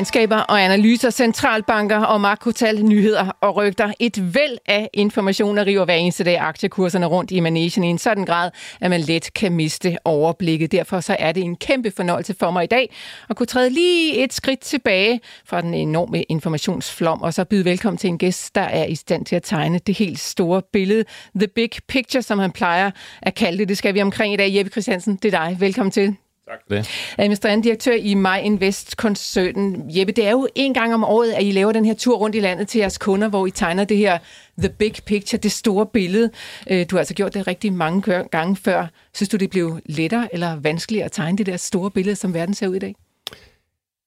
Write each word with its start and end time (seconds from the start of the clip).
Regnskaber 0.00 0.36
og 0.36 0.64
analyser, 0.64 1.10
centralbanker 1.10 1.98
og 1.98 2.20
makrotal, 2.20 2.84
nyheder 2.84 3.36
og 3.40 3.56
rygter. 3.56 3.92
Et 3.98 4.34
væld 4.34 4.58
af 4.66 4.88
informationer 4.92 5.66
river 5.66 5.84
hver 5.84 5.94
eneste 5.94 6.24
dag 6.24 6.38
aktiekurserne 6.38 7.06
rundt 7.06 7.30
i 7.30 7.40
managen 7.40 7.84
i 7.84 7.86
en 7.86 7.98
sådan 7.98 8.24
grad, 8.24 8.50
at 8.80 8.90
man 8.90 9.00
let 9.00 9.34
kan 9.34 9.52
miste 9.52 9.96
overblikket. 10.04 10.72
Derfor 10.72 11.00
så 11.00 11.16
er 11.18 11.32
det 11.32 11.42
en 11.42 11.56
kæmpe 11.56 11.90
fornøjelse 11.96 12.34
for 12.38 12.50
mig 12.50 12.64
i 12.64 12.66
dag 12.66 12.94
at 13.30 13.36
kunne 13.36 13.46
træde 13.46 13.70
lige 13.70 14.24
et 14.24 14.32
skridt 14.32 14.60
tilbage 14.60 15.20
fra 15.46 15.60
den 15.60 15.74
enorme 15.74 16.22
informationsflom, 16.22 17.22
og 17.22 17.34
så 17.34 17.44
byde 17.44 17.64
velkommen 17.64 17.98
til 17.98 18.08
en 18.08 18.18
gæst, 18.18 18.54
der 18.54 18.60
er 18.60 18.84
i 18.84 18.94
stand 18.94 19.24
til 19.24 19.36
at 19.36 19.42
tegne 19.42 19.78
det 19.78 19.98
helt 19.98 20.18
store 20.18 20.62
billede. 20.72 21.04
The 21.34 21.48
Big 21.48 21.70
Picture, 21.88 22.22
som 22.22 22.38
han 22.38 22.52
plejer 22.52 22.90
at 23.22 23.34
kalde 23.34 23.58
det. 23.58 23.68
Det 23.68 23.78
skal 23.78 23.94
vi 23.94 24.02
omkring 24.02 24.34
i 24.34 24.36
dag. 24.36 24.56
Jeppe 24.56 24.70
Christiansen, 24.70 25.16
det 25.16 25.34
er 25.34 25.44
dig. 25.44 25.56
Velkommen 25.60 25.90
til. 25.90 26.16
Tak 26.50 26.60
for 26.68 26.74
det. 26.74 27.14
Administrerende 27.18 27.64
direktør 27.64 27.92
i 27.92 28.14
My 28.14 28.38
Invest-koncernen. 28.42 29.90
Jeppe, 29.98 30.12
det 30.12 30.26
er 30.26 30.30
jo 30.30 30.48
en 30.54 30.74
gang 30.74 30.94
om 30.94 31.04
året, 31.04 31.32
at 31.32 31.42
I 31.42 31.50
laver 31.50 31.72
den 31.72 31.84
her 31.84 31.94
tur 31.94 32.16
rundt 32.16 32.36
i 32.36 32.40
landet 32.40 32.68
til 32.68 32.78
jeres 32.78 32.98
kunder, 32.98 33.28
hvor 33.28 33.46
I 33.46 33.50
tegner 33.50 33.84
det 33.84 33.96
her 33.96 34.18
the 34.58 34.68
big 34.68 34.94
picture, 35.06 35.40
det 35.40 35.52
store 35.52 35.86
billede. 35.86 36.30
Øh, 36.70 36.86
du 36.90 36.96
har 36.96 36.98
altså 36.98 37.14
gjort 37.14 37.34
det 37.34 37.46
rigtig 37.46 37.72
mange 37.72 38.24
gange 38.30 38.56
før. 38.56 38.86
Synes 39.14 39.28
du, 39.28 39.36
det 39.36 39.50
blev 39.50 39.80
lettere 39.86 40.28
eller 40.32 40.56
vanskeligere 40.56 41.04
at 41.04 41.12
tegne 41.12 41.38
det 41.38 41.46
der 41.46 41.56
store 41.56 41.90
billede, 41.90 42.16
som 42.16 42.34
verden 42.34 42.54
ser 42.54 42.68
ud 42.68 42.74
i 42.74 42.78
dag? 42.78 42.94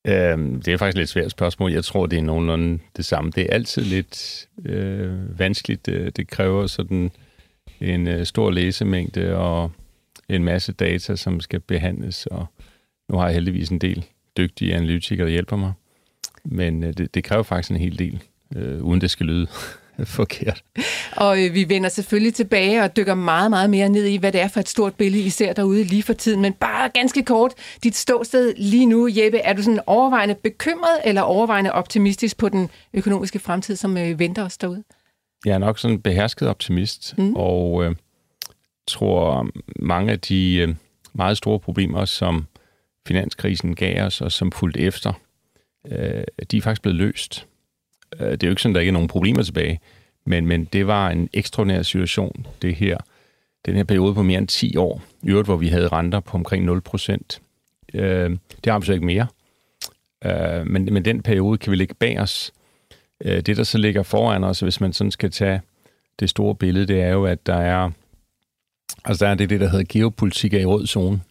Øhm, 0.08 0.62
det 0.62 0.74
er 0.74 0.78
faktisk 0.78 0.96
et 0.96 1.00
lidt 1.00 1.10
svært 1.10 1.32
spørgsmål. 1.32 1.72
Jeg 1.72 1.84
tror, 1.84 2.06
det 2.06 2.20
er 2.20 2.24
nogenlunde 2.24 2.80
det 2.98 3.06
samme. 3.06 3.32
Det 3.36 3.44
er 3.44 3.54
altid 3.54 3.82
lidt 3.82 4.48
øh, 4.66 5.40
vanskeligt. 5.40 5.86
Det 5.86 6.28
kræver 6.28 6.68
sådan 6.68 7.12
en 7.82 8.08
øh, 8.08 8.26
stor 8.26 8.52
læsemængde 8.52 9.36
og 9.36 9.72
en 10.36 10.44
masse 10.44 10.72
data, 10.72 11.16
som 11.16 11.40
skal 11.40 11.60
behandles, 11.60 12.26
og 12.26 12.46
nu 13.10 13.18
har 13.18 13.26
jeg 13.26 13.34
heldigvis 13.34 13.70
en 13.70 13.80
del 13.80 14.06
dygtige 14.38 14.76
analytikere, 14.76 15.26
der 15.26 15.32
hjælper 15.32 15.56
mig. 15.56 15.74
Men 16.46 16.84
øh, 16.84 16.94
det, 16.94 17.16
det 17.16 17.24
kræver 17.24 17.44
faktisk 17.44 17.72
en 17.72 17.78
hel 17.78 18.00
del, 18.00 18.24
øh, 18.56 18.84
uden 18.84 19.02
det 19.02 19.12
skal 19.12 19.26
lyde 19.26 19.48
forkert. 20.04 20.64
Og 21.16 21.44
øh, 21.44 21.54
vi 21.54 21.70
vender 21.70 21.90
selvfølgelig 21.90 22.34
tilbage 22.34 22.84
og 22.84 22.98
dykker 22.98 23.14
meget, 23.14 23.50
meget 23.50 23.70
mere 23.70 23.90
ned 23.90 24.06
i, 24.06 24.18
hvad 24.18 24.32
det 24.32 24.42
er 24.42 24.48
for 24.48 24.60
et 24.60 24.70
stort 24.70 24.96
billede, 24.96 25.24
I 25.24 25.30
ser 25.30 25.54
derude 25.54 25.84
lige 25.84 26.04
for 26.04 26.14
tiden. 26.14 26.42
Men 26.42 26.54
bare 26.54 26.90
ganske 26.94 27.24
kort, 27.24 27.54
dit 27.84 27.96
ståsted 27.96 28.54
lige 28.58 28.86
nu, 28.86 29.10
Jeppe, 29.12 29.38
er 29.38 29.54
du 29.54 29.64
sådan 29.64 29.80
overvejende 29.88 30.36
bekymret 30.36 31.00
eller 31.06 31.22
overvejende 31.22 31.72
optimistisk 31.72 32.38
på 32.38 32.50
den 32.50 32.70
økonomiske 32.94 33.40
fremtid, 33.40 33.76
som 33.76 33.98
øh, 33.98 34.20
venter 34.20 34.46
os 34.46 34.58
derude? 34.58 34.84
Jeg 35.46 35.54
er 35.54 35.58
nok 35.58 35.80
sådan 35.80 35.96
en 35.96 36.02
behersket 36.02 36.48
optimist, 36.48 37.18
mm. 37.18 37.36
og 37.36 37.84
øh, 37.84 37.96
tror, 38.88 39.50
mange 39.76 40.12
af 40.12 40.20
de 40.20 40.56
øh, 40.56 40.76
meget 41.14 41.38
store 41.38 41.60
problemer, 41.60 42.06
som 42.06 42.48
finanskrisen 43.08 43.76
gav 43.76 44.06
os, 44.06 44.22
og 44.22 44.32
som 44.32 44.52
fulgte 44.52 44.80
efter, 44.80 45.14
øh, 45.88 46.24
de 46.52 46.58
er 46.58 46.62
faktisk 46.62 46.82
blevet 46.82 46.98
løst. 46.98 47.48
Øh, 48.20 48.32
det 48.32 48.44
er 48.44 48.48
jo 48.48 48.52
ikke 48.52 48.62
sådan, 48.62 48.72
at 48.72 48.76
der 48.76 48.82
ikke 48.82 48.90
er 48.90 48.94
nogen 48.94 49.08
problemer 49.08 49.44
tilbage, 49.44 49.80
men, 50.26 50.48
men 50.48 50.66
det 50.66 50.88
var 50.88 51.10
en 51.10 51.30
ekstraordinær 51.34 51.82
situation, 51.82 52.48
det 52.62 52.76
her, 52.76 52.98
den 53.66 53.76
her 53.76 53.84
periode 53.84 54.14
på 54.14 54.24
mere 54.24 54.38
end 54.38 54.48
10 54.48 54.78
år, 54.78 55.04
i 55.24 55.30
øvrigt, 55.30 55.48
hvor 55.48 55.56
vi 55.56 55.68
havde 55.68 55.88
renter 55.88 56.20
på 56.20 56.38
omkring 56.38 56.66
0 56.66 56.82
procent. 56.82 57.42
Øh, 57.94 58.30
det 58.64 58.72
har 58.72 58.80
vi 58.80 58.86
så 58.86 58.94
ikke 58.94 59.06
mere. 59.06 59.28
Men, 60.66 60.94
men 60.94 61.06
den 61.06 61.22
periode 61.22 61.58
kan 61.58 61.72
vi 61.72 61.76
lægge 61.76 61.94
bag 61.94 62.20
os. 62.20 62.54
Det, 63.24 63.58
der 63.58 63.64
så 63.64 63.78
ligger 63.78 64.04
foran 64.04 64.44
os, 64.44 64.60
hvis 64.60 64.82
man 64.82 64.94
sådan 64.94 65.12
skal 65.12 65.32
tage 65.32 65.62
det 66.20 66.30
store 66.30 66.56
billede, 66.56 66.88
det 66.88 67.02
er 67.02 67.10
jo, 67.10 67.26
at 67.26 67.46
der 67.46 67.56
er 67.56 67.92
Altså 69.06 69.26
der 69.26 69.32
er 69.32 69.36
det, 69.36 69.50
det 69.50 69.60
der 69.60 69.70
hedder 69.70 69.86
geopolitik 69.90 70.54
i 70.54 70.66
rød 70.66 70.88
zone, 70.88 71.22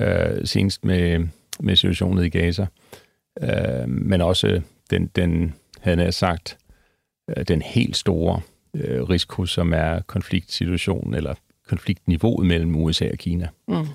øh, 0.00 0.46
senest 0.46 0.84
med, 0.84 1.26
med 1.60 1.76
situationen 1.76 2.24
i 2.24 2.28
Gaza, 2.28 2.66
øh, 3.42 3.88
men 3.88 4.20
også 4.20 4.60
den, 4.90 5.06
den 5.06 5.54
havde 5.80 6.02
jeg 6.02 6.14
sagt, 6.14 6.58
øh, 7.36 7.44
den 7.48 7.62
helt 7.62 7.96
store 7.96 8.40
øh, 8.74 9.02
risiko, 9.02 9.46
som 9.46 9.72
er 9.72 10.00
konfliktsituationen, 10.00 11.14
eller 11.14 11.34
konfliktniveauet 11.68 12.46
mellem 12.46 12.76
USA 12.76 13.10
og 13.12 13.18
Kina. 13.18 13.48
Mm. 13.68 13.86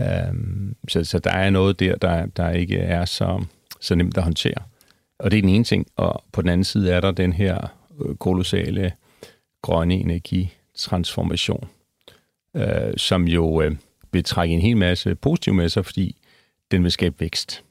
Øh, 0.00 0.74
så, 0.88 1.04
så 1.04 1.18
der 1.18 1.30
er 1.30 1.50
noget 1.50 1.80
der, 1.80 1.96
der, 1.96 2.26
der 2.26 2.50
ikke 2.50 2.78
er 2.78 3.04
så, 3.04 3.44
så 3.80 3.94
nemt 3.94 4.16
at 4.16 4.22
håndtere. 4.22 4.62
Og 5.18 5.30
det 5.30 5.38
er 5.38 5.42
den 5.42 5.50
ene 5.50 5.64
ting, 5.64 5.86
og 5.96 6.24
på 6.32 6.42
den 6.42 6.50
anden 6.50 6.64
side 6.64 6.92
er 6.92 7.00
der 7.00 7.10
den 7.10 7.32
her 7.32 7.74
øh, 8.00 8.16
kolossale 8.16 8.92
grønne 9.62 9.94
energitransformation, 9.94 11.68
øh, 12.56 12.96
som 12.96 13.28
jo 13.28 13.62
øh, 13.62 13.76
vil 14.12 14.24
trække 14.24 14.54
en 14.54 14.60
hel 14.60 14.76
masse 14.76 15.14
positive 15.14 15.54
med 15.54 15.68
sig, 15.68 15.84
fordi 15.84 16.16
den 16.70 16.82
vil 16.82 16.92
skabe 16.92 17.20
vækst. 17.20 17.64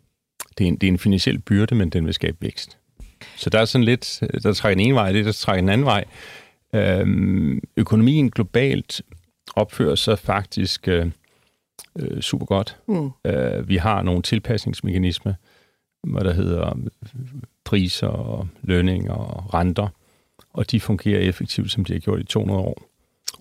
Det 0.58 0.64
er 0.64 0.68
en, 0.68 0.76
det 0.76 0.88
er 0.88 0.92
en 0.92 1.00
finansiel 1.00 1.40
byrde, 1.40 1.76
men 1.76 1.90
den 1.90 2.06
vil 2.06 2.14
skabe 2.14 2.38
vækst. 2.42 2.78
Så 3.36 3.50
der 3.50 3.60
er 3.60 3.66
sådan 3.66 3.86
lidt, 3.86 4.24
der 4.44 4.54
trækker 4.54 4.76
den 4.76 4.88
ene 4.88 4.96
vej, 4.96 5.12
det 5.12 5.26
der 5.26 5.32
trækker 5.32 5.62
den 5.62 5.70
anden 5.70 5.86
vej. 5.86 6.06
Øh, 6.74 7.62
økonomien 7.78 8.32
globalt 8.32 9.02
opfører 9.56 9.96
sig 9.96 10.20
faktisk 10.20 10.88
øh, 10.88 11.12
øh, 12.00 12.22
super 12.22 12.46
godt. 12.46 12.78
Mm. 12.88 13.10
Øh, 13.26 13.70
vi 13.70 13.78
har 13.78 14.02
nogle 14.02 14.22
tilpasningsmekanismer, 14.22 15.34
hvad 16.04 16.24
der 16.24 16.34
hedder 16.34 16.78
priser 17.64 18.08
og 18.08 18.48
lønninger 18.64 19.14
og 19.14 19.54
renter, 19.54 19.88
og 20.54 20.72
de 20.72 20.80
fungerer 20.80 21.20
effektivt, 21.20 21.72
som 21.72 21.86
de 21.86 21.94
har 21.94 22.00
gjort 22.00 22.20
i 22.20 22.24
200 22.24 22.60
år 22.60 22.95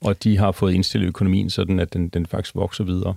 og 0.05 0.25
de 0.25 0.39
har 0.39 0.53
fået 0.53 0.73
indstillet 0.73 1.09
økonomien 1.09 1.51
sådan, 1.51 1.81
at 1.81 1.93
den, 1.93 2.09
den 2.09 2.27
faktisk 2.27 2.55
vokser 2.55 2.85
videre. 2.85 3.15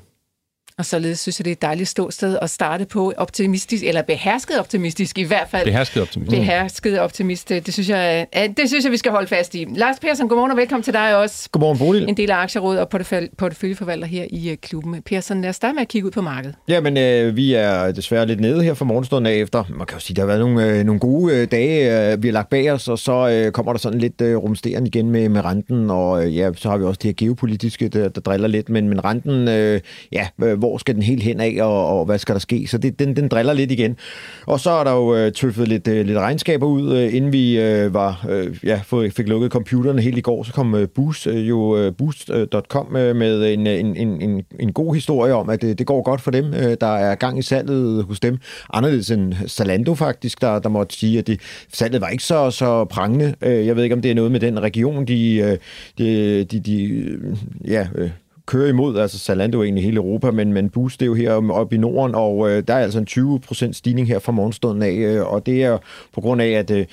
Og 0.79 0.85
således 0.85 1.19
synes 1.19 1.39
jeg, 1.39 1.45
det 1.45 1.51
er 1.51 1.55
et 1.55 1.61
dejligt 1.61 1.89
ståsted 1.89 2.37
at 2.41 2.49
starte 2.49 2.85
på 2.85 3.13
optimistisk, 3.17 3.83
eller 3.83 4.01
behersket 4.01 4.59
optimistisk 4.59 5.17
i 5.17 5.23
hvert 5.23 5.47
fald. 5.51 5.65
Behersket 5.65 6.01
optimist. 6.01 6.29
Behersket 6.29 6.99
optimist, 6.99 7.49
det 7.49 7.73
synes 7.73 7.89
jeg, 7.89 8.27
det 8.57 8.69
synes 8.69 8.83
jeg, 8.83 8.91
vi 8.91 8.97
skal 8.97 9.11
holde 9.11 9.27
fast 9.27 9.55
i. 9.55 9.67
Lars 9.75 9.99
Persson, 9.99 10.27
godmorgen 10.27 10.51
og 10.51 10.57
velkommen 10.57 10.83
til 10.83 10.93
dig 10.93 11.17
også. 11.17 11.49
Godmorgen, 11.51 11.77
Bodil. 11.77 12.09
En 12.09 12.17
del 12.17 12.31
af 12.31 12.35
aktierådet 12.35 12.81
og 12.81 12.89
porteføljeforvalter 13.37 14.07
her 14.07 14.25
i 14.29 14.49
øh, 14.49 14.57
klubben. 14.57 15.01
Persson, 15.01 15.41
lad 15.41 15.49
os 15.49 15.55
starte 15.55 15.73
med 15.73 15.81
at 15.81 15.87
kigge 15.87 16.05
ud 16.05 16.11
på 16.11 16.21
markedet. 16.21 16.55
Ja, 16.67 16.81
men 16.81 16.97
øh, 16.97 17.35
vi 17.35 17.53
er 17.53 17.91
desværre 17.91 18.25
lidt 18.25 18.39
nede 18.39 18.63
her 18.63 18.73
for 18.73 18.85
morgenstunden 18.85 19.33
af 19.33 19.37
efter. 19.37 19.63
Man 19.69 19.87
kan 19.87 19.97
jo 19.97 19.99
sige, 19.99 20.15
der 20.15 20.21
har 20.21 20.27
været 20.27 20.39
nogle, 20.39 20.65
øh, 20.65 20.83
nogle 20.83 20.99
gode 20.99 21.35
øh, 21.35 21.51
dage, 21.51 22.11
øh, 22.11 22.23
vi 22.23 22.27
har 22.27 22.33
lagt 22.33 22.49
bag 22.49 22.71
os, 22.71 22.87
og 22.87 22.99
så 22.99 23.29
øh, 23.29 23.51
kommer 23.51 23.73
der 23.73 23.79
sådan 23.79 23.99
lidt 23.99 24.21
øh, 24.21 24.35
rumsterende 24.35 24.87
igen 24.87 25.09
med, 25.09 25.29
med 25.29 25.45
renten, 25.45 25.89
og 25.89 26.25
øh, 26.25 26.37
ja, 26.37 26.49
så 26.55 26.69
har 26.69 26.77
vi 26.77 26.83
også 26.83 26.99
det 27.03 27.07
her 27.07 27.25
geopolitiske, 27.25 27.87
der, 27.87 28.09
der 28.09 28.21
driller 28.21 28.47
lidt, 28.47 28.69
men, 28.69 28.89
men 28.89 29.05
renten, 29.05 29.47
øh, 29.47 29.81
ja, 30.11 30.27
øh, 30.43 30.66
hvor 30.67 30.77
skal 30.77 30.95
den 30.95 31.03
helt 31.03 31.23
hen 31.23 31.39
af, 31.39 31.57
og, 31.61 31.99
og 31.99 32.05
hvad 32.05 32.17
skal 32.17 32.35
der 32.35 32.39
ske? 32.39 32.67
Så 32.67 32.77
det, 32.77 32.99
den, 32.99 33.15
den 33.15 33.27
driller 33.27 33.53
lidt 33.53 33.71
igen. 33.71 33.97
Og 34.45 34.59
så 34.59 34.71
er 34.71 34.83
der 34.83 34.91
jo 34.91 35.15
øh, 35.15 35.31
tøffet 35.31 35.67
lidt, 35.67 35.87
øh, 35.87 36.05
lidt 36.05 36.17
regnskaber 36.17 36.67
ud, 36.67 36.97
øh, 36.97 37.15
inden 37.15 37.33
vi 37.33 37.59
øh, 37.59 37.93
var, 37.93 38.25
øh, 38.29 38.57
ja, 38.63 38.81
fik 39.09 39.27
lukket 39.27 39.51
computerne 39.51 40.01
helt 40.01 40.17
i 40.17 40.21
går, 40.21 40.43
så 40.43 40.53
kom 40.53 40.75
øh, 40.75 40.87
Boost, 40.95 41.27
øh, 41.27 41.49
jo 41.49 41.77
øh, 41.77 41.93
Boost.com 41.97 42.95
øh, 42.95 43.15
med 43.15 43.53
en, 43.53 43.67
øh, 43.67 43.79
en, 43.79 43.95
en, 43.95 44.21
en, 44.21 44.43
en 44.59 44.73
god 44.73 44.95
historie 44.95 45.33
om, 45.33 45.49
at 45.49 45.61
det, 45.61 45.79
det 45.79 45.87
går 45.87 46.01
godt 46.01 46.21
for 46.21 46.31
dem. 46.31 46.53
Øh, 46.53 46.77
der 46.81 46.95
er 46.97 47.15
gang 47.15 47.39
i 47.39 47.41
salget 47.41 48.03
hos 48.03 48.19
dem. 48.19 48.37
Anderledes 48.73 49.11
end 49.11 49.33
Zalando 49.47 49.95
faktisk, 49.95 50.41
der, 50.41 50.59
der 50.59 50.69
måtte 50.69 50.95
sige, 50.95 51.19
at 51.19 51.27
det, 51.27 51.39
salget 51.73 52.01
var 52.01 52.07
ikke 52.07 52.23
så, 52.23 52.51
så 52.51 52.85
prangende. 52.85 53.35
Øh, 53.41 53.65
jeg 53.65 53.75
ved 53.75 53.83
ikke, 53.83 53.95
om 53.95 54.01
det 54.01 54.11
er 54.11 54.15
noget 54.15 54.31
med 54.31 54.39
den 54.39 54.59
region, 54.63 55.05
de, 55.05 55.35
øh, 55.35 55.57
de, 55.97 56.43
de, 56.43 56.59
de 56.59 56.83
øh, 56.83 57.37
ja, 57.67 57.87
øh, 57.95 58.09
kører 58.47 58.69
imod, 58.69 58.97
altså 58.97 59.19
Zalando 59.19 59.63
egentlig 59.63 59.83
hele 59.83 59.97
Europa, 59.97 60.31
men, 60.31 60.53
men 60.53 60.69
Boost 60.69 60.99
det 60.99 61.05
er 61.05 61.07
jo 61.07 61.13
her 61.13 61.51
oppe 61.51 61.75
i 61.75 61.79
Norden, 61.79 62.15
og 62.15 62.49
øh, 62.49 62.63
der 62.67 62.73
er 62.73 62.79
altså 62.79 62.99
en 62.99 63.07
20% 63.69 63.73
stigning 63.73 64.07
her 64.07 64.19
fra 64.19 64.31
morgenstunden 64.31 64.83
af, 64.83 64.93
øh, 64.93 65.33
og 65.33 65.45
det 65.45 65.63
er 65.63 65.77
på 66.13 66.21
grund 66.21 66.41
af, 66.41 66.49
at 66.49 66.71
øh, 66.71 66.85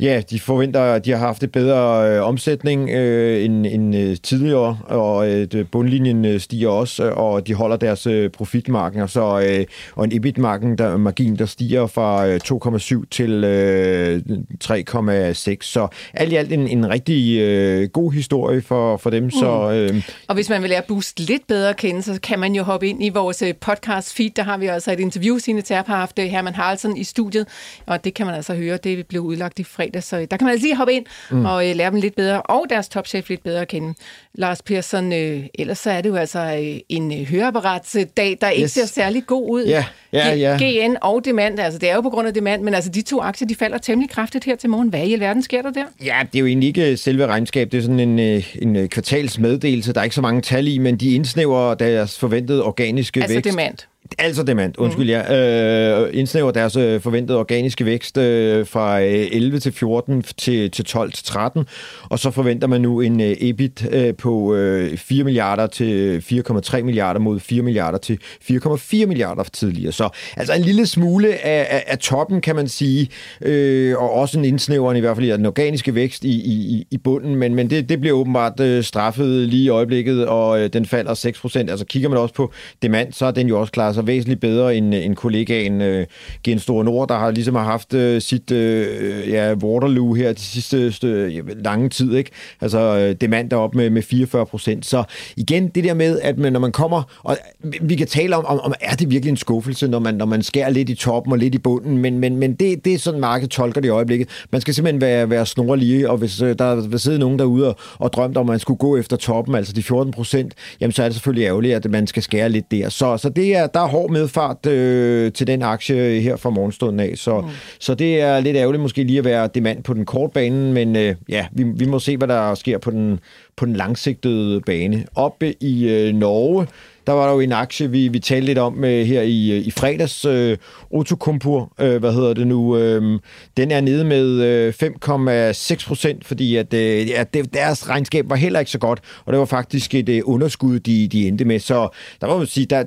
ja, 0.00 0.22
de 0.30 0.40
forventer, 0.40 0.80
at 0.80 1.04
de 1.04 1.10
har 1.10 1.18
haft 1.18 1.42
et 1.42 1.52
bedre 1.52 2.10
øh, 2.10 2.22
omsætning 2.22 2.90
øh, 2.90 3.44
end, 3.44 3.66
end 3.66 3.96
øh, 3.96 4.16
tidligere, 4.22 4.78
og 4.84 5.30
øh, 5.30 5.46
bundlinjen 5.72 6.24
øh, 6.24 6.40
stiger 6.40 6.68
også, 6.68 7.10
og 7.10 7.46
de 7.46 7.54
holder 7.54 7.76
deres 7.76 8.06
øh, 8.06 8.30
profitmarken, 8.30 9.08
så, 9.08 9.46
øh, 9.48 9.64
og 9.94 10.04
en 10.04 10.12
EBIT-margin, 10.12 10.78
der, 10.78 10.96
margin, 10.96 11.36
der 11.36 11.46
stiger 11.46 11.86
fra 11.86 12.26
øh, 12.26 12.40
2,7 12.44 13.04
til 13.10 13.44
øh, 13.44 14.20
3,6, 14.64 15.56
så 15.60 15.88
alt 16.14 16.32
i 16.32 16.36
alt 16.36 16.52
en, 16.52 16.68
en 16.68 16.90
rigtig 16.90 17.40
øh, 17.40 17.88
god 17.88 18.12
historie 18.12 18.62
for, 18.62 18.96
for 18.96 19.10
dem. 19.10 19.22
Mm. 19.22 19.30
Så, 19.30 19.72
øh, 19.72 20.02
og 20.28 20.34
hvis 20.34 20.50
man 20.50 20.62
vil 20.62 20.70
lære 20.70 20.82
Boost 20.96 21.20
lidt 21.20 21.46
bedre 21.46 21.74
kende, 21.74 22.02
så 22.02 22.18
kan 22.22 22.38
man 22.38 22.54
jo 22.54 22.62
hoppe 22.62 22.88
ind 22.88 23.04
i 23.04 23.08
vores 23.08 23.42
øh, 23.42 23.54
podcast 23.54 24.14
feed. 24.14 24.30
Der 24.30 24.42
har 24.42 24.56
vi 24.56 24.66
altså 24.66 24.92
et 24.92 25.00
interview, 25.00 25.38
Signe 25.38 25.62
Terp 25.62 25.86
har 25.86 25.96
haft 25.96 26.18
øh, 26.18 26.24
Herman 26.24 26.54
Haraldsson 26.54 26.96
i 26.96 27.04
studiet, 27.04 27.46
og 27.86 28.04
det 28.04 28.14
kan 28.14 28.26
man 28.26 28.34
altså 28.34 28.54
høre. 28.54 28.76
Det 28.76 29.06
blev 29.06 29.22
udlagt 29.22 29.58
i 29.58 29.64
fredag, 29.64 30.02
så 30.02 30.26
der 30.30 30.36
kan 30.36 30.44
man 30.44 30.52
altså 30.52 30.66
lige 30.66 30.76
hoppe 30.76 30.92
ind 30.92 31.04
mm. 31.30 31.44
og 31.44 31.68
øh, 31.68 31.76
lære 31.76 31.90
dem 31.90 32.00
lidt 32.00 32.16
bedre, 32.16 32.42
og 32.42 32.64
deres 32.70 32.88
topchef 32.88 33.28
lidt 33.28 33.42
bedre 33.42 33.60
at 33.60 33.68
kende. 33.68 33.94
Lars 34.34 34.62
Persson, 34.62 35.12
øh, 35.12 35.44
ellers 35.54 35.78
så 35.78 35.90
er 35.90 36.00
det 36.00 36.08
jo 36.08 36.14
altså 36.14 36.38
øh, 36.38 36.80
en 36.88 37.12
øh, 37.12 37.26
høreapparatsdag, 37.26 38.38
der 38.40 38.48
ikke 38.48 38.64
yes. 38.64 38.70
ser 38.70 38.86
særlig 38.86 39.26
god 39.26 39.50
ud. 39.50 39.64
Ja, 39.64 39.84
ja, 40.12 40.34
ja. 40.34 40.56
GN 40.60 40.96
og 41.02 41.24
Demand, 41.24 41.60
altså 41.60 41.78
det 41.78 41.90
er 41.90 41.94
jo 41.94 42.00
på 42.00 42.10
grund 42.10 42.28
af 42.28 42.34
Demand, 42.34 42.62
men 42.62 42.74
altså 42.74 42.90
de 42.90 43.02
to 43.02 43.20
aktier, 43.20 43.48
de 43.48 43.54
falder 43.54 43.78
temmelig 43.78 44.10
kraftigt 44.10 44.44
her 44.44 44.56
til 44.56 44.70
morgen. 44.70 44.88
Hvad 44.88 45.06
i 45.06 45.12
alverden 45.12 45.42
sker 45.42 45.62
der 45.62 45.70
der? 45.70 45.84
Ja, 46.04 46.18
det 46.32 46.38
er 46.38 46.40
jo 46.40 46.46
egentlig 46.46 46.66
ikke 46.66 46.96
selve 46.96 47.26
regnskab, 47.26 47.72
det 47.72 47.78
er 47.78 47.82
sådan 47.82 48.00
en, 48.00 48.18
øh, 48.18 48.56
en 48.62 48.88
kvartalsmeddelelse. 48.88 49.92
Der 49.92 50.00
er 50.00 50.04
ikke 50.04 50.14
så 50.14 50.22
mange 50.22 50.42
tal 50.42 50.68
i, 50.68 50.78
men 50.86 50.96
de 50.96 51.14
indsnæver 51.14 51.74
deres 51.74 52.18
forventede 52.18 52.64
organiske 52.64 53.20
altså 53.20 53.34
vækst. 53.34 53.46
Altså 53.46 53.58
Demand. 53.58 53.78
Altså 54.18 54.42
demand, 54.42 54.74
undskyld, 54.78 55.04
mm. 55.04 55.10
ja. 55.10 56.02
Øh, 56.02 56.10
indsnæver 56.12 56.50
deres 56.50 56.76
øh, 56.76 57.00
forventede 57.00 57.38
organiske 57.38 57.84
vækst 57.84 58.18
øh, 58.18 58.66
fra 58.66 59.00
øh, 59.00 59.26
11 59.32 59.58
til 59.60 59.72
14 59.72 60.22
til, 60.22 60.70
til 60.70 60.84
12 60.84 61.12
til 61.12 61.24
13, 61.24 61.66
og 62.02 62.18
så 62.18 62.30
forventer 62.30 62.68
man 62.68 62.80
nu 62.80 63.00
en 63.00 63.20
øh, 63.20 63.36
EBIT 63.40 63.86
øh, 63.90 64.14
på 64.14 64.54
øh, 64.54 64.96
4 64.96 65.24
milliarder 65.24 65.66
til 65.66 66.22
4,3 66.48 66.82
milliarder 66.82 67.20
mod 67.20 67.40
4 67.40 67.62
milliarder 67.62 67.98
til 67.98 68.18
4,4 68.50 69.06
milliarder 69.06 69.42
tidligere. 69.42 69.92
Så 69.92 70.08
altså 70.36 70.54
en 70.54 70.62
lille 70.62 70.86
smule 70.86 71.28
af, 71.28 71.66
af, 71.70 71.84
af 71.86 71.98
toppen, 71.98 72.40
kan 72.40 72.56
man 72.56 72.68
sige, 72.68 73.08
øh, 73.40 73.96
og 73.98 74.12
også 74.12 74.38
en 74.38 74.44
indsnæveren 74.44 74.96
i 74.96 75.00
hvert 75.00 75.16
fald 75.16 75.26
i 75.26 75.32
den 75.32 75.46
organiske 75.46 75.94
vækst 75.94 76.24
i, 76.24 76.30
i, 76.30 76.86
i 76.90 76.98
bunden, 76.98 77.36
men, 77.36 77.54
men 77.54 77.70
det, 77.70 77.88
det 77.88 78.00
bliver 78.00 78.16
åbenbart 78.16 78.60
øh, 78.60 78.84
straffet 78.84 79.48
lige 79.48 79.64
i 79.64 79.68
øjeblikket, 79.68 80.26
og 80.26 80.60
øh, 80.60 80.72
den 80.72 80.86
falder 80.86 81.14
6 81.14 81.40
procent. 81.40 81.70
Altså 81.70 81.86
kigger 81.86 82.08
man 82.08 82.18
også 82.18 82.34
på 82.34 82.52
demand, 82.82 83.12
så 83.12 83.26
er 83.26 83.30
den 83.30 83.48
jo 83.48 83.60
også 83.60 83.72
klar 83.72 83.92
sig 83.96 84.06
væsentligt 84.06 84.40
bedre 84.40 84.76
end, 84.76 84.94
end 84.94 85.16
kollegaen 85.16 85.80
øh, 85.80 86.06
Gen 86.44 86.58
Store 86.58 86.84
Nord, 86.84 87.08
der 87.08 87.18
har 87.18 87.30
ligesom 87.30 87.54
har 87.54 87.64
haft 87.64 87.94
øh, 87.94 88.20
sit 88.20 88.50
øh, 88.50 88.86
øh 89.00 89.30
ja, 89.30 89.54
Waterloo 89.54 90.14
her 90.14 90.32
de 90.32 90.40
sidste 90.40 91.06
øh, 91.06 91.64
lange 91.64 91.88
tid. 91.88 92.14
Ikke? 92.14 92.30
Altså 92.60 92.78
øh, 93.22 93.30
der 93.50 93.56
op 93.56 93.74
med, 93.74 93.90
med 93.90 94.02
44 94.02 94.46
procent. 94.46 94.86
Så 94.86 95.04
igen, 95.36 95.68
det 95.68 95.84
der 95.84 95.94
med, 95.94 96.20
at 96.20 96.38
man, 96.38 96.52
når 96.52 96.60
man 96.60 96.72
kommer, 96.72 97.02
og 97.22 97.36
vi 97.82 97.96
kan 97.96 98.06
tale 98.06 98.36
om, 98.36 98.46
om, 98.46 98.60
om 98.60 98.74
er 98.80 98.94
det 98.94 99.10
virkelig 99.10 99.30
en 99.30 99.36
skuffelse, 99.36 99.88
når 99.88 99.98
man, 99.98 100.14
når 100.14 100.26
man 100.26 100.42
skærer 100.42 100.70
lidt 100.70 100.88
i 100.88 100.94
toppen 100.94 101.32
og 101.32 101.38
lidt 101.38 101.54
i 101.54 101.58
bunden, 101.58 101.98
men, 101.98 102.18
men, 102.18 102.36
men 102.36 102.54
det, 102.54 102.84
det 102.84 102.94
er 102.94 102.98
sådan, 102.98 103.20
markedet 103.20 103.50
tolker 103.50 103.80
det 103.80 103.88
i 103.88 103.90
øjeblikket. 103.90 104.28
Man 104.52 104.60
skal 104.60 104.74
simpelthen 104.74 105.00
være, 105.00 105.30
være 105.30 105.46
snorlige, 105.46 106.10
og 106.10 106.18
hvis 106.18 106.40
øh, 106.40 106.58
der 106.58 106.88
vil 106.88 107.00
sidde 107.00 107.18
nogen 107.18 107.38
derude 107.38 107.68
og, 107.68 107.76
og 107.98 108.12
drømte 108.12 108.38
om, 108.38 108.48
at 108.48 108.52
man 108.52 108.58
skulle 108.58 108.78
gå 108.78 108.96
efter 108.96 109.16
toppen, 109.16 109.54
altså 109.54 109.72
de 109.72 109.82
14 109.82 110.12
procent, 110.12 110.54
jamen 110.80 110.92
så 110.92 111.02
er 111.02 111.06
det 111.06 111.14
selvfølgelig 111.14 111.46
ærgerligt, 111.46 111.74
at 111.74 111.90
man 111.90 112.06
skal 112.06 112.22
skære 112.22 112.48
lidt 112.48 112.70
der. 112.70 112.88
Så, 112.88 113.16
så 113.16 113.28
det 113.28 113.56
er, 113.56 113.66
der 113.66 113.85
er 113.86 113.90
hård 113.90 114.10
medfart 114.10 114.66
øh, 114.66 115.32
til 115.32 115.46
den 115.46 115.62
aktie 115.62 116.20
her 116.20 116.36
fra 116.36 116.50
morgenstunden 116.50 117.00
af. 117.00 117.12
Så, 117.16 117.40
mm. 117.40 117.48
så 117.78 117.94
det 117.94 118.20
er 118.20 118.40
lidt 118.40 118.56
ærgerligt 118.56 118.82
måske 118.82 119.04
lige 119.04 119.18
at 119.18 119.24
være 119.24 119.48
demand 119.54 119.82
på 119.82 119.94
den 119.94 120.04
korte 120.04 120.32
bane, 120.32 120.72
men 120.72 120.96
øh, 120.96 121.14
ja, 121.28 121.46
vi, 121.52 121.62
vi 121.62 121.86
må 121.86 121.98
se, 121.98 122.16
hvad 122.16 122.28
der 122.28 122.54
sker 122.54 122.78
på 122.78 122.90
den, 122.90 123.20
på 123.56 123.66
den 123.66 123.76
langsigtede 123.76 124.60
bane. 124.60 125.04
Oppe 125.14 125.54
i 125.62 125.88
øh, 125.88 126.14
Norge, 126.14 126.66
der 127.06 127.12
var 127.12 127.26
der 127.26 127.32
jo 127.32 127.40
en 127.40 127.52
aktie, 127.52 127.90
vi, 127.90 128.08
vi 128.08 128.18
talte 128.18 128.46
lidt 128.46 128.58
om 128.58 128.84
øh, 128.84 129.06
her 129.06 129.22
i, 129.22 129.50
øh, 129.50 129.66
i 129.66 129.70
fredags. 129.70 130.24
Øh, 130.24 130.56
Otokumpur, 130.90 131.72
øh, 131.80 131.96
hvad 131.96 132.12
hedder 132.12 132.34
det 132.34 132.46
nu? 132.46 132.76
Øh, 132.76 133.20
den 133.56 133.70
er 133.70 133.80
nede 133.80 134.04
med 134.04 134.26
øh, 134.26 134.74
5,6 134.82 135.86
procent, 135.86 136.24
fordi 136.24 136.56
at, 136.56 136.74
øh, 136.74 137.08
ja, 137.08 137.24
deres 137.54 137.88
regnskab 137.88 138.30
var 138.30 138.36
heller 138.36 138.58
ikke 138.58 138.70
så 138.70 138.78
godt, 138.78 139.00
og 139.24 139.32
det 139.32 139.40
var 139.40 139.46
faktisk 139.46 139.94
et 139.94 140.08
øh, 140.08 140.22
underskud, 140.24 140.80
de, 140.80 141.08
de 141.08 141.28
endte 141.28 141.44
med. 141.44 141.58
Så 141.58 141.88
der 142.20 142.26
må 142.26 142.38
man 142.38 142.46
sige, 142.46 142.66
der, 142.66 142.82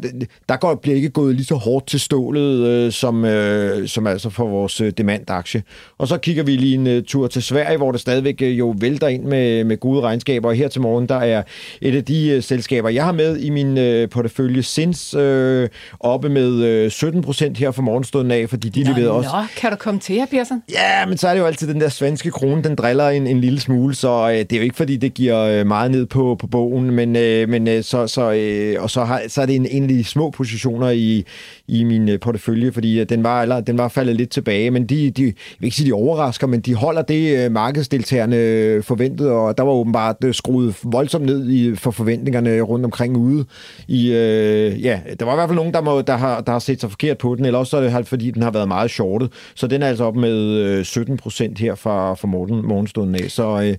der 0.50 0.58
går, 0.58 0.76
bliver 0.76 0.96
ikke 0.96 1.10
gået 1.10 1.36
lige 1.36 1.46
så 1.46 1.56
hårdt 1.56 1.88
til 1.88 2.00
stålet, 2.00 2.68
øh, 2.68 2.92
som, 2.92 3.26
øh, 3.26 3.88
som 3.88 4.08
altså 4.08 4.30
for 4.30 4.48
vores 4.48 4.82
øh, 4.82 4.92
demand-aktie. 4.98 5.64
Og 5.98 6.08
så 6.08 6.18
kigger 6.18 6.44
vi 6.44 6.56
lige 6.56 6.76
en 6.76 6.88
øh, 6.88 7.04
tur 7.04 7.28
til 7.28 7.44
Sverige, 7.44 7.78
hvor 7.78 7.92
det 7.92 8.02
stadigvæk 8.02 8.42
øh, 8.42 8.60
jo 8.60 8.76
vælter 8.78 9.08
ind 9.08 9.24
med, 9.24 9.64
med 9.64 9.78
gode 9.78 10.02
regnskaber. 10.02 10.50
Og 10.50 10.56
her 10.56 10.68
til 10.68 10.82
morgen, 10.82 11.10
der 11.10 11.16
er 11.16 11.44
et 11.82 11.96
af 11.96 12.06
de 12.06 12.30
øh, 12.30 12.44
selskaber, 12.44 12.90
jeg 12.90 13.06
har 13.06 13.12
med 13.12 13.38
i 13.38 13.50
min 13.50 13.78
øh, 13.78 14.09
portefølje 14.10 14.64
Sins 14.64 15.14
øh, 15.14 15.70
oppe 16.00 16.30
med 16.30 16.64
øh, 16.64 16.92
17 16.92 17.22
procent 17.22 17.58
her 17.58 17.72
for 17.72 17.82
morgenstunden 17.82 18.32
af, 18.32 18.50
fordi 18.50 18.70
de 18.70 18.84
nå, 18.84 18.90
leverede 18.90 19.12
også... 19.12 19.30
Nå, 19.34 19.44
kan 19.58 19.72
du 19.72 19.78
komme 19.78 20.00
til 20.00 20.16
her, 20.16 20.26
Pearson? 20.26 20.64
Ja, 20.72 21.06
men 21.06 21.18
så 21.18 21.28
er 21.28 21.34
det 21.34 21.42
jo 21.42 21.46
altid 21.46 21.68
den 21.68 21.82
der 21.82 21.90
svenske 21.90 22.32
krone, 22.32 22.64
den 22.64 22.76
driller 22.76 23.10
en, 23.10 23.28
en 23.28 23.42
lille 23.42 23.60
smule, 23.60 23.96
så 23.96 24.30
øh, 24.30 24.38
det 24.38 24.54
er 24.54 24.58
jo 24.58 24.64
ikke 24.64 24.76
fordi, 24.76 24.98
det 24.98 25.14
giver 25.14 25.40
øh, 25.40 25.68
meget 25.68 25.92
ned 25.92 26.06
på, 26.06 26.36
på 26.40 26.48
bogen, 26.48 26.92
men, 26.92 27.16
øh, 27.16 27.50
men 27.50 27.68
øh, 27.68 27.84
så, 27.84 28.08
så, 28.08 28.32
øh, 28.32 28.84
og 28.84 28.90
så, 28.90 29.04
har, 29.04 29.22
så 29.28 29.42
er 29.42 29.46
det 29.46 29.76
en, 29.76 29.90
de 29.90 30.04
små 30.04 30.30
positioner 30.30 30.90
i, 30.90 31.26
i 31.70 31.84
min 31.84 32.10
øh, 32.10 32.20
portefølje, 32.20 32.72
fordi 32.72 33.00
øh, 33.00 33.10
den, 33.10 33.24
var, 33.24 33.42
eller, 33.42 33.60
den 33.60 33.78
var 33.78 33.88
faldet 33.88 34.16
lidt 34.16 34.30
tilbage, 34.30 34.72
men 34.72 34.86
de, 34.86 35.10
de, 35.12 35.24
jeg 35.24 35.34
vil 35.60 35.66
ikke 35.66 35.78
sige, 35.78 35.88
de 35.88 35.94
overrasker, 35.94 36.48
men 36.48 36.60
de 36.60 36.76
holder 36.76 37.02
det, 37.02 37.46
øh, 37.46 37.52
markedsdeltagerne 37.52 38.84
forventede, 38.84 39.32
og 39.32 39.58
der 39.58 39.64
var 39.64 39.72
åbenbart 39.72 40.16
skruet 40.32 40.76
voldsomt 40.84 41.26
ned 41.26 41.50
i, 41.50 41.76
for 41.76 41.92
forventningerne 41.92 42.62
rundt 42.62 42.86
omkring 42.86 43.18
ude 43.18 43.46
i 43.88 44.12
øh, 44.12 44.84
ja, 44.84 45.00
der 45.20 45.26
var 45.26 45.34
i 45.34 45.36
hvert 45.36 45.50
fald 45.50 45.56
nogen, 45.56 45.74
der, 45.74 45.82
må, 45.82 46.02
der, 46.02 46.18
har, 46.18 46.42
der 46.42 46.52
har 46.52 46.60
set 46.60 46.82
sig 46.82 46.90
forkert 46.90 47.18
på 47.18 47.36
den, 47.36 47.46
eller 47.46 47.60
også 47.60 47.78
er 47.78 47.82
det 47.82 47.92
halt, 47.92 48.08
fordi 48.08 48.32
den 48.32 48.42
har 48.42 48.52
været 48.52 48.68
meget 48.68 48.92
shortet. 48.92 49.32
Så 49.56 49.68
den 49.68 49.84
er 49.84 49.88
altså 49.88 50.04
op 50.04 50.16
med 50.16 50.84
17 50.84 51.18
procent 51.18 51.60
her 51.60 51.76
fra, 51.76 52.14
fra 52.14 52.28
morgen, 52.28 52.68
morgenstunden 52.68 53.16
af. 53.16 53.32
Så 53.32 53.62
øh, 53.62 53.76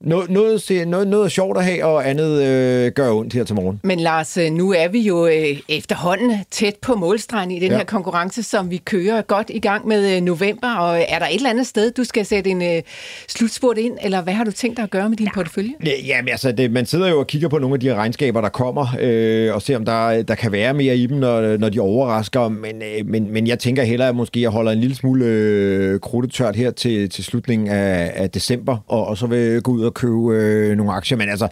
noget, 0.00 0.30
noget, 0.30 0.88
noget, 0.88 1.08
noget 1.08 1.32
sjovt 1.32 1.58
at 1.58 1.64
have, 1.64 1.84
og 1.84 2.08
andet 2.08 2.42
øh, 2.42 2.92
gør 2.92 3.12
ondt 3.12 3.32
her 3.32 3.44
til 3.44 3.54
morgen. 3.54 3.80
Men 3.82 4.00
Lars, 4.00 4.36
øh, 4.36 4.50
nu 4.50 4.72
er 4.72 4.88
vi 4.88 5.00
jo 5.00 5.26
øh, 5.26 5.60
efterhånden 5.68 6.38
tæt 6.50 6.74
på 6.82 6.94
målstregen 6.94 7.50
i 7.50 7.60
den 7.60 7.70
ja. 7.70 7.76
her 7.76 7.84
konkurrence, 7.84 8.42
som 8.42 8.70
vi 8.70 8.76
kører 8.76 9.22
godt 9.22 9.50
i 9.50 9.58
gang 9.58 9.88
med 9.88 10.16
øh, 10.16 10.22
november. 10.22 10.74
Og 10.74 11.04
er 11.08 11.18
der 11.18 11.26
et 11.26 11.34
eller 11.34 11.50
andet 11.50 11.66
sted, 11.66 11.90
du 11.90 12.04
skal 12.04 12.26
sætte 12.26 12.50
en 12.50 12.62
øh, 12.62 12.82
slutspurt 13.28 13.78
ind, 13.78 13.98
eller 14.02 14.22
hvad 14.22 14.32
har 14.34 14.44
du 14.44 14.50
tænkt 14.50 14.76
dig 14.76 14.82
at 14.82 14.90
gøre 14.90 15.08
med 15.08 15.16
din 15.16 15.26
ja. 15.26 15.32
portefølje? 15.34 15.72
Ja, 16.06 16.22
men 16.22 16.28
altså, 16.28 16.52
det, 16.52 16.70
man 16.70 16.86
sidder 16.86 17.08
jo 17.08 17.18
og 17.18 17.26
kigger 17.26 17.48
på 17.48 17.58
nogle 17.58 17.74
af 17.74 17.80
de 17.80 17.94
regnskaber, 17.94 18.40
der 18.40 18.48
kommer, 18.48 18.86
øh, 19.00 19.54
og 19.54 19.62
ser, 19.62 19.76
om 19.76 19.84
der, 19.84 20.22
der 20.22 20.34
kan 20.34 20.52
være 20.52 20.74
mere 20.74 20.96
i 20.96 21.06
dem, 21.06 21.16
når, 21.16 21.56
når 21.56 21.68
de 21.68 21.80
overrasker. 21.80 22.48
Men, 22.48 22.82
øh, 22.82 23.06
men, 23.06 23.32
men 23.32 23.46
jeg 23.46 23.58
tænker 23.58 23.82
hellere, 23.82 24.08
at 24.08 24.16
måske 24.16 24.40
jeg 24.40 24.50
holder 24.50 24.72
en 24.72 24.80
lille 24.80 24.96
smule 24.96 25.24
øh, 25.24 26.00
krudtetørt 26.00 26.56
her 26.56 26.70
til, 26.70 27.10
til 27.10 27.24
slutningen 27.24 27.68
af, 27.68 28.12
af 28.14 28.30
december, 28.30 28.76
og, 28.86 29.06
og 29.06 29.18
så 29.18 29.26
vil 29.26 29.38
jeg 29.38 29.62
gå 29.62 29.72
ud 29.72 29.83
og 29.86 29.94
købe 29.94 30.34
øh, 30.34 30.76
nogle 30.76 30.92
aktier, 30.92 31.18
men 31.18 31.28
altså 31.28 31.48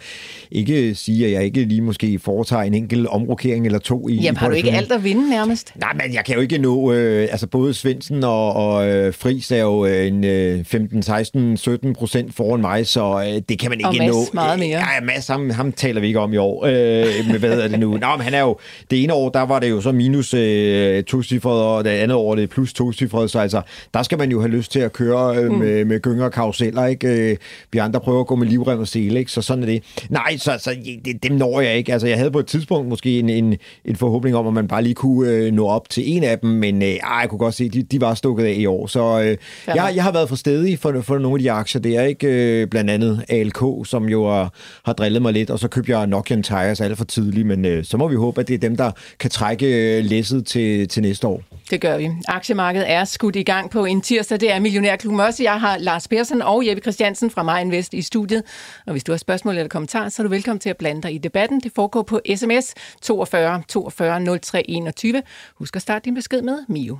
ikke 0.51 0.95
sige, 0.95 1.25
at 1.25 1.31
jeg 1.31 1.43
ikke 1.43 1.63
lige 1.63 1.81
måske 1.81 2.19
foretager 2.19 2.63
en 2.63 2.73
enkelt 2.73 3.07
omrokering 3.07 3.65
eller 3.65 3.79
to 3.79 4.09
i 4.09 4.15
Jamen 4.15 4.37
har 4.37 4.49
du 4.49 4.55
ikke 4.55 4.71
alt 4.71 4.91
at 4.91 5.03
vinde 5.03 5.29
nærmest? 5.29 5.73
Nej, 5.75 5.93
men 5.93 6.13
jeg 6.13 6.25
kan 6.25 6.35
jo 6.35 6.41
ikke 6.41 6.57
nå, 6.57 6.93
øh, 6.93 7.21
altså 7.31 7.47
både 7.47 7.73
Svendsen 7.73 8.23
og, 8.23 8.53
og 8.53 8.89
øh, 8.89 9.13
Friis 9.13 9.51
er 9.51 9.61
jo 9.61 9.85
øh, 9.85 10.07
en 10.07 10.23
øh, 10.23 10.65
15, 10.65 11.03
16, 11.03 11.57
17 11.57 11.93
procent 11.93 12.35
foran 12.35 12.61
mig, 12.61 12.87
så 12.87 13.23
øh, 13.27 13.41
det 13.49 13.59
kan 13.59 13.69
man 13.69 13.79
ikke 13.79 13.89
og 13.89 14.07
nå. 14.07 14.13
Og 14.13 14.27
meget 14.33 14.59
mere. 14.59 14.79
Ja, 14.79 15.01
Mads, 15.03 15.27
ham, 15.27 15.49
ham 15.49 15.71
taler 15.71 16.01
vi 16.01 16.07
ikke 16.07 16.19
om 16.19 16.33
i 16.33 16.37
år. 16.37 16.65
Øh, 16.65 17.05
men 17.31 17.39
hvad 17.39 17.59
er 17.59 17.67
det 17.67 17.79
nu? 17.79 17.97
Nå, 17.97 18.07
men 18.17 18.21
han 18.21 18.33
er 18.33 18.41
jo, 18.41 18.57
det 18.91 19.03
ene 19.03 19.13
år, 19.13 19.29
der 19.29 19.41
var 19.41 19.59
det 19.59 19.69
jo 19.69 19.81
så 19.81 19.91
minus 19.91 20.33
øh, 20.33 21.03
to 21.03 21.23
cifret, 21.23 21.61
og 21.61 21.83
det 21.83 21.89
andet 21.89 22.17
år, 22.17 22.35
det 22.35 22.43
er 22.43 22.47
plus 22.47 22.73
to 22.73 22.93
cifret, 22.93 23.31
så 23.31 23.39
altså, 23.39 23.61
der 23.93 24.03
skal 24.03 24.17
man 24.17 24.31
jo 24.31 24.39
have 24.39 24.51
lyst 24.51 24.71
til 24.71 24.79
at 24.79 24.93
køre 24.93 25.37
øh, 25.37 25.51
mm. 25.51 25.57
med, 25.57 25.85
med 25.85 25.99
gynger 25.99 26.25
og 26.25 26.31
karuseller, 26.31 26.85
ikke? 26.85 27.31
Øh, 27.31 27.37
vi 27.71 27.79
andre 27.79 27.99
prøver 27.99 28.22
at 28.23 28.27
gå 28.27 28.35
med 28.35 28.47
livrem 28.47 28.79
og 28.79 28.87
sele, 28.87 29.19
ikke? 29.19 29.31
Så 29.31 29.41
sådan 29.41 29.63
er 29.63 29.67
det. 29.67 29.83
Nej, 30.09 30.37
så, 30.37 30.57
så 30.59 30.75
det, 31.05 31.23
dem 31.23 31.31
når 31.31 31.61
jeg 31.61 31.77
ikke. 31.77 31.93
Altså, 31.93 32.07
jeg 32.07 32.17
havde 32.17 32.31
på 32.31 32.39
et 32.39 32.45
tidspunkt 32.45 32.89
måske 32.89 33.19
en, 33.19 33.29
en, 33.29 33.57
en 33.85 33.95
forhåbning 33.95 34.35
om, 34.35 34.47
at 34.47 34.53
man 34.53 34.67
bare 34.67 34.83
lige 34.83 34.93
kunne 34.93 35.29
øh, 35.29 35.51
nå 35.51 35.67
op 35.67 35.89
til 35.89 36.17
en 36.17 36.23
af 36.23 36.39
dem, 36.39 36.49
men 36.49 36.81
øh, 36.81 36.89
jeg 36.89 37.25
kunne 37.29 37.39
godt 37.39 37.55
se, 37.55 37.69
de, 37.69 37.83
de 37.83 38.01
var 38.01 38.13
stukket 38.13 38.45
af 38.45 38.53
i 38.57 38.65
år. 38.65 38.87
Så 38.87 39.21
øh, 39.21 39.37
jeg, 39.67 39.93
jeg 39.95 40.03
har 40.03 40.11
været 40.11 40.29
for 40.29 40.35
stedig 40.35 40.79
for, 40.79 41.01
for 41.01 41.17
nogle 41.17 41.35
af 41.35 41.39
de 41.39 41.51
aktier. 41.51 41.81
Det 41.81 41.97
er 41.97 42.03
ikke 42.03 42.27
øh, 42.27 42.67
blandt 42.67 42.89
andet 42.89 43.25
ALK, 43.29 43.63
som 43.85 44.09
jo 44.09 44.29
har, 44.29 44.53
har 44.85 44.93
drillet 44.93 45.21
mig 45.21 45.33
lidt, 45.33 45.49
og 45.49 45.59
så 45.59 45.67
købte 45.67 45.97
jeg 45.97 46.07
Nokian 46.07 46.43
Tires 46.43 46.81
alt 46.81 46.97
for 46.97 47.05
tidligt, 47.05 47.47
men 47.47 47.65
øh, 47.65 47.85
så 47.85 47.97
må 47.97 48.07
vi 48.07 48.15
håbe, 48.15 48.41
at 48.41 48.47
det 48.47 48.53
er 48.53 48.57
dem, 48.57 48.77
der 48.77 48.91
kan 49.19 49.29
trække 49.29 49.97
øh, 49.97 50.05
læsset 50.05 50.45
til, 50.45 50.87
til 50.87 51.01
næste 51.01 51.27
år. 51.27 51.41
Det 51.71 51.81
gør 51.81 51.97
vi. 51.97 52.09
Aktiemarkedet 52.27 52.91
er 52.91 53.05
skudt 53.05 53.35
i 53.35 53.43
gang 53.43 53.69
på 53.69 53.85
en 53.85 54.01
tirsdag. 54.01 54.39
Det 54.39 54.53
er 54.53 54.59
Millionærklubben 54.59 55.19
også. 55.19 55.43
Jeg 55.43 55.59
har 55.59 55.77
Lars 55.77 56.07
Persson 56.07 56.41
og 56.41 56.67
Jeppe 56.67 56.81
Christiansen 56.81 57.29
fra 57.29 57.43
Maja 57.43 57.61
Invest 57.61 57.93
i 57.93 58.01
studiet. 58.13 58.43
Og 58.85 58.91
hvis 58.91 59.03
du 59.03 59.11
har 59.11 59.17
spørgsmål 59.17 59.57
eller 59.57 59.69
kommentarer, 59.69 60.09
så 60.09 60.21
er 60.21 60.23
du 60.23 60.29
velkommen 60.29 60.59
til 60.59 60.69
at 60.69 60.77
blande 60.77 61.01
dig 61.01 61.13
i 61.13 61.17
debatten. 61.17 61.59
Det 61.59 61.71
foregår 61.75 62.01
på 62.01 62.21
sms 62.35 62.73
42 63.01 63.63
42 63.67 64.39
03 64.39 64.69
21. 64.69 65.23
Husk 65.55 65.75
at 65.75 65.81
starte 65.81 66.05
din 66.05 66.15
besked 66.15 66.41
med 66.41 66.57
Mio. 66.67 66.97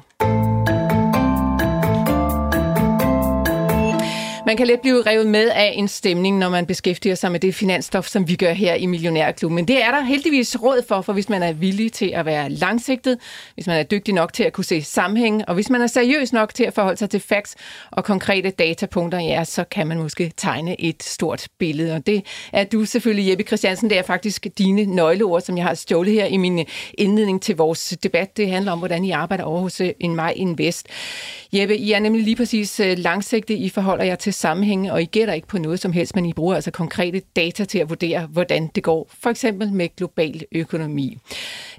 Man 4.46 4.58
kan 4.58 4.68
let 4.68 4.82
blive 4.82 5.02
revet 5.02 5.28
med 5.28 5.50
af 5.50 5.74
en 5.76 5.88
stemning, 5.88 6.38
når 6.38 6.50
man 6.50 6.66
beskæftiger 6.66 7.16
sig 7.16 7.32
med 7.32 7.40
det 7.40 7.56
finansstof, 7.56 8.08
som 8.08 8.28
vi 8.28 8.36
gør 8.36 8.54
her 8.54 8.74
i 8.74 8.86
Millionærklubben. 8.86 9.56
Men 9.56 9.68
det 9.68 9.84
er 9.84 9.92
der 9.92 10.02
heldigvis 10.02 10.62
råd 10.62 10.86
for, 10.88 11.02
for 11.02 11.14
hvis 11.14 11.30
man 11.30 11.44
er 11.44 11.54
villig 11.54 11.94
til 11.94 12.12
at 12.16 12.26
være 12.26 12.50
langsigtet, 12.50 13.18
hvis 13.54 13.68
man 13.68 13.80
er 13.80 13.84
dygtig 13.84 14.14
nok 14.14 14.34
til 14.34 14.44
at 14.44 14.54
kunne 14.54 14.64
se 14.64 14.82
sammenhæng, 14.82 15.44
og 15.48 15.54
hvis 15.54 15.70
man 15.70 15.82
er 15.82 15.88
seriøs 15.88 16.34
nok 16.34 16.54
til 16.54 16.64
at 16.64 16.74
forholde 16.74 16.98
sig 16.98 17.10
til 17.10 17.20
facts 17.20 17.56
og 17.92 18.04
konkrete 18.04 18.50
datapunkter, 18.50 19.20
ja, 19.20 19.44
så 19.44 19.64
kan 19.64 19.88
man 19.88 19.98
måske 19.98 20.32
tegne 20.38 20.82
et 20.82 21.04
stort 21.04 21.48
billede. 21.60 21.96
Og 21.96 22.08
det 22.08 22.26
er 22.54 22.64
du 22.64 22.86
selvfølgelig, 22.86 23.30
Jeppe 23.30 23.44
Christiansen. 23.44 23.90
Det 23.90 23.98
er 23.98 24.04
faktisk 24.04 24.48
dine 24.58 24.86
nøgleord, 24.86 25.42
som 25.42 25.58
jeg 25.58 25.66
har 25.66 25.74
stjålet 25.74 26.14
her 26.14 26.26
i 26.26 26.38
min 26.38 26.66
indledning 26.94 27.42
til 27.42 27.56
vores 27.58 27.98
debat. 28.04 28.38
Det 28.38 28.50
handler 28.50 28.72
om, 28.72 28.80
hvordan 28.80 29.06
I 29.06 29.12
arbejder 29.12 29.44
over 29.44 29.60
hos 29.60 29.82
øh, 29.82 29.90
en 30.00 30.16
Maj 30.16 30.34
Invest. 30.36 30.88
Jeppe, 31.54 31.78
I 31.78 31.92
er 31.92 32.00
nemlig 32.00 32.24
lige 32.24 32.36
præcis 32.36 32.80
øh, 32.80 32.98
langsigtet. 32.98 33.56
I 33.56 33.70
forholder 33.70 34.04
jer 34.04 34.16
til 34.16 34.33
sammenhænge, 34.34 34.94
og 34.94 35.02
I 35.02 35.06
gætter 35.06 35.34
ikke 35.34 35.48
på 35.48 35.58
noget 35.58 35.80
som 35.80 35.92
helst, 35.92 36.16
men 36.16 36.25
I 36.25 36.34
bruger 36.34 36.56
altså 36.56 36.72
konkrete 36.72 37.22
data 37.36 37.66
til 37.66 37.80
at 37.80 37.90
vurdere, 37.90 38.25
hvordan 38.25 38.68
det 38.75 38.84
går, 38.84 39.10
for 39.22 39.30
eksempel 39.30 39.74
med 39.74 39.96
global 39.96 40.44
økonomi. 40.52 41.18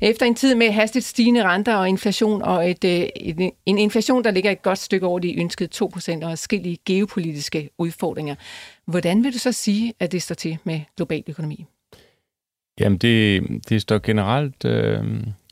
Efter 0.03 0.27
en 0.27 0.35
tid 0.35 0.55
med 0.55 0.71
hastigt 0.71 1.05
stigende 1.05 1.45
renter 1.45 1.75
og 1.77 1.89
inflation, 1.89 2.43
og 2.43 2.71
et, 2.71 2.85
øh, 2.85 3.09
et, 3.17 3.51
en 3.67 3.79
inflation, 3.79 4.25
der 4.25 4.31
ligger 4.31 4.51
et 4.51 4.63
godt 4.63 4.79
stykke 4.79 5.07
over 5.07 5.19
de 5.19 5.41
ønskede 5.41 5.69
2% 5.75 5.85
og 6.25 6.31
forskellige 6.31 6.79
geopolitiske 6.87 7.71
udfordringer, 7.79 8.35
hvordan 8.87 9.25
vil 9.25 9.35
du 9.35 9.39
så 9.39 9.53
sige, 9.53 9.95
at 10.01 10.13
det 10.13 10.23
står 10.23 10.35
til 10.35 10.59
med 10.65 10.81
global 10.97 11.23
økonomi? 11.27 11.67
Jamen, 12.81 12.99
det, 12.99 13.43
det 13.69 13.83
står 13.83 13.99
generelt 13.99 14.65
øh, 14.65 15.05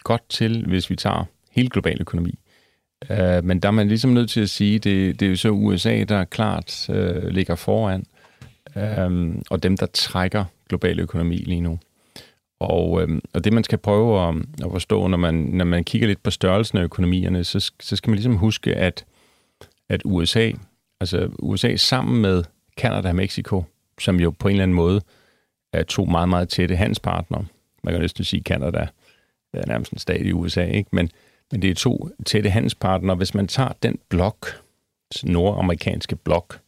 godt 0.05 0.29
til, 0.29 0.67
hvis 0.69 0.91
vi 0.91 0.97
tager 0.97 1.25
hele 1.51 1.69
global 1.69 1.97
økonomi. 2.01 2.39
Uh, 3.11 3.45
men 3.45 3.61
der 3.61 3.69
er 3.69 3.73
man 3.73 3.89
ligesom 3.89 4.11
nødt 4.11 4.31
til 4.31 4.41
at 4.41 4.51
sige, 4.51 4.79
det, 4.79 5.21
det 5.21 5.27
er 5.27 5.31
jo 5.31 5.37
så 5.37 5.51
USA, 5.51 6.05
der 6.05 6.25
klart 6.25 6.89
uh, 6.89 7.29
ligger 7.29 7.55
foran, 7.55 8.05
um, 9.07 9.43
og 9.51 9.63
dem, 9.63 9.77
der 9.77 9.87
trækker 9.87 10.45
global 10.69 11.01
økonomi 11.01 11.37
lige 11.37 11.61
nu. 11.61 11.79
Og, 12.61 12.91
um, 12.91 13.23
og 13.35 13.45
det, 13.45 13.53
man 13.53 13.65
skal 13.65 13.79
prøve 13.79 14.29
at, 14.29 14.35
at 14.65 14.71
forstå, 14.71 15.07
når 15.07 15.19
man, 15.19 15.35
når 15.35 15.65
man 15.65 15.85
kigger 15.85 16.09
lidt 16.09 16.23
på 16.23 16.31
størrelsen 16.31 16.79
af 16.79 16.83
økonomierne, 16.83 17.45
så, 17.45 17.73
så 17.81 17.97
skal 17.97 18.11
man 18.11 18.17
ligesom 18.17 18.37
huske, 18.37 18.75
at, 18.75 19.05
at 19.89 20.03
USA, 20.05 20.51
altså 21.01 21.29
USA 21.39 21.77
sammen 21.77 22.23
med 22.23 22.45
Kanada 22.77 23.09
og 23.09 23.17
Mexico, 23.17 23.65
som 24.01 24.21
jo 24.21 24.31
på 24.31 24.49
en 24.49 24.53
eller 24.53 24.63
anden 24.63 24.75
måde 24.75 25.01
er 25.73 25.83
to 25.83 26.05
meget, 26.05 26.29
meget 26.29 26.49
tætte 26.49 26.77
handelspartnere. 26.77 27.45
Man 27.85 27.95
kan 27.95 28.01
næsten 28.01 28.25
sige, 28.25 28.41
at 28.41 28.45
Kanada 28.45 28.87
er 29.53 29.67
nærmest 29.67 29.93
en 29.93 29.99
stat 29.99 30.27
i 30.27 30.33
USA, 30.33 30.65
ikke? 30.65 30.89
Men, 30.93 31.11
men 31.53 31.63
det 31.63 31.71
er 31.71 31.75
to 31.75 32.09
tætte 32.27 32.51
handelspartnere. 32.51 33.17
Hvis 33.17 33.35
man 33.35 33.49
tager 33.49 33.73
den 33.83 33.99
blok, 34.09 34.63
nordamerikanske 35.25 36.17
blok, 36.17 36.61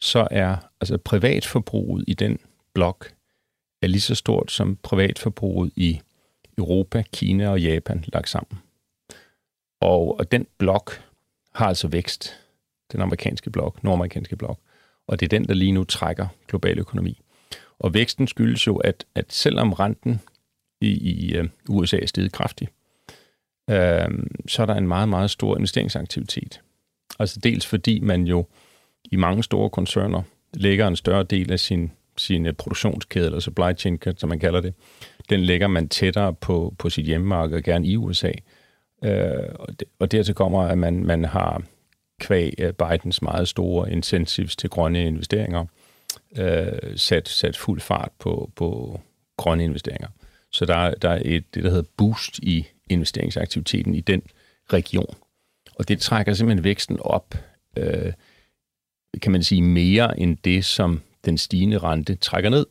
så 0.00 0.28
er 0.30 0.56
altså 0.80 0.98
privatforbruget 0.98 2.04
i 2.06 2.14
den 2.14 2.38
blok 2.74 3.14
er 3.82 3.86
lige 3.86 4.00
så 4.00 4.14
stort 4.14 4.52
som 4.52 4.76
privatforbruget 4.82 5.72
i 5.76 6.00
Europa, 6.58 7.04
Kina 7.12 7.48
og 7.48 7.60
Japan 7.60 8.04
lagt 8.12 8.28
sammen. 8.28 8.58
Og, 9.80 10.18
og 10.18 10.32
den 10.32 10.46
blok 10.58 11.02
har 11.54 11.66
altså 11.66 11.88
vækst, 11.88 12.40
den 12.92 13.00
amerikanske 13.00 13.50
blok, 13.50 13.84
nordamerikanske 13.84 14.36
blok, 14.36 14.58
og 15.06 15.20
det 15.20 15.26
er 15.26 15.38
den, 15.38 15.48
der 15.48 15.54
lige 15.54 15.72
nu 15.72 15.84
trækker 15.84 16.26
global 16.48 16.78
økonomi. 16.78 17.20
Og 17.78 17.94
væksten 17.94 18.28
skyldes 18.28 18.66
jo, 18.66 18.76
at, 18.76 19.04
at 19.14 19.32
selvom 19.32 19.72
renten 19.72 20.20
i, 20.80 20.88
i 20.88 21.34
øh, 21.36 21.48
USA 21.68 21.98
er 21.98 22.06
steget 22.06 22.32
kraftigt, 22.32 22.70
øh, 23.70 24.08
så 24.46 24.62
er 24.62 24.66
der 24.66 24.74
en 24.74 24.88
meget, 24.88 25.08
meget 25.08 25.30
stor 25.30 25.56
investeringsaktivitet. 25.56 26.60
Altså 27.18 27.40
dels 27.40 27.66
fordi 27.66 28.00
man 28.00 28.24
jo 28.24 28.46
i 29.04 29.16
mange 29.16 29.42
store 29.42 29.70
koncerner 29.70 30.22
lægger 30.54 30.86
en 30.88 30.96
større 30.96 31.22
del 31.22 31.52
af 31.52 31.60
sin, 31.60 31.92
sin 32.16 32.46
øh, 32.46 32.52
produktionskæde, 32.52 33.26
eller 33.26 33.40
supply 33.40 33.76
chain, 33.76 33.98
som 34.16 34.28
man 34.28 34.38
kalder 34.38 34.60
det, 34.60 34.74
den 35.30 35.40
lægger 35.40 35.66
man 35.66 35.88
tættere 35.88 36.34
på, 36.34 36.74
på 36.78 36.90
sit 36.90 37.04
hjemmemarked, 37.04 37.62
gerne 37.62 37.86
i 37.86 37.96
USA. 37.96 38.32
Øh, 39.04 39.48
og, 39.54 39.68
det, 39.80 39.88
og 39.98 40.12
dertil 40.12 40.34
kommer, 40.34 40.62
at 40.62 40.78
man, 40.78 41.06
man 41.06 41.24
har 41.24 41.62
kvæg 42.20 42.54
øh, 42.58 42.72
Bidens 42.72 43.22
meget 43.22 43.48
store 43.48 43.92
incentives 43.92 44.56
til 44.56 44.70
grønne 44.70 45.04
investeringer, 45.04 45.66
øh, 46.38 46.96
sat, 46.96 47.28
sat 47.28 47.56
fuld 47.56 47.80
fart 47.80 48.10
på, 48.18 48.50
på 48.56 49.00
grønne 49.36 49.64
investeringer. 49.64 50.08
Så 50.52 50.64
der, 50.64 50.94
der 50.94 51.10
er 51.10 51.22
et, 51.24 51.54
det, 51.54 51.64
der 51.64 51.70
hedder 51.70 51.88
boost 51.96 52.38
i 52.38 52.66
investeringsaktiviteten 52.90 53.94
i 53.94 54.00
den 54.00 54.22
region. 54.72 55.14
Og 55.74 55.88
det 55.88 56.00
trækker 56.00 56.34
simpelthen 56.34 56.64
væksten 56.64 56.98
op, 57.00 57.34
øh, 57.76 58.12
kan 59.22 59.32
man 59.32 59.42
sige, 59.42 59.62
mere 59.62 60.20
end 60.20 60.36
det, 60.44 60.64
som 60.64 61.00
den 61.24 61.38
stigende 61.38 61.78
rente 61.78 62.14
trækker 62.14 62.50
ned. 62.50 62.66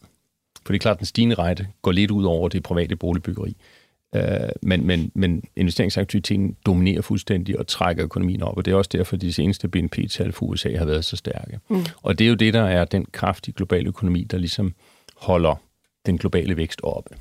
For 0.66 0.74
det 0.74 0.76
er 0.76 0.82
klart, 0.82 0.96
at 0.96 1.00
den 1.00 1.06
stigende 1.06 1.36
rente 1.36 1.68
går 1.82 1.92
lidt 1.92 2.12
ud 2.12 2.24
over 2.24 2.50
det 2.50 2.64
private 2.64 2.96
boligbyggeri. 2.96 3.58
Øh, 4.16 4.50
men, 4.62 4.88
men, 4.88 5.12
men 5.16 5.44
investeringsaktiviteten 5.56 6.58
dominerer 6.66 7.02
fuldstændig 7.02 7.60
og 7.60 7.68
trækker 7.68 8.04
økonomien 8.04 8.44
op, 8.44 8.58
og 8.58 8.66
det 8.66 8.72
er 8.72 8.76
også 8.76 8.90
derfor, 8.94 9.16
at 9.16 9.22
de 9.22 9.34
seneste 9.34 9.68
BNP-tal 9.68 10.32
for 10.32 10.46
USA 10.46 10.78
har 10.78 10.86
været 10.86 11.06
så 11.06 11.16
stærke. 11.16 11.60
Mm. 11.70 11.86
Og 12.02 12.20
det 12.20 12.26
er 12.26 12.30
jo 12.30 12.36
det, 12.36 12.54
der 12.54 12.64
er 12.64 12.86
den 12.86 13.06
kraftige 13.12 13.56
globale 13.56 13.88
økonomi, 13.88 14.24
der 14.24 14.38
ligesom 14.38 14.74
holder 15.16 15.62
den 16.06 16.18
globale 16.18 16.58
vækst 16.58 16.80
oppe. 16.84 17.16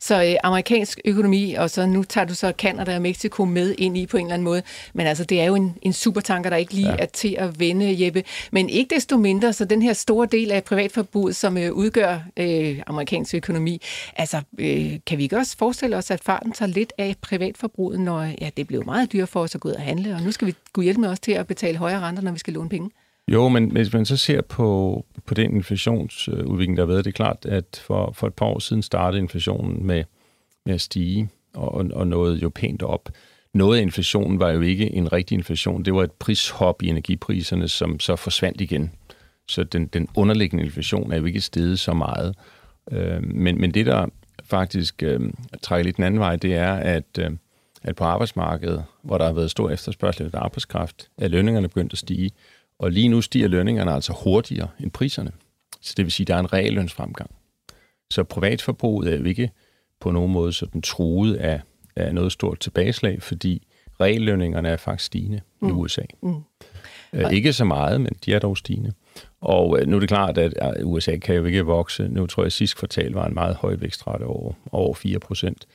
Så 0.00 0.24
øh, 0.24 0.34
amerikansk 0.44 1.00
økonomi, 1.04 1.54
og 1.54 1.70
så 1.70 1.86
nu 1.86 2.04
tager 2.04 2.24
du 2.24 2.34
så 2.34 2.52
Canada 2.58 2.94
og 2.94 3.02
Mexico 3.02 3.44
med 3.44 3.74
ind 3.78 3.98
i 3.98 4.06
på 4.06 4.16
en 4.16 4.26
eller 4.26 4.34
anden 4.34 4.44
måde. 4.44 4.62
Men 4.94 5.06
altså, 5.06 5.24
det 5.24 5.40
er 5.40 5.44
jo 5.44 5.54
en, 5.54 5.74
en 5.82 5.92
supertanker, 5.92 6.50
der 6.50 6.56
ikke 6.56 6.74
lige 6.74 6.90
ja. 6.90 6.96
er 6.98 7.06
til 7.06 7.36
at 7.38 7.60
vende, 7.60 8.04
Jeppe. 8.04 8.24
Men 8.52 8.68
ikke 8.68 8.94
desto 8.94 9.16
mindre, 9.16 9.52
så 9.52 9.64
den 9.64 9.82
her 9.82 9.92
store 9.92 10.26
del 10.26 10.52
af 10.52 10.64
privatforbruget, 10.64 11.36
som 11.36 11.58
øh, 11.58 11.72
udgør 11.72 12.20
øh, 12.36 12.82
amerikansk 12.86 13.34
økonomi, 13.34 13.82
altså, 14.16 14.42
øh, 14.58 14.92
kan 15.06 15.18
vi 15.18 15.22
ikke 15.22 15.36
også 15.36 15.56
forestille 15.58 15.96
os, 15.96 16.10
at 16.10 16.20
farten 16.20 16.52
tager 16.52 16.70
lidt 16.70 16.92
af 16.98 17.16
privatforbruget, 17.20 18.00
når 18.00 18.22
ja, 18.40 18.50
det 18.56 18.66
bliver 18.66 18.84
meget 18.84 19.12
dyrt 19.12 19.28
for 19.28 19.40
os 19.40 19.54
at 19.54 19.60
gå 19.60 19.68
ud 19.68 19.74
og 19.74 19.82
handle, 19.82 20.14
og 20.14 20.22
nu 20.22 20.32
skal 20.32 20.46
vi 20.46 20.54
gå 20.72 20.80
hjælpe 20.80 21.00
med 21.00 21.08
os 21.08 21.20
til 21.20 21.32
at 21.32 21.46
betale 21.46 21.78
højere 21.78 22.00
renter, 22.00 22.22
når 22.22 22.32
vi 22.32 22.38
skal 22.38 22.52
låne 22.52 22.68
penge? 22.68 22.90
Jo, 23.28 23.48
men 23.48 23.70
hvis 23.70 23.92
man 23.92 24.04
så 24.04 24.16
ser 24.16 24.40
på, 24.40 25.04
på 25.26 25.34
den 25.34 25.54
inflationsudvikling, 25.54 26.76
der 26.76 26.82
har 26.82 26.86
været, 26.86 27.04
det 27.04 27.10
er 27.10 27.16
klart, 27.16 27.46
at 27.46 27.82
for, 27.86 28.12
for 28.12 28.26
et 28.26 28.34
par 28.34 28.46
år 28.46 28.58
siden 28.58 28.82
startede 28.82 29.22
inflationen 29.22 29.86
med, 29.86 30.04
med 30.66 30.74
at 30.74 30.80
stige 30.80 31.28
og, 31.54 31.74
og 31.92 32.06
nåede 32.06 32.36
jo 32.36 32.48
pænt 32.48 32.82
op. 32.82 33.08
Noget 33.54 33.78
af 33.78 33.82
inflationen 33.82 34.40
var 34.40 34.50
jo 34.50 34.60
ikke 34.60 34.94
en 34.94 35.12
rigtig 35.12 35.34
inflation. 35.34 35.82
Det 35.82 35.94
var 35.94 36.02
et 36.02 36.12
prishop 36.12 36.82
i 36.82 36.88
energipriserne, 36.88 37.68
som 37.68 38.00
så 38.00 38.16
forsvandt 38.16 38.60
igen. 38.60 38.92
Så 39.48 39.64
den, 39.64 39.86
den 39.86 40.08
underliggende 40.16 40.64
inflation 40.64 41.12
er 41.12 41.16
jo 41.16 41.24
ikke 41.24 41.40
steget 41.40 41.78
så 41.78 41.92
meget. 41.92 42.34
Øh, 42.92 43.22
men, 43.22 43.60
men 43.60 43.74
det, 43.74 43.86
der 43.86 44.06
faktisk 44.44 45.02
øh, 45.02 45.20
trækker 45.62 45.84
lidt 45.84 45.96
den 45.96 46.04
anden 46.04 46.20
vej, 46.20 46.36
det 46.36 46.54
er, 46.54 46.72
at, 46.72 47.18
øh, 47.18 47.30
at 47.82 47.96
på 47.96 48.04
arbejdsmarkedet, 48.04 48.84
hvor 49.02 49.18
der 49.18 49.24
har 49.24 49.32
været 49.32 49.50
stor 49.50 49.70
efterspørgsel 49.70 50.26
efter 50.26 50.38
arbejdskraft, 50.38 51.08
er 51.18 51.28
lønningerne 51.28 51.68
begyndt 51.68 51.92
at 51.92 51.98
stige. 51.98 52.30
Og 52.78 52.90
lige 52.90 53.08
nu 53.08 53.20
stiger 53.20 53.48
lønningerne 53.48 53.92
altså 53.92 54.12
hurtigere 54.24 54.68
end 54.80 54.90
priserne. 54.90 55.32
Så 55.80 55.94
det 55.96 56.04
vil 56.04 56.12
sige, 56.12 56.24
at 56.24 56.28
der 56.28 56.34
er 56.34 56.38
en 56.38 56.52
reallønsfremgang. 56.52 57.30
Så 58.10 58.24
privatforbruget 58.24 59.12
er 59.12 59.16
jo 59.16 59.24
ikke 59.24 59.50
på 60.00 60.10
nogen 60.10 60.32
måde 60.32 60.52
sådan 60.52 60.82
truet 60.82 61.34
af, 61.34 61.60
af 61.96 62.14
noget 62.14 62.32
stort 62.32 62.60
tilbageslag, 62.60 63.22
fordi 63.22 63.66
reallønningerne 64.00 64.68
er 64.68 64.76
faktisk 64.76 65.06
stigende 65.06 65.40
mm. 65.60 65.68
i 65.68 65.72
USA. 65.72 66.02
Mm. 66.22 66.34
Øh, 67.12 67.32
ikke 67.32 67.52
så 67.52 67.64
meget, 67.64 68.00
men 68.00 68.12
de 68.24 68.34
er 68.34 68.38
dog 68.38 68.56
stigende. 68.56 68.92
Og 69.40 69.80
øh, 69.80 69.86
nu 69.86 69.96
er 69.96 70.00
det 70.00 70.08
klart, 70.08 70.38
at 70.38 70.82
USA 70.84 71.16
kan 71.16 71.34
jo 71.34 71.44
ikke 71.44 71.62
vokse. 71.62 72.08
Nu 72.08 72.26
tror 72.26 72.42
jeg, 72.42 72.46
at 72.46 72.52
sidste 72.52 72.76
kvartal 72.78 73.12
var 73.12 73.26
en 73.26 73.34
meget 73.34 73.56
høj 73.56 73.74
vækstrate 73.74 74.22
over, 74.22 74.52
over 74.72 74.94
4 74.94 75.18
procent 75.18 75.66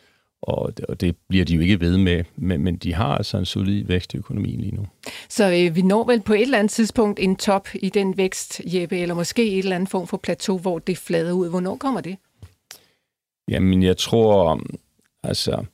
og 0.44 0.78
det, 0.78 0.86
og 0.86 1.02
det 1.02 1.16
bliver 1.30 1.46
de 1.46 1.56
jo 1.56 1.62
ikke 1.62 1.80
ved 1.80 1.98
med, 1.98 2.24
men, 2.36 2.64
men 2.64 2.76
de 2.76 2.94
har 2.94 3.18
altså 3.18 3.38
en 3.38 3.46
solid 3.46 3.86
vækst 3.86 4.14
i 4.14 4.18
økonomien 4.18 4.62
lige 4.62 4.76
nu. 4.76 4.86
Så 5.30 5.52
øh, 5.52 5.76
vi 5.76 5.82
når 5.82 6.04
vel 6.04 6.22
på 6.22 6.34
et 6.34 6.42
eller 6.42 6.60
andet 6.60 6.72
tidspunkt 6.72 7.20
en 7.20 7.36
top 7.36 7.68
i 7.76 7.90
den 7.90 8.18
vækst, 8.18 8.62
Jeppe, 8.66 9.00
eller 9.00 9.16
måske 9.16 9.52
et 9.52 9.60
eller 9.60 9.76
andet 9.76 9.90
form 9.90 10.08
for 10.08 10.18
plateau, 10.18 10.58
hvor 10.58 10.80
det 10.80 10.98
flader 10.98 11.34
ud. 11.34 11.50
Hvornår 11.50 11.76
kommer 11.76 12.02
det? 12.02 12.18
Jamen, 13.50 13.84
jeg 13.84 13.98
tror, 13.98 14.62
altså, 15.24 15.66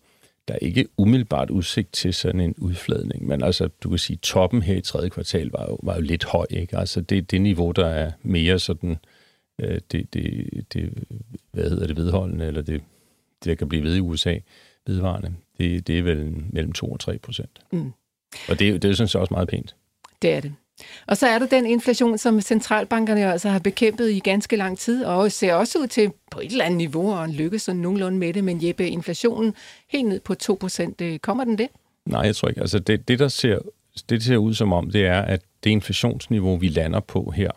der 0.48 0.54
er 0.54 0.60
ikke 0.60 0.88
umiddelbart 0.98 1.50
udsigt 1.50 1.94
til 1.94 2.14
sådan 2.14 2.42
en 2.42 2.56
udfladning, 2.58 3.28
men 3.28 3.44
altså, 3.44 3.70
du 3.84 3.90
kan 3.90 3.98
sige, 3.98 4.18
toppen 4.18 4.62
her 4.62 4.76
i 4.76 4.82
tredje 4.82 5.10
kvartal 5.10 5.50
var 5.52 5.66
jo, 5.70 5.80
var 5.84 5.96
jo 5.96 6.02
lidt 6.02 6.24
høj, 6.26 6.46
ikke? 6.50 6.78
Altså, 6.78 7.02
det 7.02 7.32
det 7.32 7.42
niveau, 7.42 7.72
der 7.72 7.86
er 7.86 8.12
mere 8.24 8.60
sådan, 8.60 8.98
øh, 9.60 9.82
det, 9.92 10.14
det, 10.14 10.50
det, 10.74 10.94
hvad 11.52 11.70
hedder 11.70 11.88
det, 11.88 11.98
vedholdende, 11.98 12.46
eller 12.46 12.62
det, 12.62 12.82
der 13.46 13.56
kan 13.56 13.70
blive 13.70 13.84
ved 13.84 13.96
i 13.96 14.00
USA 14.00 14.38
vedvarende, 14.88 15.34
det, 15.58 15.88
det 15.88 16.00
er 16.00 16.04
vel 16.04 16.34
mellem 16.50 16.72
2 16.72 16.92
og 16.92 17.00
3 17.00 17.18
procent. 17.18 17.60
Mm. 17.72 17.92
Og 18.50 18.60
det, 18.60 18.82
det 18.82 18.90
er 18.90 18.94
sådan 18.94 19.08
set 19.08 19.22
også 19.22 19.34
meget 19.34 19.48
pænt. 19.48 19.76
Det 20.22 20.34
er 20.34 20.40
det. 20.40 20.54
Og 21.08 21.18
så 21.18 21.28
er 21.28 21.40
der 21.40 21.48
den 21.48 21.66
inflation, 21.66 22.18
som 22.18 22.42
centralbankerne 22.42 23.32
altså 23.32 23.50
har 23.50 23.60
bekæmpet 23.60 24.12
i 24.12 24.20
ganske 24.20 24.56
lang 24.56 24.78
tid, 24.78 25.06
og 25.06 25.32
ser 25.32 25.54
også 25.54 25.80
ud 25.80 25.88
til 25.88 26.12
på 26.32 26.40
et 26.40 26.52
eller 26.52 26.66
andet 26.66 26.78
niveau 26.78 27.14
og 27.14 27.30
lykkes 27.30 27.62
sådan 27.62 27.82
nogenlunde 27.82 28.18
med 28.18 28.34
det. 28.34 28.44
Men 28.44 28.68
Jeppe, 28.68 28.90
inflationen 28.90 29.54
helt 29.88 30.08
ned 30.08 30.20
på 30.20 30.36
2 30.36 30.58
procent, 30.60 31.02
øh, 31.02 31.20
kommer 31.20 31.44
den 31.44 31.58
det? 31.58 31.68
Nej, 32.06 32.22
jeg 32.22 32.36
tror 32.36 32.48
ikke. 32.48 32.62
Altså 32.62 32.80
det, 32.80 33.08
det, 33.08 33.20
der 33.20 33.28
ser, 33.28 33.60
det, 33.96 34.10
der 34.10 34.20
ser 34.20 34.38
ud 34.38 34.54
som 34.54 34.74
om, 34.74 34.92
det 34.92 35.06
er, 35.06 35.22
at 35.22 35.42
det 35.64 35.70
inflationsniveau, 35.70 36.58
vi 36.58 36.68
lander 36.68 37.00
på 37.00 37.34
her, 37.36 37.52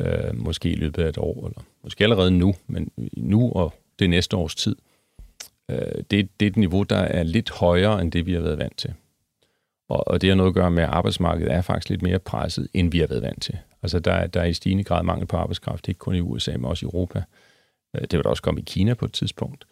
øh, 0.00 0.38
måske 0.38 0.70
i 0.70 0.74
løbet 0.74 1.02
af 1.02 1.08
et 1.08 1.18
år, 1.18 1.46
eller 1.46 1.60
måske 1.82 2.04
allerede 2.04 2.30
nu, 2.30 2.54
men 2.66 2.90
nu 3.16 3.52
og 3.52 3.74
det 3.98 4.10
næste 4.10 4.36
års 4.36 4.54
tid. 4.54 4.76
Øh, 4.76 4.93
det, 5.70 6.10
det 6.10 6.22
er 6.42 6.46
et 6.46 6.56
niveau, 6.56 6.82
der 6.82 6.96
er 6.96 7.22
lidt 7.22 7.50
højere 7.50 8.00
end 8.00 8.12
det, 8.12 8.26
vi 8.26 8.32
har 8.32 8.40
været 8.40 8.58
vant 8.58 8.78
til. 8.78 8.94
Og, 9.88 10.08
og 10.08 10.20
det 10.20 10.28
har 10.28 10.36
noget 10.36 10.50
at 10.50 10.54
gøre 10.54 10.70
med, 10.70 10.82
at 10.82 10.88
arbejdsmarkedet 10.88 11.52
er 11.52 11.62
faktisk 11.62 11.90
lidt 11.90 12.02
mere 12.02 12.18
presset, 12.18 12.68
end 12.74 12.90
vi 12.90 12.98
har 12.98 13.06
været 13.06 13.22
vant 13.22 13.42
til. 13.42 13.58
Altså 13.82 13.98
der, 13.98 14.26
der 14.26 14.40
er 14.40 14.44
i 14.44 14.54
stigende 14.54 14.84
grad 14.84 15.02
mangel 15.02 15.26
på 15.26 15.36
arbejdskraft, 15.36 15.88
ikke 15.88 15.98
kun 15.98 16.14
i 16.14 16.20
USA, 16.20 16.52
men 16.52 16.64
også 16.64 16.86
i 16.86 16.88
Europa. 16.88 17.22
Øh, 17.96 18.02
det 18.02 18.12
vil 18.12 18.22
der 18.22 18.30
også 18.30 18.42
komme 18.42 18.60
i 18.60 18.64
Kina 18.66 18.94
på 18.94 19.04
et 19.04 19.12
tidspunkt. 19.12 19.64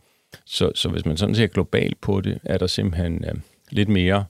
Så, 0.44 0.72
så 0.74 0.88
hvis 0.88 1.06
man 1.06 1.16
sådan 1.16 1.34
ser 1.34 1.46
globalt 1.46 2.00
på 2.00 2.20
det, 2.20 2.38
er 2.44 2.58
der 2.58 2.66
simpelthen 2.66 3.24
øh, 3.24 3.34
lidt 3.70 3.88
mere 3.88 4.24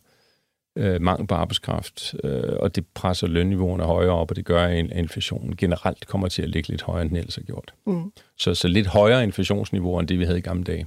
øh, 0.76 1.02
mangel 1.02 1.26
på 1.26 1.34
arbejdskraft, 1.34 2.14
øh, 2.24 2.56
og 2.60 2.76
det 2.76 2.86
presser 2.94 3.26
lønniveauerne 3.26 3.84
højere 3.84 4.12
op, 4.12 4.30
og 4.30 4.36
det 4.36 4.44
gør, 4.44 4.64
at 4.64 4.90
inflationen 4.90 5.56
generelt 5.56 6.06
kommer 6.06 6.28
til 6.28 6.42
at 6.42 6.48
ligge 6.48 6.68
lidt 6.68 6.82
højere, 6.82 7.02
end 7.02 7.10
den 7.10 7.16
ellers 7.16 7.34
har 7.34 7.42
gjort. 7.42 7.74
Mm. 7.86 8.12
Så, 8.38 8.54
så 8.54 8.68
lidt 8.68 8.86
højere 8.86 9.22
inflationsniveau, 9.22 9.98
end 9.98 10.08
det 10.08 10.18
vi 10.18 10.24
havde 10.24 10.38
i 10.38 10.42
gamle 10.42 10.64
dage. 10.64 10.86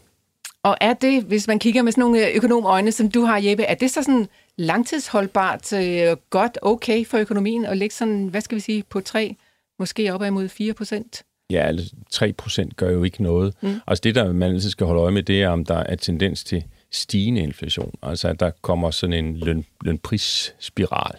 Og 0.65 0.77
er 0.81 0.93
det, 0.93 1.23
hvis 1.23 1.47
man 1.47 1.59
kigger 1.59 1.81
med 1.81 1.91
sådan 1.91 2.01
nogle 2.01 2.27
øh, 2.27 2.35
økonomøjne, 2.35 2.91
som 2.91 3.11
du 3.11 3.21
har, 3.21 3.41
Jeppe, 3.43 3.63
er 3.63 3.75
det 3.75 3.91
så 3.91 4.03
sådan 4.03 4.27
langtidsholdbart 4.57 5.73
øh, 5.73 6.17
godt 6.29 6.57
okay 6.61 7.05
for 7.05 7.17
økonomien 7.17 7.65
at 7.65 7.77
ligge 7.77 7.95
sådan, 7.95 8.27
hvad 8.27 8.41
skal 8.41 8.55
vi 8.55 8.59
sige, 8.59 8.83
på 8.89 9.01
3, 9.01 9.35
måske 9.79 10.13
op 10.13 10.23
imod 10.23 10.49
4 10.49 10.73
procent? 10.73 11.23
Ja, 11.49 11.59
3 11.59 11.65
altså, 11.67 12.33
procent 12.37 12.75
gør 12.75 12.89
jo 12.89 13.03
ikke 13.03 13.23
noget. 13.23 13.53
Mm. 13.61 13.79
Altså 13.87 14.01
det, 14.01 14.15
der 14.15 14.33
man 14.33 14.51
altid 14.51 14.69
skal 14.69 14.85
holde 14.85 15.01
øje 15.01 15.11
med, 15.11 15.23
det 15.23 15.41
er, 15.41 15.49
om 15.49 15.65
der 15.65 15.77
er 15.77 15.95
tendens 15.95 16.43
til 16.43 16.63
stigende 16.91 17.41
inflation. 17.41 17.93
Altså 18.03 18.27
at 18.27 18.39
der 18.39 18.51
kommer 18.61 18.91
sådan 18.91 19.25
en 19.25 19.37
løn, 19.37 19.65
lønprisspiral. 19.81 21.15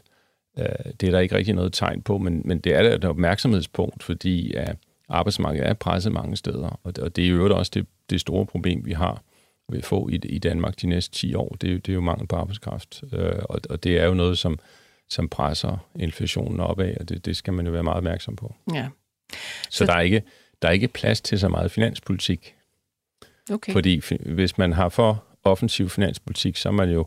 Øh, 0.59 0.93
det 1.01 1.07
er 1.07 1.11
der 1.11 1.19
ikke 1.19 1.37
rigtig 1.37 1.55
noget 1.55 1.73
tegn 1.73 2.03
på, 2.03 2.19
men, 2.19 2.43
men 2.45 2.59
det 2.59 2.75
er 2.75 2.95
et 2.95 3.05
opmærksomhedspunkt, 3.05 4.03
fordi 4.03 4.55
at 4.55 4.77
arbejdsmarkedet 5.09 5.69
er 5.69 5.75
presset 5.75 6.13
mange 6.13 6.37
steder, 6.37 6.81
og 6.85 6.97
det, 6.97 7.05
og 7.05 7.17
det 7.17 7.25
er 7.25 7.29
jo 7.29 7.57
også 7.57 7.71
det, 7.75 7.87
det 8.11 8.21
store 8.21 8.47
problem, 8.47 8.85
vi 8.85 8.93
har 8.93 9.23
vil 9.69 9.83
få 9.83 10.09
i, 10.09 10.15
i 10.15 10.39
Danmark 10.39 10.81
de 10.81 10.87
næste 10.87 11.15
10 11.15 11.35
år, 11.35 11.57
det, 11.61 11.73
er, 11.73 11.79
det 11.79 11.89
er 11.89 11.95
jo 11.95 12.01
mangel 12.01 12.27
på 12.27 12.37
arbejdskraft. 12.37 13.05
Øh, 13.13 13.39
og, 13.43 13.61
og 13.71 13.85
det 13.85 13.99
er 13.99 14.05
jo 14.05 14.15
noget, 14.15 14.39
som, 14.39 14.59
som 15.09 15.29
presser 15.29 15.89
inflationen 15.99 16.61
opad, 16.61 16.97
og 17.01 17.09
det, 17.09 17.25
det 17.25 17.37
skal 17.37 17.53
man 17.53 17.67
jo 17.67 17.73
være 17.73 17.83
meget 17.83 17.97
opmærksom 17.97 18.37
på. 18.37 18.55
Ja. 18.75 18.89
Så, 19.33 19.39
så 19.71 19.87
der, 19.87 19.93
er 19.93 20.01
ikke, 20.01 20.23
der 20.63 20.69
er 20.69 20.73
ikke 20.73 20.89
plads 20.89 21.21
til 21.21 21.39
så 21.39 21.49
meget 21.49 21.71
finanspolitik. 21.71 22.55
Okay. 23.51 23.73
Fordi 23.73 24.03
hvis 24.21 24.59
man 24.59 24.73
har 24.73 24.89
for 24.89 25.25
offensiv 25.45 25.89
finanspolitik, 25.89 26.57
så 26.57 26.69
er 26.69 26.73
man 26.73 26.91
jo 26.91 27.07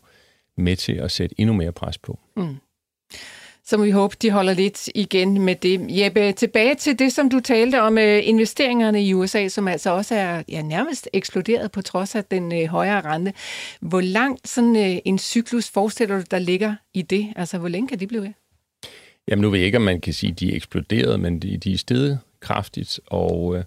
med 0.57 0.75
til 0.75 0.93
at 0.93 1.11
sætte 1.11 1.35
endnu 1.39 1.55
mere 1.55 1.71
pres 1.71 1.97
på. 1.97 2.19
Mm 2.35 2.57
så 3.69 3.77
må 3.77 3.83
vi 3.83 3.91
håbe, 3.91 4.15
de 4.21 4.31
holder 4.31 4.53
lidt 4.53 4.89
igen 4.95 5.41
med 5.41 5.55
det. 5.55 5.85
Jeppe, 5.89 6.31
tilbage 6.31 6.75
til 6.75 6.99
det, 6.99 7.13
som 7.13 7.29
du 7.29 7.39
talte 7.39 7.81
om 7.81 7.97
øh, 7.97 8.27
investeringerne 8.27 9.03
i 9.03 9.13
USA, 9.13 9.47
som 9.47 9.67
altså 9.67 9.89
også 9.89 10.15
er 10.15 10.43
ja, 10.47 10.61
nærmest 10.61 11.09
eksploderet 11.13 11.71
på 11.71 11.81
trods 11.81 12.15
af 12.15 12.25
den 12.25 12.61
øh, 12.61 12.67
højere 12.67 13.01
rente. 13.01 13.33
Hvor 13.81 14.01
langt 14.01 14.47
sådan 14.47 14.75
øh, 14.75 14.97
en 15.05 15.19
cyklus 15.19 15.69
forestiller 15.69 16.17
du, 16.17 16.23
der 16.31 16.39
ligger 16.39 16.75
i 16.93 17.01
det? 17.01 17.33
Altså, 17.35 17.57
hvor 17.57 17.67
længe 17.67 17.87
kan 17.87 17.99
de 17.99 18.07
blive 18.07 18.21
ved? 18.21 18.29
Jamen, 19.27 19.41
nu 19.41 19.49
ved 19.49 19.59
jeg 19.59 19.65
ikke, 19.65 19.77
om 19.77 19.81
man 19.81 20.01
kan 20.01 20.13
sige, 20.13 20.31
at 20.31 20.39
de 20.39 20.51
er 20.51 20.55
eksploderet, 20.55 21.19
men 21.19 21.39
de, 21.39 21.57
de 21.57 21.73
er 21.73 21.77
steget 21.77 22.19
kraftigt, 22.39 22.99
og, 23.07 23.57
øh, 23.57 23.63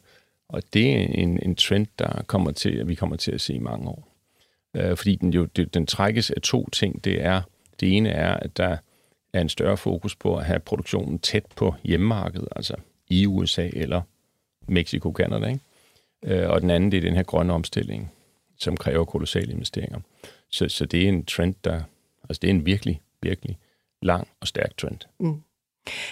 og 0.48 0.62
det 0.72 0.92
er 0.92 0.98
en, 0.98 1.38
en 1.42 1.54
trend, 1.54 1.86
der 1.98 2.22
kommer 2.26 2.52
til, 2.52 2.70
at 2.70 2.88
vi 2.88 2.94
kommer 2.94 3.16
til 3.16 3.32
at 3.32 3.40
se 3.40 3.54
i 3.54 3.58
mange 3.58 3.88
år. 3.88 4.08
Øh, 4.76 4.96
fordi 4.96 5.16
den 5.16 5.32
jo 5.32 5.44
det, 5.44 5.74
den 5.74 5.86
trækkes 5.86 6.30
af 6.30 6.42
to 6.42 6.68
ting. 6.70 7.04
Det 7.04 7.24
er 7.24 7.42
det 7.80 7.96
ene 7.96 8.08
er, 8.08 8.34
at 8.34 8.56
der 8.56 8.76
er 9.32 9.40
en 9.40 9.48
større 9.48 9.76
fokus 9.76 10.16
på 10.16 10.36
at 10.36 10.44
have 10.44 10.60
produktionen 10.60 11.18
tæt 11.18 11.46
på 11.56 11.74
hjemmemarkedet, 11.82 12.48
altså 12.56 12.74
i 13.08 13.26
USA 13.26 13.68
eller 13.72 14.02
Mexico, 14.68 15.12
Canada. 15.12 15.46
Ikke? 15.46 15.60
Øh, 16.24 16.50
og 16.50 16.60
den 16.60 16.70
anden, 16.70 16.92
det 16.92 16.96
er 16.96 17.02
den 17.02 17.14
her 17.14 17.22
grønne 17.22 17.52
omstilling, 17.52 18.12
som 18.58 18.76
kræver 18.76 19.04
kolossale 19.04 19.52
investeringer. 19.52 20.00
Så, 20.50 20.68
så 20.68 20.86
det 20.86 21.04
er 21.04 21.08
en 21.08 21.24
trend, 21.24 21.54
der... 21.64 21.82
Altså 22.28 22.38
det 22.40 22.48
er 22.48 22.54
en 22.54 22.66
virkelig, 22.66 23.00
virkelig 23.22 23.58
lang 24.02 24.28
og 24.40 24.48
stærk 24.48 24.76
trend. 24.76 24.98
Mm. 25.20 25.42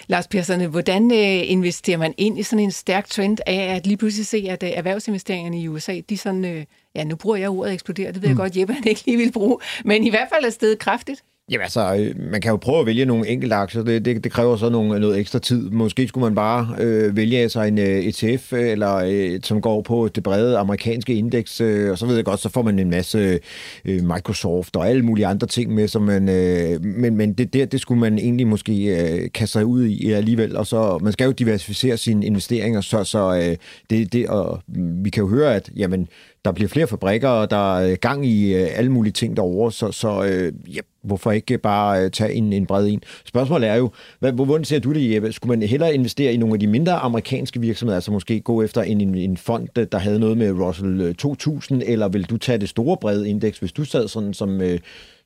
Lars 0.07 0.29
Persson, 0.29 0.65
hvordan 0.65 1.13
øh, 1.13 1.51
investerer 1.51 1.99
man 1.99 2.15
ind 2.17 2.39
i 2.39 2.43
sådan 2.43 2.65
en 2.65 2.71
stærk 2.71 3.07
trend 3.07 3.39
af 3.47 3.77
at 3.77 3.87
lige 3.87 3.97
pludselig 3.97 4.27
se, 4.27 4.47
at 4.49 4.63
øh, 4.63 4.71
erhvervsinvesteringerne 4.71 5.61
i 5.61 5.69
USA, 5.69 6.01
de 6.09 6.19
sådan, 6.19 6.45
øh, 6.45 6.65
ja 6.95 7.05
nu 7.05 7.17
bruger 7.17 7.37
jeg 7.37 7.51
ordet 7.51 7.73
eksplodere, 7.73 8.13
det 8.13 8.23
ved 8.23 8.29
mm. 8.29 8.29
jeg 8.29 8.37
godt, 8.37 8.57
Jeppe 8.57 8.75
han 8.75 8.89
ikke 8.89 9.07
lige 9.07 9.17
vil 9.17 9.33
bruge, 9.33 9.59
men 9.85 10.05
i 10.05 10.11
hvert 10.11 10.29
fald 10.33 10.45
er 10.45 10.51
stedet 10.51 10.79
kraftigt. 10.79 11.23
Jamen 11.51 11.63
altså, 11.63 11.95
øh, 11.95 12.31
man 12.31 12.41
kan 12.41 12.51
jo 12.51 12.57
prøve 12.57 12.81
at 12.81 12.87
vælge 12.87 13.05
nogle 13.05 13.29
enkelte 13.29 13.55
aktier. 13.55 13.83
Det, 13.83 14.05
det, 14.05 14.25
det 14.25 14.33
kræver 14.33 14.57
så 14.57 14.69
nogle, 14.69 15.01
noget 15.01 15.19
ekstra 15.19 15.39
tid. 15.39 15.71
Måske 15.71 16.09
skulle 16.09 16.25
man 16.25 16.35
bare 16.35 16.77
øh, 16.81 17.17
vælge 17.17 17.49
sig 17.49 17.69
en 17.69 17.79
øh, 17.79 17.87
ETF, 17.87 18.53
øh, 18.53 18.71
eller 18.71 18.95
øh, 19.07 19.41
som 19.43 19.61
går 19.61 19.83
på 19.83 20.09
det 20.15 20.23
brede 20.23 20.59
amerikanske 20.59 21.15
indeks, 21.15 21.61
øh, 21.61 21.91
og 21.91 21.99
så 21.99 22.07
ved 22.07 22.17
jeg 22.17 22.25
godt, 22.25 22.41
så 22.41 22.49
får 22.49 22.63
man 22.63 22.79
en 22.79 22.91
masse 22.91 23.39
øh, 23.85 24.03
Microsoft 24.03 24.77
og 24.77 24.89
alle 24.89 25.03
mulige 25.03 25.27
andre 25.27 25.47
ting 25.47 25.75
med, 25.75 25.89
som 25.89 26.03
man, 26.03 26.29
øh, 26.29 26.85
men, 26.85 27.17
men 27.17 27.33
det 27.33 27.55
der, 27.55 27.67
det 27.67 27.81
skulle 27.81 28.01
man 28.01 28.19
egentlig 28.19 28.47
måske 28.47 28.85
øh, 28.85 29.31
kaste 29.35 29.53
sig 29.53 29.67
ud 29.67 29.85
i 29.85 30.13
alligevel, 30.13 30.57
og 30.57 30.67
så 30.67 30.99
man 31.03 31.13
skal 31.13 31.25
jo 31.25 31.33
diversificere 31.33 31.97
sine 31.97 32.27
investeringer, 32.27 32.81
så, 32.81 33.05
så 33.05 33.35
øh, 33.35 33.57
det, 33.91 34.13
det, 34.13 34.29
og 34.29 34.61
vi 35.05 35.11
kan 35.11 35.21
jo 35.23 35.29
høre, 35.29 35.55
at 35.55 35.71
jamen, 35.77 36.09
der 36.45 36.53
bliver 36.53 36.69
flere 36.69 36.87
fabrikker, 36.87 37.29
og 37.29 37.51
der 37.51 37.79
er 37.79 37.97
gang 37.97 38.27
i 38.27 38.55
øh, 38.55 38.69
alle 38.75 38.93
mulige 38.93 39.13
ting 39.13 39.37
derovre, 39.37 39.73
så, 39.73 39.93
så 39.93 40.25
øh, 40.25 40.53
ja, 40.75 40.81
hvorfor 41.03 41.33
ikke 41.33 41.59
bare 41.59 42.05
øh, 42.05 42.11
tage 42.11 42.33
en, 42.33 42.53
en 42.53 42.67
bred 42.67 42.87
en? 42.87 43.03
Spørgsmålet 43.25 43.69
er 43.69 43.75
jo, 43.75 43.91
hvad, 44.19 44.33
hvordan 44.33 44.65
ser 44.65 44.79
du 44.79 44.93
det, 44.93 45.15
Jeppe? 45.15 45.33
Skulle 45.33 45.59
man 45.59 45.69
hellere 45.69 45.95
investere 45.95 46.33
i 46.33 46.37
nogle 46.37 46.55
af 46.55 46.61
de 46.61 46.67
mindre 46.67 46.93
amerikanske 46.93 47.61
virksomheder, 47.61 47.97
altså 47.97 48.13
måske 48.13 48.41
gå 48.41 48.63
efter 48.63 48.83
en, 48.83 49.01
en, 49.01 49.15
en 49.15 49.37
fond, 49.37 49.69
der 49.93 49.99
havde 49.99 50.21
noget 50.21 50.39
med 50.39 50.53
Russell 50.53 51.01
øh, 51.01 51.15
2000, 51.15 51.83
eller 51.87 52.09
vil 52.09 52.25
du 52.25 52.37
tage 52.37 52.59
det 52.59 52.69
store 52.69 52.97
brede 52.97 53.29
indeks, 53.29 53.59
hvis 53.59 53.73
du 53.73 53.85
sad 53.85 54.09
sådan 54.09 54.35
som... 54.35 54.61
Øh, 54.61 54.79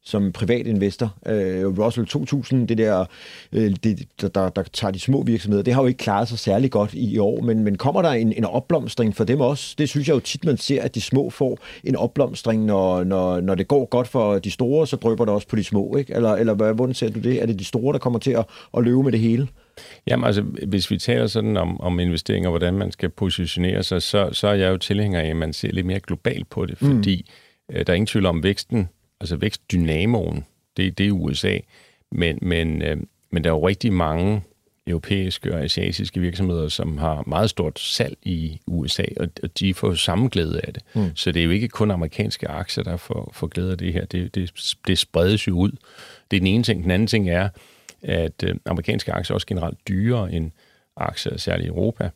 som 0.04 0.32
privat 0.32 0.66
investor. 0.66 1.14
Øh, 1.26 1.78
Russell 1.78 2.06
2000, 2.06 2.68
det 2.68 2.78
der, 2.78 3.04
øh, 3.52 3.72
det, 3.84 4.08
der, 4.20 4.28
der, 4.28 4.48
der 4.48 4.62
tager 4.62 4.92
de 4.92 5.00
små 5.00 5.22
virksomheder, 5.22 5.62
det 5.62 5.74
har 5.74 5.82
jo 5.82 5.86
ikke 5.86 5.98
klaret 5.98 6.28
sig 6.28 6.38
særlig 6.38 6.70
godt 6.70 6.94
i, 6.94 7.14
i 7.14 7.18
år, 7.18 7.40
men, 7.40 7.64
men 7.64 7.78
kommer 7.78 8.02
der 8.02 8.10
en, 8.10 8.32
en 8.32 8.44
opblomstring 8.44 9.16
for 9.16 9.24
dem 9.24 9.40
også? 9.40 9.74
Det 9.78 9.88
synes 9.88 10.08
jeg 10.08 10.14
jo 10.14 10.20
tit, 10.20 10.44
man 10.44 10.56
ser, 10.56 10.82
at 10.82 10.94
de 10.94 11.00
små 11.00 11.30
får 11.30 11.58
en 11.84 11.96
opblomstring, 11.96 12.64
når, 12.64 13.04
når, 13.04 13.40
når 13.40 13.54
det 13.54 13.68
går 13.68 13.84
godt 13.84 14.08
for 14.08 14.38
de 14.38 14.50
store, 14.50 14.86
så 14.86 14.96
drøber 14.96 15.24
det 15.24 15.34
også 15.34 15.48
på 15.48 15.56
de 15.56 15.64
små, 15.64 15.96
ikke? 15.96 16.14
Eller, 16.14 16.32
eller 16.32 16.72
hvordan 16.72 16.94
ser 16.94 17.10
du 17.10 17.20
det? 17.20 17.42
Er 17.42 17.46
det 17.46 17.58
de 17.58 17.64
store, 17.64 17.92
der 17.92 17.98
kommer 17.98 18.18
til 18.18 18.30
at, 18.30 18.44
at 18.76 18.84
løbe 18.84 19.02
med 19.02 19.12
det 19.12 19.20
hele? 19.20 19.48
Jamen 20.06 20.26
altså, 20.26 20.42
hvis 20.42 20.90
vi 20.90 20.98
taler 20.98 21.26
sådan 21.26 21.56
om, 21.56 21.80
om 21.80 22.00
investeringer, 22.00 22.50
hvordan 22.50 22.74
man 22.74 22.92
skal 22.92 23.08
positionere 23.08 23.82
sig, 23.82 24.02
så, 24.02 24.28
så 24.32 24.48
er 24.48 24.54
jeg 24.54 24.70
jo 24.70 24.76
tilhænger 24.76 25.20
af, 25.20 25.26
at 25.26 25.36
man 25.36 25.52
ser 25.52 25.72
lidt 25.72 25.86
mere 25.86 26.00
globalt 26.00 26.50
på 26.50 26.66
det, 26.66 26.82
mm. 26.82 26.88
fordi 26.88 27.26
mm. 27.68 27.74
øh, 27.76 27.86
der 27.86 27.92
er 27.92 27.94
ingen 27.94 28.06
tvivl 28.06 28.26
om, 28.26 28.42
væksten 28.42 28.88
altså 29.20 29.36
vækstdynamoen, 29.36 30.44
det, 30.76 30.98
det 30.98 31.06
er 31.06 31.10
USA, 31.10 31.58
men, 32.10 32.38
men, 32.42 32.82
øh, 32.82 32.96
men 33.30 33.44
der 33.44 33.50
er 33.50 33.54
jo 33.54 33.68
rigtig 33.68 33.92
mange 33.92 34.42
europæiske 34.86 35.54
og 35.54 35.62
asiatiske 35.62 36.20
virksomheder, 36.20 36.68
som 36.68 36.98
har 36.98 37.24
meget 37.26 37.50
stort 37.50 37.78
salg 37.78 38.18
i 38.22 38.60
USA, 38.66 39.04
og, 39.16 39.28
og 39.42 39.58
de 39.58 39.74
får 39.74 39.88
jo 39.88 39.94
samme 39.94 40.28
glæde 40.28 40.60
af 40.64 40.72
det. 40.72 40.82
Mm. 40.94 41.16
Så 41.16 41.32
det 41.32 41.40
er 41.40 41.44
jo 41.44 41.50
ikke 41.50 41.68
kun 41.68 41.90
amerikanske 41.90 42.48
aktier, 42.48 42.84
der 42.84 42.96
får, 42.96 43.30
får 43.34 43.46
glæde 43.46 43.72
af 43.72 43.78
det 43.78 43.92
her. 43.92 44.04
Det, 44.04 44.34
det, 44.34 44.74
det 44.86 44.98
spredes 44.98 45.48
jo 45.48 45.56
ud. 45.56 45.70
Det 46.30 46.36
er 46.36 46.40
den 46.40 46.46
ene 46.46 46.64
ting. 46.64 46.82
Den 46.82 46.90
anden 46.90 47.08
ting 47.08 47.30
er, 47.30 47.48
at 48.02 48.44
øh, 48.44 48.54
amerikanske 48.66 49.12
aktier 49.12 49.32
er 49.32 49.34
også 49.34 49.46
generelt 49.46 49.78
dyrere 49.88 50.32
end 50.32 50.50
aktier, 50.96 51.36
særligt 51.36 51.66
i 51.66 51.68
Europa. 51.68 52.10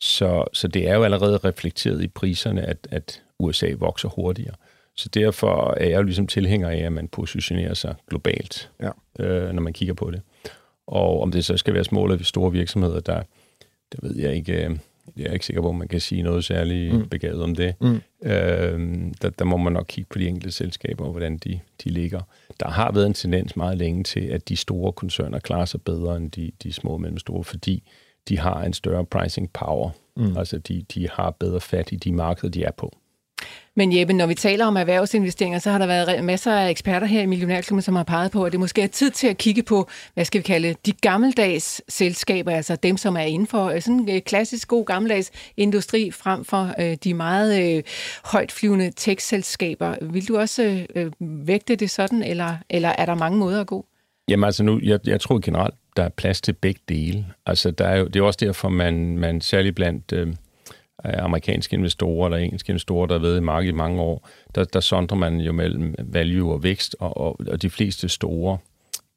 Så, 0.00 0.44
så 0.52 0.68
det 0.68 0.88
er 0.88 0.94
jo 0.94 1.04
allerede 1.04 1.36
reflekteret 1.36 2.02
i 2.02 2.08
priserne, 2.08 2.62
at, 2.62 2.88
at 2.90 3.22
USA 3.38 3.72
vokser 3.78 4.08
hurtigere. 4.08 4.54
Så 5.00 5.08
derfor 5.08 5.74
er 5.76 5.88
jeg 5.88 5.96
jo 5.96 6.02
ligesom 6.02 6.26
tilhænger 6.26 6.68
af, 6.68 6.76
at 6.76 6.92
man 6.92 7.08
positionerer 7.08 7.74
sig 7.74 7.94
globalt, 8.08 8.70
ja. 8.80 8.90
øh, 9.24 9.52
når 9.52 9.62
man 9.62 9.72
kigger 9.72 9.94
på 9.94 10.10
det. 10.10 10.22
Og 10.86 11.22
om 11.22 11.32
det 11.32 11.44
så 11.44 11.56
skal 11.56 11.74
være 11.74 11.84
små 11.84 12.04
eller 12.04 12.24
store 12.24 12.52
virksomheder, 12.52 13.00
der, 13.00 13.22
der 13.92 13.98
ved 14.02 14.16
jeg 14.16 14.34
ikke, 14.34 14.64
øh, 14.64 14.76
jeg 15.16 15.26
er 15.26 15.32
ikke 15.32 15.46
sikker 15.46 15.62
på, 15.62 15.68
at 15.68 15.74
man 15.74 15.88
kan 15.88 16.00
sige 16.00 16.22
noget 16.22 16.44
særligt 16.44 16.94
mm. 16.94 17.08
begavet 17.08 17.42
om 17.42 17.54
det. 17.54 17.74
Mm. 17.80 18.00
Øh, 18.22 19.10
der, 19.22 19.30
der 19.30 19.44
må 19.44 19.56
man 19.56 19.72
nok 19.72 19.86
kigge 19.88 20.08
på 20.10 20.18
de 20.18 20.28
enkelte 20.28 20.50
selskaber, 20.52 21.04
og 21.04 21.10
hvordan 21.10 21.38
de, 21.38 21.60
de 21.84 21.90
ligger. 21.90 22.20
Der 22.60 22.68
har 22.68 22.92
været 22.92 23.06
en 23.06 23.14
tendens 23.14 23.56
meget 23.56 23.78
længe 23.78 24.04
til, 24.04 24.20
at 24.20 24.48
de 24.48 24.56
store 24.56 24.92
koncerner 24.92 25.38
klarer 25.38 25.64
sig 25.64 25.82
bedre 25.82 26.16
end 26.16 26.30
de, 26.30 26.50
de 26.62 26.72
små 26.72 26.90
og 26.90 27.00
mellemstore, 27.00 27.44
fordi 27.44 27.82
de 28.28 28.38
har 28.38 28.62
en 28.62 28.72
større 28.72 29.04
pricing 29.04 29.52
power. 29.52 29.90
Mm. 30.16 30.36
Altså, 30.36 30.58
de, 30.58 30.82
de 30.94 31.08
har 31.08 31.30
bedre 31.30 31.60
fat 31.60 31.92
i 31.92 31.96
de 31.96 32.12
markeder, 32.12 32.50
de 32.50 32.64
er 32.64 32.72
på. 32.72 32.96
Men 33.80 33.96
Jeppe, 33.96 34.12
når 34.12 34.26
vi 34.26 34.34
taler 34.34 34.66
om 34.66 34.76
erhvervsinvesteringer, 34.76 35.58
så 35.58 35.70
har 35.70 35.78
der 35.78 35.86
været 35.86 36.24
masser 36.24 36.52
af 36.52 36.70
eksperter 36.70 37.06
her 37.06 37.22
i 37.22 37.26
Millionærklubben, 37.26 37.82
som 37.82 37.96
har 37.96 38.04
peget 38.04 38.30
på, 38.30 38.44
at 38.44 38.52
det 38.52 38.60
måske 38.60 38.82
er 38.82 38.86
tid 38.86 39.10
til 39.10 39.26
at 39.26 39.38
kigge 39.38 39.62
på, 39.62 39.88
hvad 40.14 40.24
skal 40.24 40.38
vi 40.38 40.42
kalde 40.42 40.74
de 40.86 40.92
gammeldags 40.92 41.82
selskaber, 41.88 42.50
altså 42.50 42.76
dem, 42.76 42.96
som 42.96 43.16
er 43.16 43.20
inden 43.20 43.46
for 43.46 43.64
øh, 43.64 43.80
sådan 43.82 44.08
en 44.08 44.22
klassisk 44.22 44.68
god 44.68 44.84
gammeldags 44.84 45.30
industri, 45.56 46.10
frem 46.10 46.44
for 46.44 46.74
øh, 46.78 46.96
de 47.04 47.14
meget 47.14 47.76
øh, 47.76 47.82
højtflyvende 48.24 48.90
tech-selskaber. 48.96 49.94
Vil 50.02 50.28
du 50.28 50.38
også 50.38 50.62
øh, 50.62 51.04
øh, 51.04 51.12
vægte 51.20 51.76
det 51.76 51.90
sådan, 51.90 52.22
eller, 52.22 52.56
eller 52.70 52.92
er 52.98 53.06
der 53.06 53.14
mange 53.14 53.38
måder 53.38 53.60
at 53.60 53.66
gå? 53.66 53.86
Jamen 54.28 54.44
altså 54.44 54.62
nu, 54.62 54.80
jeg, 54.82 55.00
jeg 55.06 55.20
tror 55.20 55.38
generelt, 55.38 55.74
der 55.96 56.02
er 56.02 56.08
plads 56.08 56.40
til 56.40 56.52
begge 56.52 56.80
dele. 56.88 57.26
Altså, 57.46 57.70
der 57.70 57.86
er 57.86 57.98
jo, 57.98 58.06
det 58.06 58.16
er 58.16 58.24
også 58.24 58.38
derfor, 58.42 58.68
man, 58.68 59.18
man 59.18 59.40
særligt 59.40 59.76
blandt 59.76 60.12
øh, 60.12 60.34
amerikanske 61.04 61.76
investorer 61.76 62.26
eller 62.26 62.38
engelske 62.38 62.70
investorer, 62.70 63.06
der 63.06 63.14
har 63.14 63.22
været 63.22 63.36
i 63.36 63.40
markedet 63.40 63.72
i 63.72 63.76
mange 63.76 64.00
år, 64.00 64.28
der, 64.54 64.64
der 64.64 64.80
sondrer 64.80 65.18
man 65.18 65.40
jo 65.40 65.52
mellem 65.52 65.94
value 65.98 66.52
og 66.52 66.62
vækst, 66.62 66.96
og, 66.98 67.16
og, 67.16 67.40
og 67.48 67.62
de 67.62 67.70
fleste 67.70 68.08
store, 68.08 68.58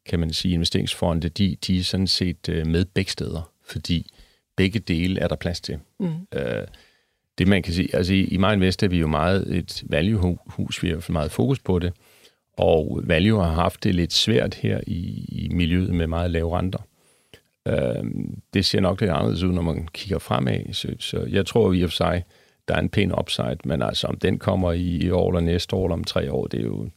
kan 0.06 0.19
man 0.19 0.34
sige, 0.34 0.54
investeringsfonde, 0.54 1.30
de, 1.30 1.58
de 1.67 1.80
er 1.80 1.84
sådan 1.84 2.08
set 2.08 2.50
øh, 2.50 2.67
med 2.67 2.86
begge 2.86 3.12
steder, 3.12 3.52
fordi 3.67 4.12
begge 4.58 4.80
dele 4.80 5.19
er 5.19 5.28
der 5.28 5.36
plads 5.36 5.62
til. 5.62 5.80
Mm. 6.00 6.08
Øh, 6.34 6.67
det 7.38 7.48
man 7.48 7.63
kan 7.63 7.74
sige, 7.74 7.96
altså 7.96 8.13
i, 8.13 8.24
i 8.24 8.38
Mind 8.38 8.54
Invest 8.54 8.84
er 8.84 8.88
vi 8.88 9.00
jo 9.00 9.08
meget 9.08 9.58
et 9.58 9.84
value-hus, 9.86 10.84
vi 10.84 10.89
har 10.89 11.12
meget 11.12 11.32
fokus 11.32 11.60
på 11.60 11.80
det, 11.80 11.93
og 12.58 13.02
value 13.04 13.43
har 13.43 13.52
haft 13.52 13.84
det 13.84 13.96
lidt 13.96 14.13
svært 14.13 14.54
her 14.54 14.82
i, 14.88 15.26
i 15.28 15.50
miljøet 15.52 15.96
med 15.96 16.08
meget 16.08 16.32
lave 16.32 16.58
renter. 16.58 16.80
Øh, 17.67 18.04
det 18.54 18.65
ser 18.65 18.80
nok 18.80 19.02
lidt 19.02 19.12
anderledes 19.12 19.43
ud, 19.43 19.54
når 19.54 19.62
man 19.62 19.88
kigger 19.93 20.19
fremad, 20.19 20.73
så, 20.73 20.95
så 20.99 21.26
jeg 21.30 21.45
tror 21.45 21.73
i 21.73 21.82
og 21.82 21.89
for 21.89 21.95
sig, 21.95 22.23
der 22.67 22.76
er 22.76 22.80
en 22.80 22.89
pæn 22.89 23.19
upside, 23.19 23.58
men 23.65 23.82
altså 23.82 24.08
om 24.08 24.17
den 24.17 24.39
kommer 24.39 24.71
i, 24.71 24.97
i 24.97 25.10
år 25.10 25.30
eller 25.30 25.41
næste 25.41 25.76
år 25.76 25.86
eller 25.86 25.93
om 25.93 26.04
tre 26.04 26.32
år, 26.32 26.47
det 26.47 26.60
er 26.60 26.63
jo 26.63 26.89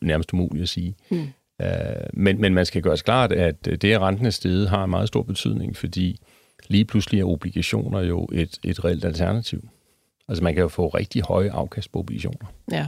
nærmest 0.00 0.32
umuligt 0.32 0.62
at 0.62 0.68
sige. 0.68 0.94
Mm. 1.10 1.28
Øh, 1.62 1.68
men, 2.12 2.40
men 2.40 2.54
man 2.54 2.66
skal 2.66 2.82
gøre 2.82 2.96
sig 2.96 3.04
klart, 3.04 3.32
at 3.32 3.64
det, 3.64 3.84
at 3.84 4.00
renten 4.00 4.26
er 4.26 4.30
steget, 4.30 4.68
har 4.68 4.84
en 4.84 4.90
meget 4.90 5.08
stor 5.08 5.22
betydning, 5.22 5.76
fordi 5.76 6.20
lige 6.68 6.84
pludselig 6.84 7.20
er 7.20 7.24
obligationer 7.24 8.00
jo 8.00 8.28
et, 8.32 8.58
et 8.64 8.84
reelt 8.84 9.04
alternativ. 9.04 9.68
Altså 10.28 10.44
man 10.44 10.54
kan 10.54 10.62
jo 10.62 10.68
få 10.68 10.88
rigtig 10.88 11.22
høje 11.22 11.50
afkast 11.50 11.92
på 11.92 11.98
obligationer. 11.98 12.46
Ja. 12.72 12.86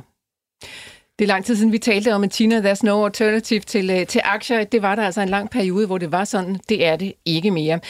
Det 1.21 1.25
er 1.25 1.29
lang 1.29 1.45
tid 1.45 1.57
siden, 1.57 1.73
vi 1.73 1.79
talte 1.79 2.15
om, 2.15 2.25
at 2.25 2.31
Tina, 2.31 2.73
there's 2.73 2.81
no 2.83 3.05
alternative 3.05 3.61
til, 3.61 3.91
øh, 3.91 4.07
til 4.07 4.21
aktier. 4.25 4.65
Det 4.65 4.83
var 4.83 4.95
der 4.95 5.03
altså 5.03 5.21
en 5.21 5.29
lang 5.29 5.51
periode, 5.51 5.87
hvor 5.87 5.99
det 5.99 6.13
var 6.13 6.25
sådan. 6.25 6.61
Det 6.69 6.87
er 6.87 6.97
det 6.97 7.13
ikke 7.25 7.51
mere. 7.51 7.81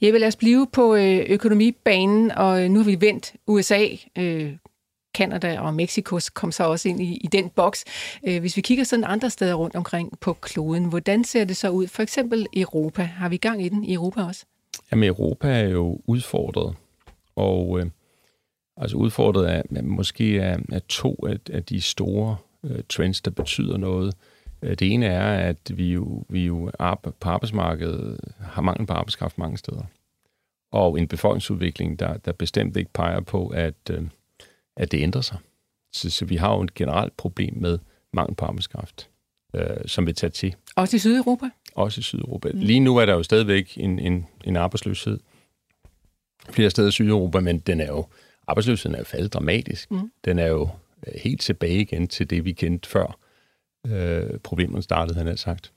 Jeg 0.00 0.12
vil 0.12 0.20
lade 0.20 0.28
os 0.28 0.36
blive 0.36 0.66
på 0.72 0.94
øh, 0.94 1.26
økonomibanen, 1.28 2.30
og 2.30 2.64
øh, 2.64 2.70
nu 2.70 2.78
har 2.78 2.84
vi 2.84 3.00
vendt 3.00 3.32
USA, 3.46 3.86
Kanada 5.14 5.60
og 5.60 5.74
Mexico 5.74 6.18
kom 6.34 6.52
så 6.52 6.64
også 6.64 6.88
ind 6.88 7.00
i, 7.00 7.16
i 7.24 7.26
den 7.26 7.48
boks. 7.48 7.84
Hvis 8.22 8.56
vi 8.56 8.62
kigger 8.62 8.84
sådan 8.84 9.04
andre 9.04 9.30
steder 9.30 9.54
rundt 9.54 9.76
omkring 9.76 10.20
på 10.20 10.32
kloden, 10.32 10.84
hvordan 10.84 11.24
ser 11.24 11.44
det 11.44 11.56
så 11.56 11.68
ud? 11.68 11.86
For 11.86 12.02
eksempel 12.02 12.46
Europa. 12.56 13.02
Har 13.02 13.28
vi 13.28 13.36
gang 13.36 13.64
i 13.64 13.68
den 13.68 13.84
i 13.84 13.94
Europa 13.94 14.22
også? 14.22 14.44
Jamen, 14.92 15.08
Europa 15.08 15.48
er 15.48 15.68
jo 15.68 16.00
udfordret, 16.06 16.74
og 17.36 17.80
øh, 17.80 17.86
altså 18.76 18.96
udfordret 18.96 19.46
af, 19.46 19.82
måske 19.82 20.42
af, 20.42 20.56
af 20.72 20.82
to 20.82 21.26
af, 21.28 21.38
af 21.52 21.64
de 21.64 21.80
store 21.80 22.36
øh, 22.64 22.78
trends, 22.88 23.20
der 23.20 23.30
betyder 23.30 23.76
noget. 23.76 24.14
Øh, 24.62 24.70
det 24.70 24.92
ene 24.92 25.06
er, 25.06 25.48
at 25.48 25.78
vi 25.78 25.92
jo, 25.92 26.24
vi 26.28 26.46
jo 26.46 26.70
på 27.20 27.28
arbejdsmarkedet 27.28 28.20
har 28.40 28.62
mangel 28.62 28.86
på 28.86 28.92
arbejdskraft 28.92 29.38
mange 29.38 29.58
steder. 29.58 29.82
Og 30.72 30.98
en 30.98 31.08
befolkningsudvikling, 31.08 31.98
der, 31.98 32.16
der 32.16 32.32
bestemt 32.32 32.76
ikke 32.76 32.92
peger 32.92 33.20
på, 33.20 33.48
at, 33.48 33.74
øh, 33.90 34.02
at 34.76 34.92
det 34.92 35.02
ændrer 35.02 35.22
sig. 35.22 35.38
Så, 35.92 36.10
så 36.10 36.24
vi 36.24 36.36
har 36.36 36.54
jo 36.54 36.62
et 36.62 36.74
generelt 36.74 37.16
problem 37.16 37.54
med 37.56 37.78
mangel 38.12 38.34
på 38.34 38.44
arbejdskraft, 38.44 39.08
øh, 39.54 39.76
som 39.86 40.06
vi 40.06 40.12
tager 40.12 40.30
til. 40.30 40.54
Også 40.76 40.96
i 40.96 40.98
Sydeuropa? 40.98 41.50
Også 41.74 41.98
i 41.98 42.02
Sydeuropa. 42.02 42.48
Mm. 42.54 42.60
Lige 42.60 42.80
nu 42.80 42.96
er 42.96 43.06
der 43.06 43.14
jo 43.14 43.22
stadigvæk 43.22 43.74
en, 43.76 43.98
en, 43.98 44.26
en 44.44 44.56
arbejdsløshed 44.56 45.20
flere 46.50 46.70
steder 46.70 46.88
i 46.88 46.92
Sydeuropa, 46.92 47.40
men 47.40 47.58
den 47.58 47.80
er 47.80 47.86
jo, 47.86 48.06
arbejdsløsheden 48.46 48.94
er 48.94 48.98
jo 48.98 49.04
faldet 49.04 49.32
dramatisk. 49.32 49.90
Mm. 49.90 50.12
Den 50.24 50.38
er 50.38 50.46
jo 50.46 50.68
Øh, 51.06 51.20
helt 51.20 51.40
tilbage 51.40 51.80
igen 51.80 52.08
til 52.08 52.30
det, 52.30 52.44
vi 52.44 52.52
kendte 52.52 52.88
før 52.88 53.18
øh, 53.86 54.38
problemerne 54.38 54.82
startede, 54.82 55.18
han 55.18 55.26
har 55.26 55.36
sagt. 55.36 55.72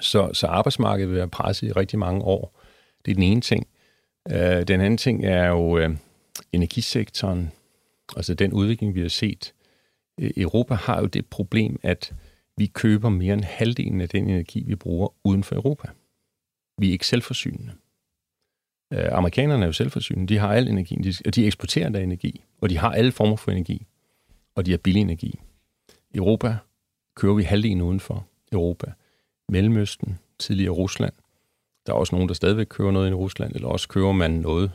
Så, 0.00 0.30
så 0.32 0.46
arbejdsmarkedet 0.46 1.10
vil 1.10 1.16
være 1.16 1.28
presset 1.28 1.68
i 1.68 1.72
rigtig 1.72 1.98
mange 1.98 2.22
år. 2.22 2.60
Det 3.04 3.10
er 3.10 3.14
den 3.14 3.22
ene 3.22 3.40
ting. 3.40 3.66
Øh, 4.30 4.68
den 4.68 4.80
anden 4.80 4.98
ting 4.98 5.24
er 5.24 5.46
jo 5.46 5.78
øh, 5.78 5.96
energisektoren, 6.52 7.52
altså 8.16 8.34
den 8.34 8.52
udvikling, 8.52 8.94
vi 8.94 9.00
har 9.00 9.08
set. 9.08 9.54
Øh, 10.20 10.30
Europa 10.36 10.74
har 10.74 11.00
jo 11.00 11.06
det 11.06 11.26
problem, 11.26 11.80
at 11.82 12.12
vi 12.56 12.66
køber 12.66 13.08
mere 13.08 13.34
end 13.34 13.44
halvdelen 13.44 14.00
af 14.00 14.08
den 14.08 14.28
energi, 14.28 14.64
vi 14.66 14.74
bruger 14.74 15.08
uden 15.24 15.44
for 15.44 15.54
Europa. 15.54 15.88
Vi 16.78 16.88
er 16.88 16.92
ikke 16.92 17.06
selvforsynende. 17.06 17.72
Øh, 18.92 19.08
amerikanerne 19.12 19.62
er 19.62 19.66
jo 19.66 19.72
selvforsynende. 19.72 20.34
De 20.34 20.38
har 20.38 20.52
al 20.54 20.68
energi, 20.68 20.94
de, 20.94 21.12
de 21.12 21.46
eksporterer 21.46 21.88
der 21.88 22.00
energi, 22.00 22.44
og 22.60 22.70
de 22.70 22.78
har 22.78 22.90
alle 22.92 23.12
former 23.12 23.36
for 23.36 23.50
energi, 23.50 23.86
og 24.60 24.66
de 24.66 24.70
har 24.70 24.78
billig 24.78 25.00
energi. 25.00 25.38
I 26.10 26.16
Europa 26.16 26.56
kører 27.16 27.34
vi 27.34 27.42
halvdelen 27.42 27.80
uden 27.80 28.00
for 28.00 28.26
Europa. 28.52 28.92
Mellemøsten, 29.48 30.18
tidligere 30.38 30.72
Rusland. 30.72 31.12
Der 31.86 31.92
er 31.92 31.96
også 31.96 32.14
nogen, 32.14 32.28
der 32.28 32.34
stadigvæk 32.34 32.66
kører 32.66 32.90
noget 32.90 33.10
i 33.10 33.14
Rusland, 33.14 33.54
eller 33.54 33.68
også 33.68 33.88
kører 33.88 34.12
man 34.12 34.30
noget, 34.30 34.70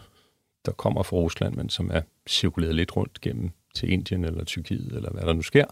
der 0.66 0.72
kommer 0.72 1.04
fra 1.04 1.18
Rusland, 1.18 1.56
men 1.56 1.70
som 1.70 1.92
er 1.94 2.02
cirkuleret 2.30 2.76
lidt 2.76 2.98
rundt 2.98 3.22
gennem 3.22 3.52
til 3.76 3.92
Indien 3.92 4.26
eller 4.26 4.44
Tyrkiet, 4.44 4.94
eller 4.96 5.12
hvad 5.12 5.24
der 5.24 5.34
nu 5.34 5.42
sker. 5.42 5.66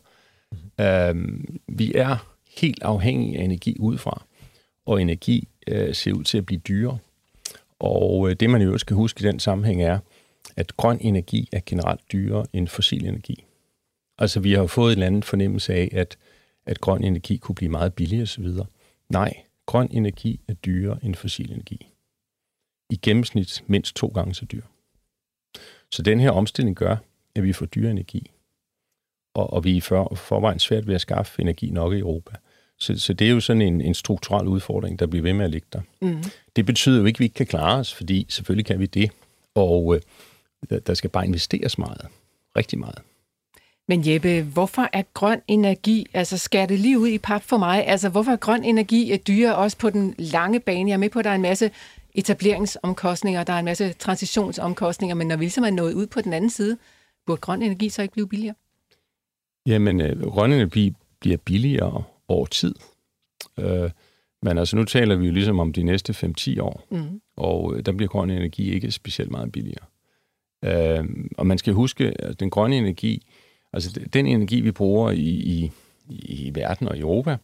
Mm. 0.51 0.83
Øhm, 0.85 1.59
vi 1.67 1.93
er 1.95 2.35
helt 2.57 2.83
afhængige 2.83 3.39
af 3.39 3.43
energi 3.43 3.77
udefra, 3.79 4.25
og 4.85 5.01
energi 5.01 5.47
øh, 5.67 5.95
ser 5.95 6.13
ud 6.13 6.23
til 6.23 6.37
at 6.37 6.45
blive 6.45 6.59
dyrere. 6.59 6.97
Og 7.79 8.29
øh, 8.29 8.35
det, 8.35 8.49
man 8.49 8.61
jo 8.61 8.77
skal 8.77 8.95
huske 8.95 9.21
i 9.21 9.27
den 9.27 9.39
sammenhæng, 9.39 9.83
er, 9.83 9.99
at 10.55 10.77
grøn 10.77 10.97
energi 11.01 11.49
er 11.51 11.59
generelt 11.65 12.01
dyrere 12.11 12.45
end 12.53 12.67
fossil 12.67 13.05
energi. 13.05 13.45
Altså, 14.17 14.39
vi 14.39 14.51
har 14.51 14.59
jo 14.59 14.67
fået 14.67 14.91
en 14.91 14.91
eller 14.91 15.07
anden 15.07 15.23
fornemmelse 15.23 15.73
af, 15.73 15.89
at, 15.91 16.17
at 16.65 16.81
grøn 16.81 17.03
energi 17.03 17.37
kunne 17.37 17.55
blive 17.55 17.71
meget 17.71 17.93
billigere 17.93 18.23
osv. 18.23 18.47
Nej, 19.09 19.33
grøn 19.65 19.87
energi 19.91 20.39
er 20.47 20.53
dyrere 20.53 20.99
end 21.03 21.15
fossil 21.15 21.51
energi. 21.51 21.87
I 22.89 22.95
gennemsnit 22.95 23.63
mindst 23.67 23.95
to 23.95 24.07
gange 24.07 24.35
så 24.35 24.45
dyr. 24.45 24.61
Så 25.91 26.01
den 26.01 26.19
her 26.19 26.31
omstilling 26.31 26.75
gør, 26.75 26.95
at 27.35 27.43
vi 27.43 27.53
får 27.53 27.65
dyre 27.65 27.91
energi 27.91 28.31
og, 29.33 29.53
og 29.53 29.63
vi 29.63 29.77
er 29.77 29.81
for, 29.81 30.15
forvejen 30.15 30.59
svært 30.59 30.87
ved 30.87 30.95
at 30.95 31.01
skaffe 31.01 31.41
energi 31.41 31.69
nok 31.69 31.93
i 31.93 31.99
Europa. 31.99 32.35
Så, 32.79 32.99
så 32.99 33.13
det 33.13 33.27
er 33.27 33.31
jo 33.31 33.39
sådan 33.39 33.61
en, 33.61 33.81
en 33.81 33.93
strukturel 33.93 34.47
udfordring, 34.47 34.99
der 34.99 35.07
bliver 35.07 35.23
ved 35.23 35.33
med 35.33 35.45
at 35.45 35.51
ligge 35.51 35.67
der. 35.73 35.81
Mm. 36.01 36.23
Det 36.55 36.65
betyder 36.65 36.99
jo 36.99 37.05
ikke, 37.05 37.17
at 37.17 37.19
vi 37.19 37.25
ikke 37.25 37.35
kan 37.35 37.45
klare 37.45 37.79
os, 37.79 37.93
fordi 37.93 38.25
selvfølgelig 38.29 38.65
kan 38.65 38.79
vi 38.79 38.85
det. 38.85 39.11
Og 39.55 39.95
øh, 39.95 40.01
der 40.87 40.93
skal 40.93 41.09
bare 41.09 41.25
investeres 41.25 41.77
meget. 41.77 42.07
Rigtig 42.57 42.79
meget. 42.79 42.99
Men 43.87 44.07
Jeppe, 44.07 44.41
hvorfor 44.41 44.89
er 44.93 45.03
grøn 45.13 45.41
energi, 45.47 46.05
altså 46.13 46.37
skær 46.37 46.65
det 46.65 46.79
lige 46.79 46.99
ud 46.99 47.07
i 47.07 47.17
pap 47.17 47.41
for 47.41 47.57
mig, 47.57 47.87
altså 47.87 48.09
hvorfor 48.09 48.31
er 48.31 48.35
grøn 48.35 48.63
energi 48.63 49.11
er 49.11 49.17
dyre 49.17 49.55
også 49.55 49.77
på 49.77 49.89
den 49.89 50.15
lange 50.17 50.59
bane? 50.59 50.89
Jeg 50.89 50.93
er 50.93 50.99
med 50.99 51.09
på, 51.09 51.19
at 51.19 51.25
der 51.25 51.31
er 51.31 51.35
en 51.35 51.41
masse 51.41 51.71
etableringsomkostninger, 52.15 53.43
der 53.43 53.53
er 53.53 53.59
en 53.59 53.65
masse 53.65 53.93
transitionsomkostninger, 53.93 55.15
men 55.15 55.27
når 55.27 55.35
vi 55.35 55.43
ligesom 55.43 55.63
er 55.63 55.69
nået 55.69 55.93
ud 55.93 56.07
på 56.07 56.21
den 56.21 56.33
anden 56.33 56.49
side, 56.49 56.77
burde 57.25 57.41
grøn 57.41 57.61
energi 57.61 57.89
så 57.89 58.01
ikke 58.01 58.11
blive 58.11 58.27
billigere? 58.27 58.55
Jamen, 59.65 60.01
øh, 60.01 60.21
grøn 60.21 60.51
energi 60.51 60.93
bliver 61.19 61.37
billigere 61.37 62.03
over 62.27 62.45
tid. 62.45 62.75
Øh, 63.59 63.89
men 64.41 64.57
altså, 64.57 64.75
nu 64.75 64.83
taler 64.83 65.15
vi 65.15 65.25
jo 65.25 65.33
ligesom 65.33 65.59
om 65.59 65.73
de 65.73 65.83
næste 65.83 66.13
5-10 66.13 66.61
år, 66.61 66.87
mm. 66.91 67.21
og 67.37 67.75
øh, 67.75 67.85
der 67.85 67.91
bliver 67.91 68.09
grøn 68.09 68.29
energi 68.29 68.73
ikke 68.73 68.91
specielt 68.91 69.31
meget 69.31 69.51
billigere. 69.51 69.85
Øh, 70.63 71.05
og 71.37 71.47
man 71.47 71.57
skal 71.57 71.73
huske, 71.73 72.21
at 72.21 72.39
den 72.39 72.49
grønne 72.49 72.77
energi, 72.77 73.25
altså 73.73 73.99
den 74.13 74.27
energi, 74.27 74.61
vi 74.61 74.71
bruger 74.71 75.11
i, 75.11 75.29
i, 75.29 75.71
i 76.09 76.51
verden 76.55 76.87
og 76.87 76.97
i 76.97 76.99
Europa, 76.99 77.37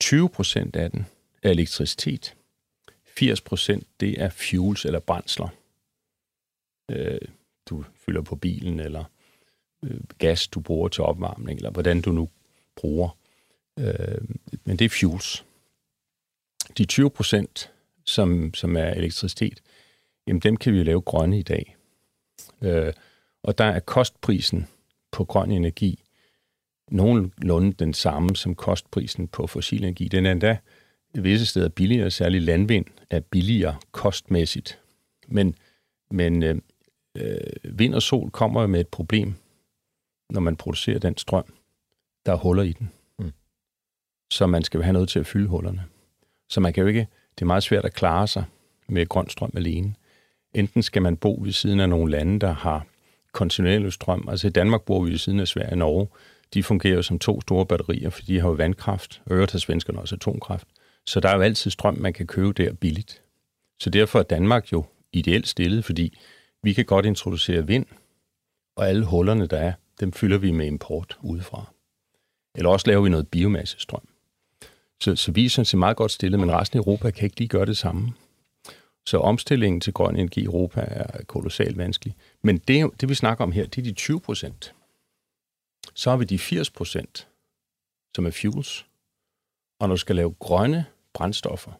20 0.00 0.28
procent 0.28 0.76
af 0.76 0.90
den 0.90 1.06
er 1.42 1.50
elektricitet. 1.50 2.34
80 3.04 3.40
procent, 3.40 3.86
det 4.00 4.22
er 4.22 4.28
fuels 4.28 4.84
eller 4.84 5.00
brændsler. 5.00 5.48
Øh, 6.90 7.18
du 7.66 7.84
fylder 8.06 8.22
på 8.22 8.36
bilen, 8.36 8.80
eller 8.80 9.04
øh, 9.82 10.00
gas, 10.18 10.48
du 10.48 10.60
bruger 10.60 10.88
til 10.88 11.04
opvarmning, 11.04 11.56
eller 11.56 11.70
hvordan 11.70 12.00
du 12.00 12.12
nu 12.12 12.28
bruger. 12.76 13.16
Øh, 13.78 14.18
men 14.64 14.76
det 14.76 14.84
er 14.84 14.88
fuels. 14.88 15.44
De 16.78 16.84
20 16.84 17.10
procent, 17.10 17.72
som, 18.04 18.54
som 18.54 18.76
er 18.76 18.90
elektricitet, 18.90 19.62
jamen 20.26 20.40
dem 20.40 20.56
kan 20.56 20.72
vi 20.72 20.78
jo 20.78 20.84
lave 20.84 21.00
grønne 21.00 21.38
i 21.38 21.42
dag. 21.42 21.76
Øh, 22.62 22.92
og 23.42 23.58
der 23.58 23.64
er 23.64 23.80
kostprisen 23.80 24.68
på 25.16 25.24
grøn 25.24 25.50
energi 25.50 26.04
nogenlunde 26.90 27.72
den 27.72 27.94
samme 27.94 28.36
som 28.36 28.54
kostprisen 28.54 29.28
på 29.28 29.46
fossil 29.46 29.82
energi. 29.82 30.08
Den 30.08 30.26
er 30.26 30.32
endda 30.32 30.58
visse 31.14 31.46
steder 31.46 31.68
billigere, 31.68 32.10
særligt 32.10 32.44
landvind 32.44 32.86
er 33.10 33.20
billigere 33.20 33.76
kostmæssigt. 33.92 34.78
Men, 35.28 35.54
men 36.10 36.42
øh, 36.42 36.56
øh 37.16 37.38
vind 37.64 37.94
og 37.94 38.02
sol 38.02 38.30
kommer 38.30 38.66
med 38.66 38.80
et 38.80 38.88
problem 38.88 39.34
når 40.30 40.40
man 40.40 40.56
producerer 40.56 40.98
den 40.98 41.16
strøm, 41.16 41.54
der 42.26 42.32
er 42.32 42.36
huller 42.36 42.62
i 42.62 42.72
den. 42.72 42.90
Mm. 43.18 43.32
Så 44.30 44.46
man 44.46 44.62
skal 44.62 44.82
have 44.82 44.92
noget 44.92 45.08
til 45.08 45.18
at 45.18 45.26
fylde 45.26 45.48
hullerne. 45.48 45.84
Så 46.48 46.60
man 46.60 46.72
kan 46.72 46.80
jo 46.82 46.88
ikke, 46.88 47.06
det 47.34 47.42
er 47.42 47.46
meget 47.46 47.62
svært 47.62 47.84
at 47.84 47.94
klare 47.94 48.28
sig 48.28 48.44
med 48.88 49.06
grøn 49.06 49.28
strøm 49.28 49.52
alene. 49.56 49.94
Enten 50.54 50.82
skal 50.82 51.02
man 51.02 51.16
bo 51.16 51.40
ved 51.42 51.52
siden 51.52 51.80
af 51.80 51.88
nogle 51.88 52.10
lande, 52.10 52.40
der 52.40 52.52
har 52.52 52.86
kontinuerlig 53.36 53.92
strøm. 53.92 54.28
Altså 54.28 54.46
i 54.46 54.50
Danmark 54.50 54.82
bor 54.82 55.04
vi 55.04 55.10
ved 55.10 55.18
siden 55.18 55.40
af 55.40 55.48
Sverige 55.48 55.72
og 55.72 55.78
Norge. 55.78 56.08
De 56.54 56.62
fungerer 56.62 57.02
som 57.02 57.18
to 57.18 57.40
store 57.40 57.66
batterier, 57.66 58.10
for 58.10 58.22
de 58.22 58.40
har 58.40 58.48
jo 58.48 58.54
vandkraft, 58.54 59.22
og 59.26 59.34
øvrigt 59.34 59.52
har 59.52 59.58
svenskerne 59.58 59.98
også 59.98 60.14
atomkraft. 60.14 60.68
Så 61.06 61.20
der 61.20 61.28
er 61.28 61.36
jo 61.36 61.42
altid 61.42 61.70
strøm, 61.70 61.94
man 61.94 62.12
kan 62.12 62.26
købe 62.26 62.52
der 62.52 62.72
billigt. 62.72 63.22
Så 63.80 63.90
derfor 63.90 64.18
er 64.18 64.22
Danmark 64.22 64.72
jo 64.72 64.84
ideelt 65.12 65.48
stillet, 65.48 65.84
fordi 65.84 66.18
vi 66.62 66.72
kan 66.72 66.84
godt 66.84 67.06
introducere 67.06 67.66
vind, 67.66 67.86
og 68.76 68.88
alle 68.88 69.04
hullerne, 69.04 69.46
der 69.46 69.58
er, 69.58 69.72
dem 70.00 70.12
fylder 70.12 70.38
vi 70.38 70.50
med 70.50 70.66
import 70.66 71.18
udefra. 71.22 71.72
Eller 72.54 72.70
også 72.70 72.86
laver 72.86 73.02
vi 73.02 73.08
noget 73.08 73.28
biomassestrøm. 73.28 74.08
Så, 75.00 75.16
så 75.16 75.32
vi 75.32 75.44
er 75.44 75.50
sådan 75.50 75.64
set 75.64 75.78
meget 75.78 75.96
godt 75.96 76.12
stillet, 76.12 76.40
men 76.40 76.52
resten 76.52 76.78
af 76.78 76.82
Europa 76.82 77.10
kan 77.10 77.24
ikke 77.24 77.38
lige 77.38 77.48
gøre 77.48 77.66
det 77.66 77.76
samme. 77.76 78.12
Så 79.06 79.18
omstillingen 79.18 79.80
til 79.80 79.92
grøn 79.92 80.16
energi 80.16 80.40
i 80.40 80.44
Europa 80.44 80.80
er 80.80 81.24
kolossalt 81.24 81.78
vanskelig. 81.78 82.16
Men 82.42 82.58
det, 82.58 83.00
det 83.00 83.08
vi 83.08 83.14
snakker 83.14 83.44
om 83.44 83.52
her, 83.52 83.66
det 83.66 83.78
er 83.78 83.82
de 83.82 83.92
20 83.92 84.20
procent. 84.20 84.74
Så 85.94 86.10
har 86.10 86.16
vi 86.16 86.24
de 86.24 86.38
80 86.38 86.70
procent, 86.70 87.28
som 88.16 88.26
er 88.26 88.30
fuels. 88.30 88.86
Og 89.80 89.88
når 89.88 89.94
du 89.94 90.00
skal 90.00 90.16
lave 90.16 90.34
grønne 90.38 90.86
brændstoffer, 91.12 91.72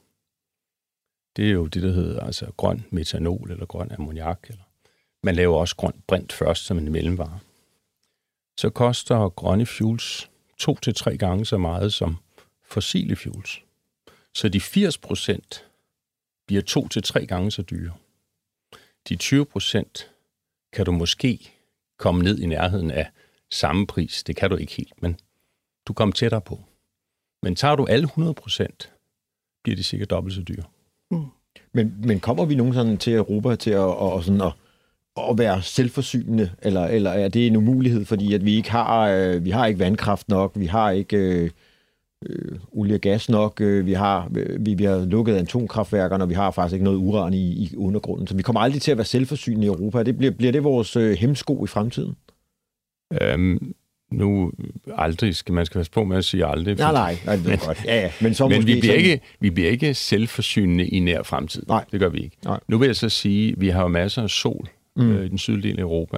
det 1.36 1.46
er 1.46 1.52
jo 1.52 1.66
det, 1.66 1.82
der 1.82 1.92
hedder 1.92 2.20
altså 2.20 2.52
grøn 2.56 2.84
metanol 2.90 3.50
eller 3.50 3.66
grøn 3.66 3.92
ammoniak. 3.92 4.46
Eller 4.48 4.62
man 5.22 5.34
laver 5.34 5.56
også 5.56 5.76
grøn 5.76 6.02
brint 6.06 6.32
først 6.32 6.64
som 6.64 6.78
en 6.78 6.92
mellemvare. 6.92 7.38
Så 8.58 8.70
koster 8.70 9.28
grønne 9.28 9.66
fuels 9.66 10.30
to 10.58 10.74
til 10.74 10.94
tre 10.94 11.16
gange 11.16 11.46
så 11.46 11.58
meget 11.58 11.92
som 11.92 12.16
fossile 12.64 13.16
fuels. 13.16 13.62
Så 14.34 14.48
de 14.48 14.60
80 14.60 14.98
procent 14.98 15.64
bliver 16.46 16.62
to 16.62 16.88
til 16.88 17.02
tre 17.02 17.26
gange 17.26 17.50
så 17.50 17.62
dyre. 17.62 17.92
De 19.08 19.16
20 19.16 19.46
procent 19.46 20.10
kan 20.72 20.84
du 20.84 20.92
måske 20.92 21.52
komme 21.98 22.22
ned 22.22 22.38
i 22.38 22.46
nærheden 22.46 22.90
af 22.90 23.10
samme 23.50 23.86
pris. 23.86 24.22
Det 24.22 24.36
kan 24.36 24.50
du 24.50 24.56
ikke 24.56 24.72
helt, 24.72 25.02
men 25.02 25.16
du 25.86 25.92
kommer 25.92 26.12
tættere 26.12 26.40
på. 26.40 26.60
Men 27.42 27.56
tager 27.56 27.76
du 27.76 27.86
alle 27.86 28.04
100 28.04 28.34
procent, 28.34 28.92
bliver 29.64 29.76
de 29.76 29.82
cirka 29.82 30.04
dobbelt 30.04 30.34
så 30.34 30.42
dyre. 30.42 30.64
Mm. 31.10 31.26
Men, 31.72 31.94
men 32.04 32.20
kommer 32.20 32.44
vi 32.44 32.54
nogensinde 32.54 32.96
til 32.96 33.12
Europa 33.12 33.56
til 33.56 33.70
at, 33.70 33.78
og, 33.78 34.24
sådan 34.24 34.40
at, 34.40 34.52
at 35.16 35.38
være 35.38 35.62
selvforsynende, 35.62 36.50
eller, 36.62 36.84
eller 36.84 37.10
er 37.10 37.28
det 37.28 37.46
en 37.46 37.56
umulighed, 37.56 38.04
fordi 38.04 38.34
at 38.34 38.44
vi 38.44 38.56
ikke 38.56 38.70
har, 38.70 39.08
øh, 39.08 39.44
vi 39.44 39.50
har 39.50 39.66
ikke 39.66 39.80
vandkraft 39.80 40.28
nok, 40.28 40.52
vi 40.54 40.66
har 40.66 40.90
ikke 40.90 41.16
øh, 41.16 41.50
øh, 42.28 42.58
olie 42.72 42.94
og 42.94 43.00
gas 43.00 43.28
nok, 43.28 43.60
øh, 43.60 43.86
vi 43.86 43.92
har 43.92 44.28
vi, 44.60 44.74
vi 44.74 44.84
har 44.84 45.04
lukket 45.04 45.34
atomkraftværkerne, 45.34 46.24
og 46.24 46.28
vi 46.28 46.34
har 46.34 46.50
faktisk 46.50 46.72
ikke 46.72 46.84
noget 46.84 46.98
uran 46.98 47.34
i, 47.34 47.52
i 47.52 47.76
undergrunden, 47.76 48.26
så 48.26 48.36
vi 48.36 48.42
kommer 48.42 48.60
aldrig 48.60 48.82
til 48.82 48.90
at 48.90 48.96
være 48.96 49.04
selvforsynende 49.04 49.64
i 49.66 49.68
Europa. 49.68 50.02
Det 50.02 50.18
bliver, 50.18 50.32
bliver 50.32 50.52
det 50.52 50.64
vores 50.64 50.96
øh, 50.96 51.16
hemsko 51.16 51.64
i 51.64 51.66
fremtiden? 51.66 52.16
Øhm, 53.22 53.74
nu 54.10 54.52
aldrig 54.94 55.36
skal 55.36 55.54
man 55.54 55.66
skal 55.66 55.78
passe 55.78 55.92
på 55.92 56.04
med 56.04 56.16
at 56.16 56.24
sige 56.24 56.46
aldrig. 56.46 56.76
Nej, 56.76 56.92
nej, 56.92 57.16
nej 57.26 57.36
det 57.36 57.52
er 57.52 57.56
godt. 57.66 57.84
Ja, 57.84 58.00
ja. 58.00 58.10
Men, 58.20 58.34
så 58.34 58.48
men 58.48 58.56
måske 58.58 58.74
vi, 58.74 58.80
bliver 58.80 58.94
sådan... 58.94 59.04
ikke, 59.04 59.20
vi 59.40 59.50
bliver 59.50 59.70
ikke 59.70 59.94
selvforsynende 59.94 60.86
i 60.86 61.00
nær 61.00 61.22
fremtid. 61.22 61.62
Nej. 61.68 61.84
Det 61.92 62.00
gør 62.00 62.08
vi 62.08 62.18
ikke. 62.18 62.36
Nej. 62.44 62.60
Nu 62.68 62.78
vil 62.78 62.86
jeg 62.86 62.96
så 62.96 63.08
sige, 63.08 63.52
at 63.52 63.60
vi 63.60 63.68
har 63.68 63.82
jo 63.82 63.88
masser 63.88 64.22
af 64.22 64.30
sol 64.30 64.68
mm. 64.96 65.10
øh, 65.10 65.26
i 65.26 65.28
den 65.28 65.38
sydlige 65.38 65.72
del 65.72 65.78
af 65.78 65.82
Europa. 65.82 66.16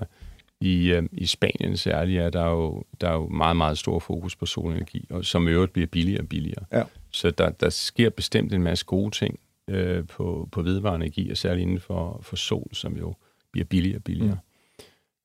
I, 0.60 0.90
øh, 0.90 1.02
I 1.12 1.26
Spanien 1.26 1.76
særligt 1.76 2.20
er 2.20 2.30
der, 2.30 2.46
jo, 2.46 2.84
der 3.00 3.08
er 3.08 3.14
jo 3.14 3.28
meget, 3.28 3.56
meget 3.56 3.78
stor 3.78 3.98
fokus 3.98 4.36
på 4.36 4.46
solenergi, 4.46 5.06
og 5.10 5.24
som 5.24 5.48
i 5.48 5.50
øvrigt 5.50 5.72
bliver 5.72 5.86
billigere 5.86 6.20
og 6.20 6.28
billigere. 6.28 6.64
Ja. 6.72 6.82
Så 7.10 7.30
der, 7.30 7.50
der 7.50 7.70
sker 7.70 8.10
bestemt 8.10 8.52
en 8.52 8.62
masse 8.62 8.84
gode 8.84 9.10
ting 9.10 9.40
øh, 9.68 10.06
på, 10.06 10.48
på 10.52 10.62
vedvarende 10.62 11.06
energi, 11.06 11.30
og 11.30 11.36
særligt 11.36 11.62
inden 11.62 11.80
for, 11.80 12.20
for 12.22 12.36
sol, 12.36 12.68
som 12.72 12.96
jo 12.96 13.14
bliver 13.52 13.64
billigere 13.64 13.98
og 13.98 14.04
billigere. 14.04 14.38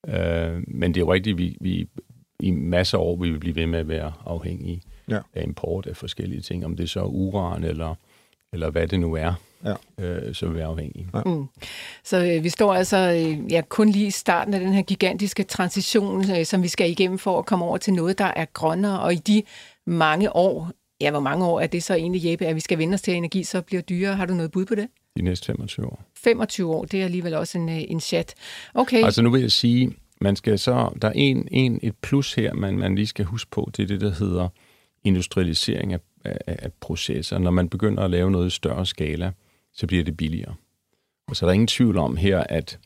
Mm. 0.08 0.14
Øh, 0.14 0.64
men 0.68 0.94
det 0.94 1.02
er 1.02 1.06
jo 1.06 1.14
rigtigt, 1.14 1.38
vi, 1.38 1.58
vi 1.62 1.88
i 2.40 2.52
masser 2.52 2.98
af 2.98 3.02
år 3.02 3.16
vil 3.16 3.34
vi 3.34 3.38
blive 3.38 3.56
ved 3.56 3.68
med 3.68 3.80
at 3.80 3.88
være 3.88 4.14
afhængige 4.26 4.82
ja. 5.10 5.20
af 5.34 5.44
import 5.44 5.86
af 5.86 5.98
forskellige 5.98 6.42
ting, 6.42 6.66
om 6.66 6.76
det 6.76 6.90
så 6.90 7.00
er 7.00 7.06
uran 7.06 7.64
eller, 7.64 7.96
eller 8.54 8.70
hvad 8.70 8.88
det 8.88 9.00
nu 9.00 9.14
er, 9.14 9.34
ja. 9.66 10.06
øh, 10.06 10.36
så 10.36 10.46
vil 10.46 10.54
vi 10.54 10.60
være 10.60 10.68
afhængige. 10.68 11.08
Ja. 11.14 11.22
Mm. 11.26 11.46
Så 12.04 12.26
øh, 12.26 12.44
vi 12.44 12.50
står 12.50 12.74
altså 12.74 12.98
øh, 12.98 13.52
ja, 13.52 13.62
kun 13.70 13.90
lige 13.90 14.08
i 14.08 14.12
starten 14.12 14.54
af 14.54 14.60
den 14.60 14.74
her 14.74 14.82
gigantiske 14.82 15.44
transition, 15.44 16.32
øh, 16.32 16.46
som 16.46 16.64
vi 16.64 16.68
skal 16.68 16.90
igennem 16.90 17.18
for 17.18 17.40
at 17.40 17.46
komme 17.46 17.66
over 17.66 17.78
til 17.78 17.94
noget, 17.94 18.18
der 18.18 18.32
er 18.36 18.46
grønnere, 18.54 19.00
og 19.00 19.14
i 19.14 19.18
de 19.18 19.44
mange 19.86 20.36
år, 20.36 20.72
ja, 21.02 21.12
hvor 21.12 21.20
mange 21.20 21.46
år 21.46 21.60
er 21.60 21.68
det 21.68 21.84
så 21.84 21.94
egentlig, 21.94 22.32
Jeppe, 22.32 22.46
at 22.46 22.56
vi 22.56 22.60
skal 22.60 22.78
vende 22.78 22.94
os 22.94 23.02
til, 23.02 23.12
at 23.12 23.18
energi 23.18 23.44
så 23.44 23.62
bliver 23.62 23.82
dyrere? 23.82 24.16
Har 24.16 24.26
du 24.26 24.34
noget 24.34 24.52
bud 24.52 24.66
på 24.66 24.76
det? 24.76 24.88
De 25.18 25.22
næste 25.22 25.46
25 25.46 25.86
år. 25.86 26.04
25 26.24 26.72
år, 26.72 26.86
det 26.86 27.00
er 27.02 27.06
alligevel 27.06 27.34
også 27.34 27.58
en, 27.58 27.70
øh, 27.70 27.82
en 27.88 28.00
chat. 28.00 28.34
Okay. 28.74 29.04
Altså 29.04 29.22
nu 29.22 29.32
vil 29.32 29.42
jeg 29.42 29.52
sige, 29.52 29.96
man 30.22 30.36
skal 30.36 30.60
så, 30.60 30.90
der 31.02 31.08
er 31.08 31.14
en, 31.16 31.48
en, 31.52 31.80
et 31.84 31.96
plus 32.02 32.34
her, 32.34 32.54
man, 32.54 32.78
man 32.78 32.96
lige 32.96 33.08
skal 33.08 33.26
huske 33.26 33.52
på, 33.52 33.72
det 33.78 33.84
er 33.84 33.88
det, 33.88 34.02
der 34.02 34.12
hedder 34.12 34.50
industrialisering 35.04 35.94
af, 35.94 36.00
af, 36.26 36.38
af 36.48 36.74
processer. 36.74 37.38
Når 37.38 37.52
man 37.52 37.70
begynder 37.70 38.04
at 38.04 38.12
lave 38.12 38.32
noget 38.32 38.48
i 38.48 38.50
større 38.50 38.86
skala, 38.86 39.32
så 39.74 39.88
bliver 39.88 40.04
det 40.04 40.18
billigere. 40.18 40.56
Og 41.28 41.36
så 41.36 41.46
er 41.46 41.48
der 41.48 41.54
ingen 41.54 41.68
tvivl 41.68 41.98
om 41.98 42.18
her, 42.18 42.40
at, 42.40 42.80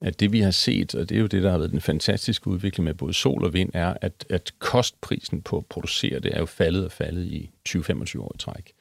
at 0.00 0.20
det 0.20 0.32
vi 0.32 0.40
har 0.40 0.50
set, 0.50 0.94
og 0.94 1.08
det 1.08 1.16
er 1.16 1.20
jo 1.20 1.26
det, 1.26 1.42
der 1.42 1.50
har 1.50 1.58
været 1.58 1.70
den 1.70 1.80
fantastiske 1.80 2.48
udvikling 2.48 2.84
med 2.84 2.94
både 2.94 3.14
sol 3.14 3.44
og 3.44 3.52
vind, 3.52 3.70
er, 3.74 3.94
at, 4.00 4.26
at 4.30 4.52
kostprisen 4.58 5.42
på 5.42 5.56
at 5.56 5.66
producere 5.66 6.20
det 6.20 6.34
er 6.34 6.38
jo 6.38 6.46
faldet 6.46 6.84
og 6.84 6.92
faldet 6.92 7.26
i 7.26 7.50
20-25 7.68 8.20
år 8.20 8.32
i 8.34 8.38
træk. 8.38 8.72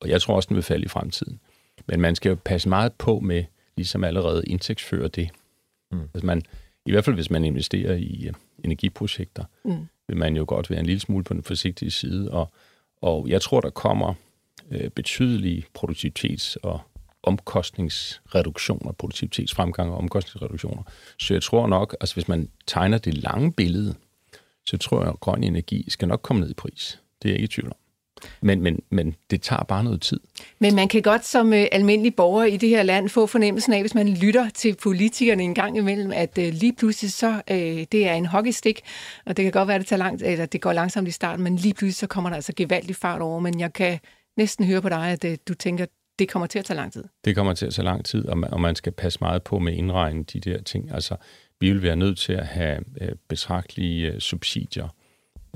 Og 0.00 0.08
jeg 0.08 0.22
tror 0.22 0.36
også, 0.36 0.46
den 0.46 0.56
vil 0.56 0.62
falde 0.62 0.84
i 0.84 0.88
fremtiden. 0.88 1.40
Men 1.86 2.00
man 2.00 2.16
skal 2.16 2.28
jo 2.28 2.36
passe 2.44 2.68
meget 2.68 2.92
på 2.92 3.20
med, 3.20 3.44
ligesom 3.76 4.04
allerede 4.04 4.44
indtægtsføre 4.46 5.08
det. 5.08 5.30
Mm. 5.92 6.00
Altså 6.14 6.26
man, 6.26 6.42
i 6.86 6.90
hvert 6.90 7.04
fald 7.04 7.16
hvis 7.16 7.30
man 7.30 7.44
investerer 7.44 7.94
i 7.94 8.28
uh, 8.28 8.34
energiprojekter, 8.64 9.44
mm. 9.64 9.86
vil 10.08 10.16
man 10.16 10.36
jo 10.36 10.44
godt 10.48 10.70
være 10.70 10.80
en 10.80 10.86
lille 10.86 11.00
smule 11.00 11.24
på 11.24 11.34
den 11.34 11.42
forsigtige 11.42 11.90
side. 11.90 12.30
Og, 12.30 12.52
og 13.02 13.28
jeg 13.28 13.42
tror, 13.42 13.60
der 13.60 13.70
kommer 13.70 14.14
uh, 14.70 14.88
betydelige 14.94 15.64
produktivitets- 15.78 16.56
og 16.62 16.80
omkostningsreduktioner, 17.22 18.92
produktivitetsfremgang 18.92 19.90
og 19.90 19.98
omkostningsreduktioner. 19.98 20.82
Så 21.18 21.34
jeg 21.34 21.42
tror 21.42 21.66
nok, 21.66 21.96
altså 22.00 22.14
hvis 22.14 22.28
man 22.28 22.48
tegner 22.66 22.98
det 22.98 23.14
lange 23.14 23.52
billede, 23.52 23.94
så 24.66 24.78
tror 24.78 25.00
jeg, 25.00 25.08
at 25.08 25.20
grøn 25.20 25.44
energi 25.44 25.90
skal 25.90 26.08
nok 26.08 26.22
komme 26.22 26.40
ned 26.40 26.50
i 26.50 26.54
pris. 26.54 27.00
Det 27.22 27.28
er 27.28 27.32
jeg 27.32 27.36
ikke 27.36 27.44
i 27.44 27.54
tvivl 27.54 27.68
om. 27.68 27.76
Men, 28.40 28.62
men, 28.62 28.82
men 28.90 29.14
det 29.30 29.42
tager 29.42 29.62
bare 29.62 29.84
noget 29.84 30.02
tid. 30.02 30.20
Men 30.58 30.74
man 30.74 30.88
kan 30.88 31.02
godt 31.02 31.26
som 31.26 31.52
øh, 31.52 31.66
almindelig 31.72 32.14
borger 32.14 32.44
i 32.44 32.56
det 32.56 32.68
her 32.68 32.82
land 32.82 33.08
få 33.08 33.26
fornemmelsen 33.26 33.72
af, 33.72 33.80
hvis 33.80 33.94
man 33.94 34.08
lytter 34.08 34.48
til 34.48 34.76
politikerne 34.82 35.42
en 35.42 35.54
gang 35.54 35.76
imellem, 35.76 36.12
at 36.12 36.38
øh, 36.38 36.52
lige 36.52 36.72
pludselig 36.72 37.12
så 37.12 37.42
øh, 37.50 37.86
det 37.92 38.06
er 38.06 38.14
en 38.14 38.26
hockeystik, 38.26 38.80
og 39.26 39.36
det 39.36 39.42
kan 39.42 39.52
godt 39.52 39.68
være, 39.68 39.74
at 39.74 39.80
det, 39.80 39.88
tager 39.88 39.98
langt, 39.98 40.22
eller 40.22 40.46
det 40.46 40.60
går 40.60 40.72
langsomt 40.72 41.08
i 41.08 41.10
starten, 41.10 41.44
men 41.44 41.56
lige 41.56 41.74
pludselig 41.74 41.94
så 41.94 42.06
kommer 42.06 42.30
der 42.30 42.34
altså 42.34 42.52
gevaldig 42.56 42.96
fart 42.96 43.22
over. 43.22 43.40
Men 43.40 43.60
jeg 43.60 43.72
kan 43.72 43.98
næsten 44.36 44.64
høre 44.64 44.82
på 44.82 44.88
dig, 44.88 45.10
at 45.10 45.24
øh, 45.24 45.38
du 45.48 45.54
tænker, 45.54 45.86
det 46.18 46.28
kommer 46.28 46.46
til 46.46 46.58
at 46.58 46.64
tage 46.64 46.76
lang 46.76 46.92
tid. 46.92 47.04
Det 47.24 47.34
kommer 47.34 47.54
til 47.54 47.66
at 47.66 47.74
tage 47.74 47.84
lang 47.84 48.04
tid, 48.04 48.26
og 48.26 48.38
man, 48.38 48.50
og 48.50 48.60
man 48.60 48.74
skal 48.74 48.92
passe 48.92 49.18
meget 49.20 49.42
på 49.42 49.58
med 49.58 49.72
at 49.72 49.78
indregne 49.78 50.24
de 50.24 50.40
der 50.40 50.62
ting. 50.62 50.92
Altså, 50.92 51.16
vi 51.60 51.72
vil 51.72 51.82
være 51.82 51.96
nødt 51.96 52.18
til 52.18 52.32
at 52.32 52.46
have 52.46 52.84
øh, 53.00 53.12
betragtelige 53.28 54.12
øh, 54.12 54.20
subsidier 54.20 54.88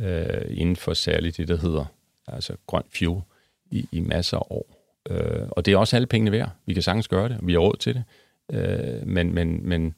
øh, 0.00 0.44
inden 0.48 0.76
for 0.76 0.94
særligt 0.94 1.36
det, 1.36 1.48
der 1.48 1.56
hedder 1.56 1.84
altså 2.26 2.56
grøn 2.66 2.84
fuel, 2.98 3.22
i, 3.70 3.88
i 3.92 4.00
masser 4.00 4.36
af 4.36 4.42
år. 4.50 4.66
Øh, 5.10 5.48
og 5.50 5.66
det 5.66 5.72
er 5.72 5.76
også 5.76 5.96
alle 5.96 6.06
pengene 6.06 6.32
værd. 6.32 6.50
Vi 6.66 6.74
kan 6.74 6.82
sagtens 6.82 7.08
gøre 7.08 7.28
det, 7.28 7.38
og 7.38 7.46
vi 7.46 7.52
har 7.52 7.60
råd 7.60 7.76
til 7.76 7.94
det. 7.94 8.04
Øh, 8.52 9.06
men, 9.06 9.34
men, 9.34 9.68
men 9.68 9.94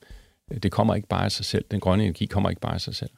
det 0.63 0.73
kommer 0.73 0.95
ikke 0.95 1.09
bare 1.09 1.25
af 1.25 1.33
sig 1.33 1.45
selv. 1.45 1.65
Den 1.71 1.81
grønne 1.81 2.05
energi 2.05 2.27
kommer 2.27 2.51
ikke 2.51 2.61
bare 2.61 2.75
af 2.75 2.81
sig 2.81 2.95
selv. 2.95 3.11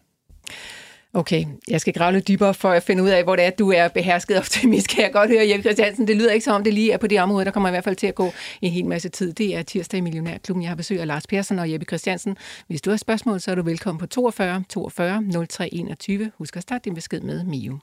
Okay, 1.16 1.44
jeg 1.68 1.80
skal 1.80 1.94
grave 1.94 2.12
lidt 2.12 2.28
dybere 2.28 2.54
for 2.54 2.70
at 2.70 2.82
finde 2.82 3.02
ud 3.02 3.08
af, 3.08 3.24
hvor 3.24 3.36
det 3.36 3.44
er, 3.44 3.50
du 3.50 3.72
er 3.72 3.88
behersket 3.88 4.38
optimist. 4.38 4.88
Kan 4.88 5.04
jeg 5.04 5.12
godt 5.12 5.30
høre, 5.30 5.48
Jeppe 5.48 5.62
Christiansen? 5.62 6.08
Det 6.08 6.16
lyder 6.16 6.32
ikke 6.32 6.44
som 6.44 6.54
om, 6.54 6.64
det 6.64 6.74
lige 6.74 6.92
er 6.92 6.96
på 6.96 7.06
det 7.06 7.20
område. 7.20 7.44
Der 7.44 7.50
kommer 7.50 7.68
i 7.68 7.72
hvert 7.72 7.84
fald 7.84 7.96
til 7.96 8.06
at 8.06 8.14
gå 8.14 8.32
en 8.62 8.72
hel 8.72 8.86
masse 8.86 9.08
tid. 9.08 9.32
Det 9.32 9.56
er 9.56 9.62
tirsdag 9.62 9.98
i 9.98 10.00
Millionærklubben. 10.00 10.62
Jeg 10.62 10.70
har 10.70 10.76
besøg 10.76 11.00
af 11.00 11.06
Lars 11.06 11.26
Persson 11.26 11.58
og 11.58 11.72
Jeppe 11.72 11.86
Christiansen. 11.86 12.36
Hvis 12.66 12.82
du 12.82 12.90
har 12.90 12.96
spørgsmål, 12.96 13.40
så 13.40 13.50
er 13.50 13.54
du 13.54 13.62
velkommen 13.62 13.98
på 13.98 14.06
42 14.06 14.64
42 14.68 15.46
03 15.48 15.74
21. 15.74 16.30
Husk 16.38 16.56
at 16.56 16.62
starte 16.62 16.84
din 16.84 16.94
besked 16.94 17.20
med 17.20 17.44
Mio. 17.44 17.78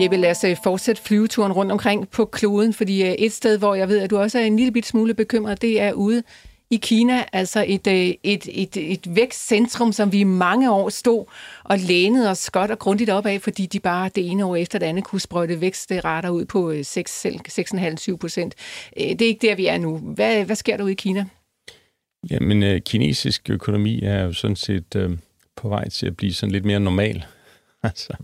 Jeppe, 0.00 0.16
lad 0.16 0.30
os 0.30 0.44
øh, 0.44 0.56
fortsætte 0.64 1.02
flyveturen 1.02 1.52
rundt 1.52 1.72
omkring 1.72 2.10
på 2.10 2.24
kloden, 2.24 2.72
fordi 2.72 3.02
øh, 3.02 3.12
et 3.12 3.32
sted, 3.32 3.58
hvor 3.58 3.74
jeg 3.74 3.88
ved, 3.88 3.98
at 3.98 4.10
du 4.10 4.18
også 4.18 4.38
er 4.38 4.42
en 4.42 4.56
lille 4.56 4.72
bit 4.72 4.86
smule 4.86 5.14
bekymret, 5.14 5.62
det 5.62 5.80
er 5.80 5.92
ude 5.92 6.22
i 6.70 6.76
Kina, 6.76 7.24
altså 7.32 7.64
et, 7.68 7.86
øh, 7.86 8.14
et, 8.22 8.48
et, 8.48 8.76
et 8.92 9.16
vækstcentrum, 9.16 9.92
som 9.92 10.12
vi 10.12 10.20
i 10.20 10.24
mange 10.24 10.72
år 10.72 10.88
stod 10.88 11.24
og 11.64 11.78
lænede 11.78 12.30
os 12.30 12.50
godt 12.50 12.70
og 12.70 12.78
grundigt 12.78 13.10
op 13.10 13.26
af, 13.26 13.40
fordi 13.40 13.66
de 13.66 13.80
bare 13.80 14.10
det 14.14 14.30
ene 14.30 14.44
år 14.44 14.56
efter 14.56 14.78
det 14.78 14.86
andet 14.86 15.04
kunne 15.04 15.20
sprøjte 15.20 15.60
vækstrater 15.60 16.30
ud 16.30 16.44
på 16.44 16.72
6,5-7 16.72 18.16
procent. 18.16 18.54
Det 18.96 19.22
er 19.22 19.26
ikke 19.26 19.48
der, 19.48 19.54
vi 19.54 19.66
er 19.66 19.78
nu. 19.78 19.98
Hvad, 19.98 20.44
hvad 20.44 20.56
sker 20.56 20.76
der 20.76 20.84
ude 20.84 20.92
i 20.92 20.94
Kina? 20.94 21.24
Jamen, 22.30 22.80
kinesisk 22.80 23.50
økonomi 23.50 24.02
er 24.02 24.24
jo 24.24 24.32
sådan 24.32 24.56
set 24.56 24.96
øh, 24.96 25.10
på 25.56 25.68
vej 25.68 25.88
til 25.88 26.06
at 26.06 26.16
blive 26.16 26.32
sådan 26.32 26.52
lidt 26.52 26.64
mere 26.64 26.80
normal 26.80 27.24
altså, 27.86 28.16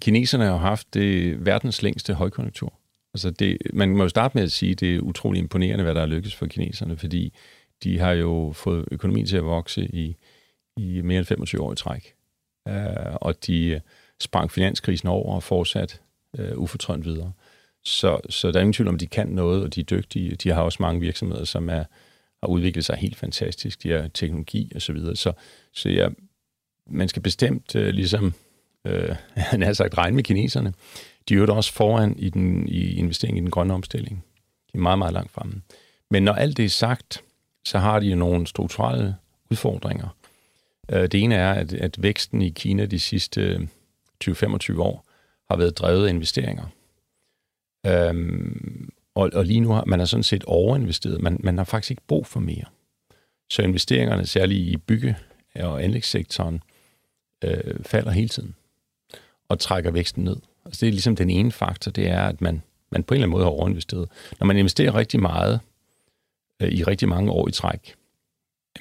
kineserne 0.00 0.44
har 0.44 0.56
haft 0.56 0.94
det 0.94 1.46
verdens 1.46 1.82
længste 1.82 2.14
højkonjunktur. 2.14 2.72
Altså 3.14 3.30
det, 3.30 3.58
man 3.72 3.96
må 3.96 4.02
jo 4.02 4.08
starte 4.08 4.36
med 4.36 4.44
at 4.44 4.52
sige, 4.52 4.72
at 4.72 4.80
det 4.80 4.96
er 4.96 5.00
utrolig 5.00 5.38
imponerende, 5.38 5.84
hvad 5.84 5.94
der 5.94 6.02
er 6.02 6.06
lykkes 6.06 6.34
for 6.34 6.46
kineserne, 6.46 6.96
fordi 6.96 7.32
De 7.84 7.98
har 7.98 8.12
jo 8.12 8.52
fået 8.52 8.84
økonomien 8.90 9.26
til 9.26 9.36
at 9.36 9.44
vokse 9.44 9.84
i, 9.84 10.16
i 10.76 11.00
mere 11.02 11.18
end 11.18 11.26
25 11.26 11.62
år 11.62 11.72
i 11.72 11.76
træk. 11.76 12.14
Uh, 12.70 13.14
og 13.14 13.46
de 13.46 13.66
øh, 13.66 13.80
sprang 14.20 14.50
finanskrisen 14.50 15.08
over 15.08 15.34
og 15.34 15.42
fortsat 15.42 16.00
øh, 16.38 16.52
uh, 16.52 16.62
ufortrønt 16.62 17.04
videre. 17.04 17.32
Så, 17.84 18.20
så 18.28 18.52
der 18.52 18.56
er 18.56 18.60
ingen 18.60 18.72
tvivl 18.72 18.88
om, 18.88 18.94
at 18.94 19.00
de 19.00 19.06
kan 19.06 19.28
noget, 19.28 19.62
og 19.62 19.74
de 19.74 19.80
er 19.80 19.84
dygtige. 19.84 20.34
De 20.34 20.50
har 20.50 20.62
også 20.62 20.78
mange 20.80 21.00
virksomheder, 21.00 21.44
som 21.44 21.68
er, 21.68 21.84
har 22.42 22.48
udviklet 22.48 22.84
sig 22.84 22.96
helt 22.96 23.16
fantastisk. 23.16 23.82
De 23.82 23.90
har 23.90 24.08
teknologi 24.08 24.72
og 24.74 24.82
så 24.82 24.92
videre. 24.92 25.16
Så, 25.16 25.32
så 25.72 25.88
ja, 25.88 26.08
man 26.86 27.08
skal 27.08 27.22
bestemt 27.22 27.74
uh, 27.74 27.82
ligesom, 27.82 28.34
øh, 28.86 29.16
han 29.34 29.62
har 29.62 29.72
sagt, 29.72 29.98
regne 29.98 30.16
med 30.16 30.24
kineserne. 30.24 30.72
De 31.28 31.34
er 31.34 31.38
jo 31.38 31.56
også 31.56 31.72
foran 31.72 32.18
i, 32.18 32.30
den, 32.30 32.68
i 32.68 32.94
investeringen 32.94 33.38
i 33.38 33.40
den 33.40 33.50
grønne 33.50 33.74
omstilling. 33.74 34.24
De 34.72 34.78
er 34.78 34.82
meget, 34.82 34.98
meget 34.98 35.12
langt 35.14 35.32
fremme. 35.32 35.62
Men 36.10 36.22
når 36.22 36.32
alt 36.32 36.56
det 36.56 36.64
er 36.64 36.68
sagt, 36.68 37.22
så 37.64 37.78
har 37.78 38.00
de 38.00 38.06
jo 38.06 38.16
nogle 38.16 38.46
strukturelle 38.46 39.16
udfordringer. 39.50 40.08
Øh, 40.90 41.02
det 41.02 41.14
ene 41.14 41.34
er, 41.34 41.52
at, 41.52 41.72
at 41.72 42.02
væksten 42.02 42.42
i 42.42 42.48
Kina 42.50 42.86
de 42.86 42.98
sidste 42.98 43.40
øh, 43.40 43.60
20-25 44.24 44.80
år 44.80 45.06
har 45.50 45.56
været 45.56 45.78
drevet 45.78 46.06
af 46.06 46.10
investeringer. 46.10 46.66
Øhm, 47.86 48.90
og, 49.14 49.30
og 49.34 49.44
lige 49.44 49.60
nu 49.60 49.72
har 49.72 49.84
man 49.84 50.00
er 50.00 50.04
sådan 50.04 50.22
set 50.22 50.44
overinvesteret. 50.44 51.20
Man, 51.20 51.40
man 51.40 51.58
har 51.58 51.64
faktisk 51.64 51.90
ikke 51.90 52.02
brug 52.08 52.26
for 52.26 52.40
mere. 52.40 52.64
Så 53.50 53.62
investeringerne, 53.62 54.26
særligt 54.26 54.60
i 54.60 54.76
bygge- 54.76 55.16
og 55.54 55.84
anlægssektoren, 55.84 56.62
øh, 57.44 57.84
falder 57.84 58.10
hele 58.10 58.28
tiden 58.28 58.54
og 59.48 59.58
trækker 59.58 59.90
væksten 59.90 60.24
ned. 60.24 60.36
Altså 60.64 60.80
det 60.80 60.88
er 60.88 60.92
ligesom 60.92 61.16
den 61.16 61.30
ene 61.30 61.52
faktor, 61.52 61.90
det 61.90 62.08
er, 62.08 62.22
at 62.22 62.40
man, 62.40 62.62
man 62.90 63.02
på 63.02 63.14
en 63.14 63.16
eller 63.16 63.26
anden 63.26 63.32
måde 63.32 63.44
har 63.44 63.50
overinvesteret. 63.50 64.08
Når 64.40 64.46
man 64.46 64.56
investerer 64.56 64.94
rigtig 64.94 65.20
meget 65.20 65.60
øh, 66.62 66.68
i 66.68 66.84
rigtig 66.84 67.08
mange 67.08 67.30
år 67.30 67.48
i 67.48 67.52
træk, 67.52 67.94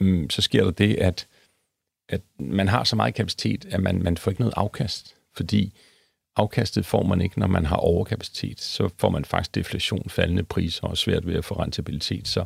øh, 0.01 0.29
så 0.29 0.41
sker 0.41 0.63
der 0.63 0.71
det, 0.71 0.95
at, 0.95 1.27
at 2.09 2.21
man 2.39 2.67
har 2.67 2.83
så 2.83 2.95
meget 2.95 3.15
kapacitet, 3.15 3.65
at 3.71 3.81
man, 3.81 4.03
man 4.03 4.17
får 4.17 4.31
ikke 4.31 4.41
noget 4.41 4.53
afkast, 4.57 5.15
fordi 5.33 5.73
afkastet 6.35 6.85
får 6.85 7.03
man 7.03 7.21
ikke, 7.21 7.39
når 7.39 7.47
man 7.47 7.65
har 7.65 7.75
overkapacitet. 7.75 8.61
Så 8.61 8.89
får 8.97 9.09
man 9.09 9.25
faktisk 9.25 9.55
deflation, 9.55 10.09
faldende 10.09 10.43
priser 10.43 10.87
og 10.87 10.97
svært 10.97 11.27
ved 11.27 11.35
at 11.35 11.45
få 11.45 11.61
rentabilitet. 11.61 12.27
Så, 12.27 12.45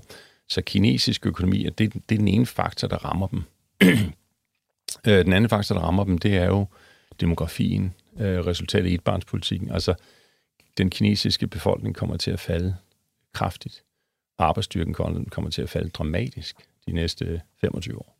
så 0.49 0.61
kinesisk 0.61 1.25
økonomi, 1.25 1.63
det, 1.63 1.77
det 1.77 2.15
er 2.15 2.17
den 2.17 2.27
ene 2.27 2.45
faktor, 2.45 2.87
der 2.87 3.05
rammer 3.05 3.27
dem. 3.27 3.43
Øh, 5.07 5.25
den 5.25 5.33
anden 5.33 5.49
faktor, 5.49 5.75
der 5.75 5.81
rammer 5.81 6.03
dem, 6.03 6.17
det 6.17 6.37
er 6.37 6.45
jo 6.45 6.67
demografien, 7.19 7.93
øh, 8.19 8.45
resultatet 8.45 8.89
af 8.89 8.93
etbarnspolitikken. 8.93 9.71
Altså, 9.71 9.93
den 10.77 10.89
kinesiske 10.89 11.47
befolkning 11.47 11.95
kommer 11.95 12.17
til 12.17 12.31
at 12.31 12.39
falde 12.39 12.75
kraftigt. 13.33 13.83
Arbejdsstyrken 14.37 14.93
kommer 15.29 15.49
til 15.49 15.61
at 15.61 15.69
falde 15.69 15.89
dramatisk 15.89 16.55
de 16.87 16.91
næste 16.91 17.41
25 17.61 17.97
år. 17.99 18.19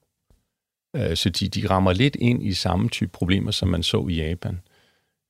Øh, 0.96 1.18
så 1.18 1.30
de, 1.30 1.50
de 1.50 1.70
rammer 1.70 1.94
lidt 1.94 2.16
ind 2.16 2.44
i 2.44 2.54
samme 2.54 2.90
type 2.90 3.12
problemer, 3.12 3.52
som 3.52 3.68
man 3.68 3.84
så 3.84 4.08
i 4.08 4.14
Japan 4.14 4.60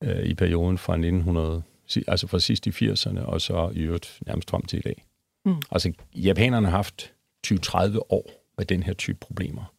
øh, 0.03 0.25
i 0.25 0.33
perioden 0.33 0.77
fra 0.77 0.93
1900, 0.93 1.63
altså 2.07 2.27
fra 2.27 2.39
sidst 2.39 2.67
i 2.67 2.69
80'erne, 2.69 3.19
og 3.19 3.41
så 3.41 3.71
i 3.75 3.79
øvrigt 3.79 4.19
nærmest 4.27 4.49
frem 4.49 4.61
til 4.61 4.79
i 4.79 4.81
dag. 4.81 5.03
Mm. 5.45 5.61
Altså, 5.71 5.93
japanerne 6.15 6.67
har 6.67 6.75
haft 6.75 7.13
20-30 7.47 7.97
år 8.09 8.31
med 8.57 8.65
den 8.65 8.83
her 8.83 8.93
type 8.93 9.17
problemer. 9.19 9.73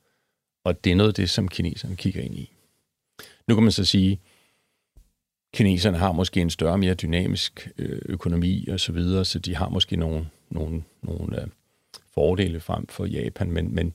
Og 0.64 0.85
det 0.85 0.92
er 0.92 0.96
noget 0.96 1.09
af 1.09 1.14
det, 1.14 1.31
som 1.31 1.48
kineserne 1.48 1.96
kigger 1.96 2.22
ind 2.22 2.35
i. 2.35 2.53
Nu 3.48 3.55
kan 3.55 3.62
man 3.62 3.72
så 3.72 3.85
sige, 3.85 4.20
kineserne 5.55 5.99
har 5.99 6.13
måske 6.13 6.41
en 6.41 6.51
større, 6.51 6.79
mere 6.79 6.95
dynamisk 6.95 7.69
øh, 7.79 7.99
økonomi 8.09 8.69
og 8.69 8.81
så 8.81 8.93
videre, 8.93 9.25
så 9.25 9.39
de 9.39 9.57
har 9.57 9.69
måske 9.69 9.97
nogle, 9.97 10.29
nogle, 10.51 10.83
nogle 11.03 11.43
øh, 11.43 11.47
fordele 12.15 12.61
frem 12.61 12.87
for 12.87 13.07
Japan, 13.07 13.51
men, 13.51 13.75
men 13.75 13.95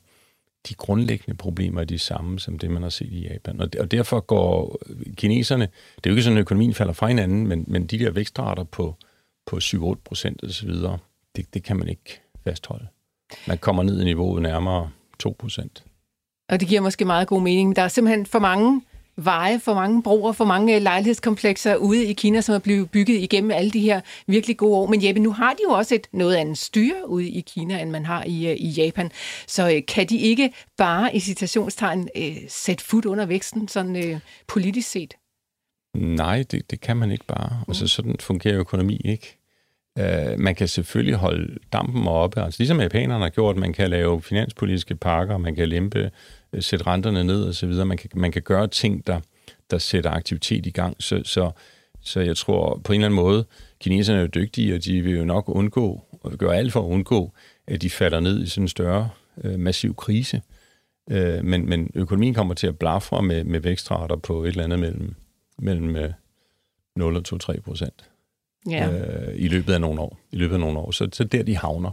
de 0.70 0.74
grundlæggende 0.74 1.38
problemer 1.38 1.82
er 1.82 1.86
de 1.86 2.00
samme 2.00 2.40
som 2.40 2.60
det, 2.60 2.72
man 2.72 2.82
har 2.82 2.90
set 2.90 3.12
i 3.12 3.28
Japan. 3.28 3.62
Og, 3.62 3.70
og 3.80 3.92
derfor 3.92 4.20
går 4.20 4.80
kineserne, 5.18 5.68
det 5.96 6.06
er 6.06 6.10
jo 6.10 6.12
ikke 6.12 6.24
sådan, 6.24 6.38
at 6.38 6.42
økonomien 6.42 6.74
falder 6.74 6.94
fra 6.94 7.08
hinanden, 7.08 7.48
men, 7.48 7.66
men 7.68 7.88
de 7.88 8.00
der 8.00 8.12
vækstrater 8.12 8.64
på, 8.64 8.96
på 9.46 9.58
7-8 9.58 9.94
procent 10.06 10.44
og 10.44 10.50
så 10.50 10.66
videre, 10.66 10.98
det, 11.36 11.54
det 11.54 11.64
kan 11.64 11.78
man 11.78 11.88
ikke 11.88 12.22
fastholde. 12.44 12.88
Man 13.48 13.58
kommer 13.58 13.84
ned 13.84 14.02
i 14.02 14.04
niveauet 14.04 14.42
nærmere 14.42 14.90
2 15.20 15.36
procent. 15.40 15.84
Og 16.50 16.60
det 16.60 16.68
giver 16.68 16.82
måske 16.82 17.06
meget 17.06 17.28
god 17.28 17.42
mening, 17.42 17.70
men 17.70 17.76
der 17.76 17.82
er 17.82 17.88
simpelthen 17.88 18.26
for 18.26 18.40
mange 18.40 18.82
veje, 19.18 19.60
for 19.60 19.74
mange 19.74 20.04
broer, 20.04 20.32
for 20.32 20.46
mange 20.46 20.80
lejlighedskomplekser 20.80 21.76
ude 21.76 22.06
i 22.06 22.14
Kina, 22.14 22.42
som 22.42 22.56
er 22.56 22.60
blevet 22.60 22.92
bygget 22.92 23.16
igennem 23.16 23.52
alle 23.52 23.72
de 23.72 23.80
her 23.80 24.02
virkelig 24.28 24.58
gode 24.58 24.78
år. 24.78 24.88
Men 24.88 25.06
Jeppe, 25.06 25.22
nu 25.22 25.32
har 25.32 25.54
de 25.54 25.60
jo 25.70 25.74
også 25.74 25.96
et 25.96 26.08
noget 26.12 26.36
andet 26.36 26.58
styre 26.58 27.10
ude 27.10 27.30
i 27.30 27.42
Kina, 27.42 27.82
end 27.82 27.90
man 27.90 28.06
har 28.06 28.24
i, 28.24 28.48
øh, 28.48 28.56
i 28.60 28.70
Japan. 28.70 29.12
Så 29.48 29.72
øh, 29.72 29.82
kan 29.88 30.08
de 30.08 30.18
ikke 30.18 30.54
bare 30.78 31.16
i 31.16 31.20
citationstegn 31.20 32.10
øh, 32.18 32.36
sætte 32.48 32.84
fod 32.84 33.06
under 33.06 33.26
væksten, 33.26 33.68
sådan 33.68 33.96
øh, 33.96 34.20
politisk 34.48 34.90
set? 34.90 35.14
Nej, 35.96 36.44
det, 36.52 36.72
det 36.72 36.82
kan 36.82 36.98
man 36.98 37.12
ikke 37.12 37.26
bare. 37.26 37.50
Mm. 37.50 37.66
Altså 37.68 37.88
sådan 37.88 38.16
fungerer 38.20 38.60
økonomi 38.60 39.02
ikke. 39.06 39.38
Uh, 40.00 40.40
man 40.40 40.56
kan 40.56 40.68
selvfølgelig 40.68 41.16
holde 41.16 41.58
dampen 41.74 42.08
oppe, 42.08 42.42
altså 42.42 42.60
ligesom 42.60 42.82
japanerne 42.82 43.24
har 43.24 43.30
gjort, 43.30 43.58
man 43.58 43.74
kan 43.74 43.90
lave 43.90 44.22
finanspolitiske 44.22 44.96
pakker, 44.96 45.38
man 45.38 45.56
kan 45.56 45.70
lempe 45.70 46.00
Øh, 46.00 46.12
sætte 46.60 46.88
renterne 46.88 47.24
ned 47.24 47.44
og 47.44 47.56
så 47.56 47.68
videre. 47.68 47.86
Man 47.86 47.98
kan, 47.98 48.10
man 48.16 48.32
kan 48.32 48.42
gøre 48.42 48.68
ting, 48.68 49.08
der, 49.08 49.20
der 49.72 49.78
sætter 49.78 50.10
aktivitet 50.10 50.66
i 50.66 50.70
gang. 50.70 50.96
Så, 51.00 51.22
så, 51.24 51.52
så 52.02 52.20
jeg 52.20 52.38
tror 52.38 52.82
på 52.84 52.94
en 52.94 53.00
eller 53.00 53.08
anden 53.08 53.16
måde, 53.16 53.46
kineserne 53.80 54.20
er 54.20 54.24
jo 54.24 54.30
dygtige, 54.36 54.76
og 54.76 54.84
de 54.84 55.02
vil 55.02 55.16
jo 55.16 55.26
nok 55.26 55.50
undgå, 55.50 56.04
og 56.22 56.32
gøre 56.32 56.56
alt 56.56 56.74
for 56.74 56.80
at 56.80 56.86
undgå, 56.86 57.32
at 57.68 57.82
de 57.82 57.90
falder 57.90 58.20
ned 58.20 58.44
i 58.44 58.48
sådan 58.48 58.64
en 58.64 58.68
større 58.68 59.10
øh, 59.44 59.60
massiv 59.60 59.96
krise. 59.96 60.42
Øh, 61.12 61.46
men, 61.46 61.70
men 61.70 61.92
økonomien 61.96 62.34
kommer 62.34 62.54
til 62.54 62.68
at 62.68 62.80
blafre 62.80 63.22
med, 63.22 63.44
med 63.44 63.60
vækstrater 63.60 64.16
på 64.16 64.44
et 64.44 64.48
eller 64.48 64.64
andet 64.64 64.80
mellem, 64.80 65.16
mellem 65.58 66.14
0 66.96 67.16
øh, 67.16 67.24
og 67.32 67.40
2-3 67.56 67.62
procent. 67.62 68.10
Ja. 68.70 68.90
Øh, 68.90 69.34
i 69.36 69.48
løbet 69.48 69.74
af 69.74 69.82
nogle 69.82 70.02
år. 70.02 70.20
I 70.32 70.36
løbet 70.36 70.54
af 70.54 70.60
nogle 70.60 70.80
år. 70.80 70.92
Så, 70.92 71.10
så 71.14 71.24
der 71.24 71.44
de 71.44 71.58
havner. 71.58 71.92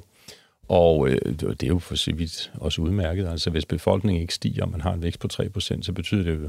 Og 0.69 1.09
øh, 1.09 1.19
det 1.41 1.63
er 1.63 1.67
jo 1.67 1.79
for 1.79 1.95
så 1.95 2.13
vidt 2.15 2.53
også 2.55 2.83
udmærket. 2.83 3.29
Altså 3.29 3.51
hvis 3.51 3.67
befolkningen 3.67 4.23
ikke 4.23 4.35
stiger, 4.35 4.65
og 4.65 4.71
man 4.71 4.81
har 4.81 4.93
en 4.93 5.03
vækst 5.03 5.21
på 5.21 5.29
3%, 5.33 5.83
så 5.83 5.93
betyder 5.93 6.23
det 6.23 6.43
jo, 6.43 6.49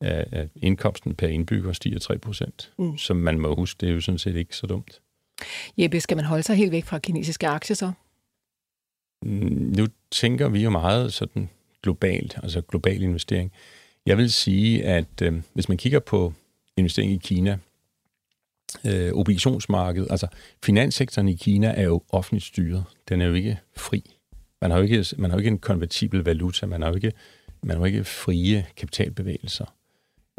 at 0.00 0.48
indkomsten 0.56 1.14
per 1.14 1.28
indbygger 1.28 1.72
stiger 1.72 2.48
3%. 2.58 2.70
Mm. 2.78 2.98
Så 2.98 3.14
man 3.14 3.38
må 3.38 3.54
huske, 3.54 3.78
det 3.80 3.88
er 3.88 3.92
jo 3.92 4.00
sådan 4.00 4.18
set 4.18 4.36
ikke 4.36 4.56
så 4.56 4.66
dumt. 4.66 5.00
Jeppe, 5.78 6.00
skal 6.00 6.16
man 6.16 6.24
holde 6.24 6.42
sig 6.42 6.56
helt 6.56 6.72
væk 6.72 6.84
fra 6.84 6.98
kinesiske 6.98 7.48
aktier 7.48 7.74
så? 7.74 7.92
Mm, 9.22 9.72
nu 9.76 9.86
tænker 10.10 10.48
vi 10.48 10.62
jo 10.62 10.70
meget 10.70 11.12
sådan 11.12 11.48
globalt, 11.82 12.38
altså 12.42 12.60
global 12.60 13.02
investering. 13.02 13.52
Jeg 14.06 14.18
vil 14.18 14.32
sige, 14.32 14.84
at 14.84 15.22
øh, 15.22 15.42
hvis 15.52 15.68
man 15.68 15.78
kigger 15.78 16.00
på 16.00 16.32
investering 16.76 17.12
i 17.12 17.16
Kina, 17.16 17.58
øh, 18.84 19.12
obligationsmarkedet, 19.12 20.10
altså 20.10 20.26
finanssektoren 20.64 21.28
i 21.28 21.34
Kina 21.34 21.74
er 21.76 21.82
jo 21.82 22.02
offentligt 22.08 22.44
styret. 22.44 22.84
Den 23.08 23.20
er 23.20 23.26
jo 23.26 23.34
ikke 23.34 23.58
fri. 23.76 24.16
Man 24.60 24.70
har 24.70 24.78
jo 24.78 24.84
ikke, 24.84 25.04
man 25.18 25.30
har 25.30 25.36
jo 25.36 25.38
ikke 25.38 25.50
en 25.50 25.58
konvertibel 25.58 26.24
valuta, 26.24 26.66
man 26.66 26.82
har 26.82 26.88
jo 26.88 26.94
ikke, 26.94 27.12
man 27.62 27.76
har 27.76 27.78
jo 27.80 27.84
ikke 27.84 28.04
frie 28.04 28.66
kapitalbevægelser. 28.76 29.74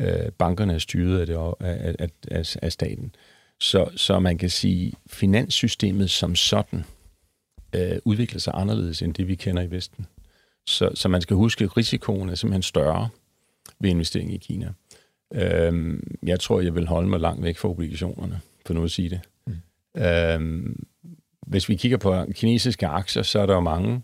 Øh, 0.02 0.32
bankerne 0.38 0.74
er 0.74 0.78
styret 0.78 1.20
af, 1.20 1.26
det, 1.26 1.36
af, 1.60 1.96
af, 2.00 2.10
af, 2.32 2.56
af 2.62 2.72
staten. 2.72 3.16
Så, 3.60 3.90
så 3.96 4.20
man 4.20 4.38
kan 4.38 4.50
sige, 4.50 4.94
finanssystemet 5.08 6.10
som 6.10 6.36
sådan 6.36 6.86
øh, 7.76 7.98
udvikler 8.06 8.40
sig 8.40 8.54
anderledes 8.56 9.02
end 9.02 9.14
det, 9.14 9.28
vi 9.28 9.36
kender 9.36 9.62
i 9.62 9.72
Vesten. 9.72 10.06
Så, 10.68 10.90
så 10.96 11.08
man 11.10 11.22
skal 11.22 11.36
huske, 11.36 11.64
at 11.64 11.78
risikoen 11.78 12.30
er 12.30 12.36
simpelthen 12.36 12.64
større 12.64 13.10
ved 13.80 13.90
investering 13.90 14.34
i 14.34 14.38
Kina. 14.38 14.74
Øhm, 15.34 16.18
jeg 16.24 16.40
tror, 16.40 16.62
jeg 16.62 16.76
vil 16.76 16.88
holde 16.88 17.10
mig 17.10 17.20
langt 17.20 17.44
væk 17.44 17.58
fra 17.58 17.70
obligationerne, 17.70 18.42
for 18.66 18.74
nu 18.74 18.84
at 18.84 18.92
sige 18.92 19.10
det. 19.10 19.22
Mm. 19.48 20.02
Øhm, 20.02 20.86
hvis 21.48 21.70
vi 21.70 21.76
kigger 21.76 21.98
på 21.98 22.26
kinesiske 22.34 22.88
aktier, 22.88 23.24
så 23.24 23.40
er 23.40 23.46
der 23.46 23.54
jo 23.54 23.60
mange, 23.60 24.02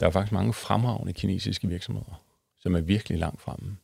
der 0.00 0.06
er 0.06 0.10
faktisk 0.10 0.32
mange 0.32 0.52
fremragende 0.52 1.12
kinesiske 1.12 1.68
virksomheder, 1.68 2.22
som 2.60 2.74
er 2.74 2.80
virkelig 2.80 3.18
langt 3.18 3.40
fremme. 3.40 3.76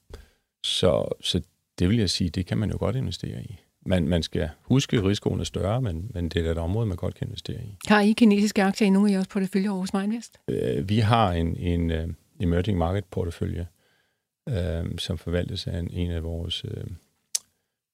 Så, 0.64 1.08
så 1.20 1.42
det 1.78 1.88
vil 1.88 1.98
jeg 1.98 2.10
sige, 2.10 2.30
det 2.30 2.46
kan 2.46 2.58
man 2.58 2.70
jo 2.70 2.76
godt 2.78 2.96
investere 2.96 3.42
i. 3.42 3.56
Man, 3.86 4.08
man 4.08 4.22
skal 4.22 4.48
huske, 4.62 4.96
at 4.96 5.04
risikoen 5.04 5.40
er 5.40 5.44
større, 5.44 5.82
men, 5.82 6.10
men 6.14 6.28
det 6.28 6.46
er 6.46 6.50
et 6.50 6.58
område, 6.58 6.86
man 6.86 6.96
godt 6.96 7.14
kan 7.14 7.26
investere 7.26 7.62
i. 7.62 7.76
Har 7.86 8.00
I 8.00 8.12
kinesiske 8.12 8.62
aktier 8.62 8.86
i 8.86 8.90
nogle 8.90 9.08
af 9.08 9.12
jeres 9.12 9.26
portefølje 9.26 9.68
hos 9.68 9.92
Mindvest? 9.94 10.38
Øh, 10.48 10.88
vi 10.88 10.98
har 10.98 11.32
en, 11.32 11.56
en 11.56 11.90
uh, 11.90 12.14
emerging 12.40 12.78
market 12.78 13.04
portefølje, 13.04 13.66
øh, 14.48 14.98
som 14.98 15.18
forvaltes 15.18 15.66
af 15.66 15.78
en, 15.78 15.90
en 15.90 16.10
af 16.10 16.22
vores 16.22 16.64
øh, 16.64 16.84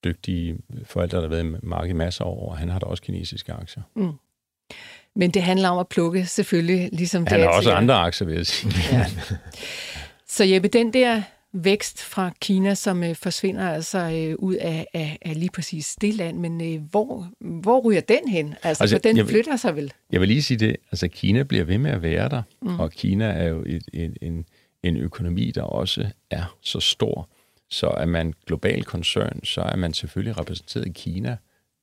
dygtige 0.05 0.59
forældre, 0.85 1.17
der 1.17 1.23
har 1.23 1.29
været 1.29 1.47
i 1.47 1.57
markedet 1.63 1.97
masser 1.97 2.25
af 2.25 2.29
år, 2.29 2.51
og 2.51 2.59
han 2.59 2.69
har 2.69 2.79
da 2.79 2.87
også 2.87 3.03
kinesiske 3.03 3.53
aktier. 3.53 3.83
Mm. 3.97 4.13
Men 5.17 5.31
det 5.31 5.43
handler 5.43 5.69
om 5.69 5.79
at 5.79 5.89
plukke 5.89 6.27
selvfølgelig, 6.27 6.89
ligesom 6.93 7.27
han 7.27 7.27
det 7.27 7.33
Han 7.33 7.41
har 7.41 7.57
også 7.57 7.73
andre 7.73 7.95
aktier, 7.95 8.27
vil 8.29 8.37
jeg 8.37 8.47
sige. 8.47 8.73
Ja. 8.93 9.07
Så 10.29 10.45
Jeppe, 10.45 10.69
den 10.69 10.93
der 10.93 11.23
vækst 11.53 12.03
fra 12.03 12.31
Kina, 12.41 12.75
som 12.75 13.05
øh, 13.05 13.15
forsvinder 13.15 13.71
altså 13.71 13.99
øh, 13.99 14.35
ud 14.39 14.55
af, 14.55 14.87
af, 14.95 15.19
af 15.23 15.41
lige 15.41 15.51
præcis 15.51 15.97
det 16.01 16.15
land. 16.15 16.39
Men 16.39 16.75
øh, 16.75 16.83
hvor, 16.91 17.29
hvor 17.41 17.81
ryger 17.81 18.01
den 18.01 18.29
hen? 18.29 18.55
Altså, 18.63 18.83
altså 18.83 18.97
for 18.97 19.01
den 19.01 19.17
jeg 19.17 19.27
flytter 19.27 19.57
sig 19.57 19.77
vel? 19.77 19.93
Jeg 20.13 20.21
vil 20.21 20.29
lige 20.29 20.43
sige 20.43 20.59
det, 20.59 20.77
altså 20.91 21.09
Kina 21.09 21.43
bliver 21.43 21.65
ved 21.65 21.79
med 21.79 21.91
at 21.91 22.03
være 22.03 22.29
der, 22.29 22.43
mm. 22.63 22.81
og 22.81 22.91
Kina 22.91 23.25
er 23.25 23.49
jo 23.49 23.63
et, 23.67 23.83
et, 23.93 24.19
en, 24.21 24.45
en 24.83 24.97
økonomi, 24.97 25.51
der 25.51 25.63
også 25.63 26.07
er 26.31 26.57
så 26.61 26.81
stor, 26.81 27.29
så 27.71 27.87
er 27.89 28.07
man 28.07 28.35
global 28.47 28.85
koncern, 28.85 29.41
så 29.45 29.61
er 29.61 29.77
man 29.77 29.95
selvfølgelig 29.95 30.39
repræsenteret 30.39 30.87
i 30.87 30.93
Kina 30.95 31.37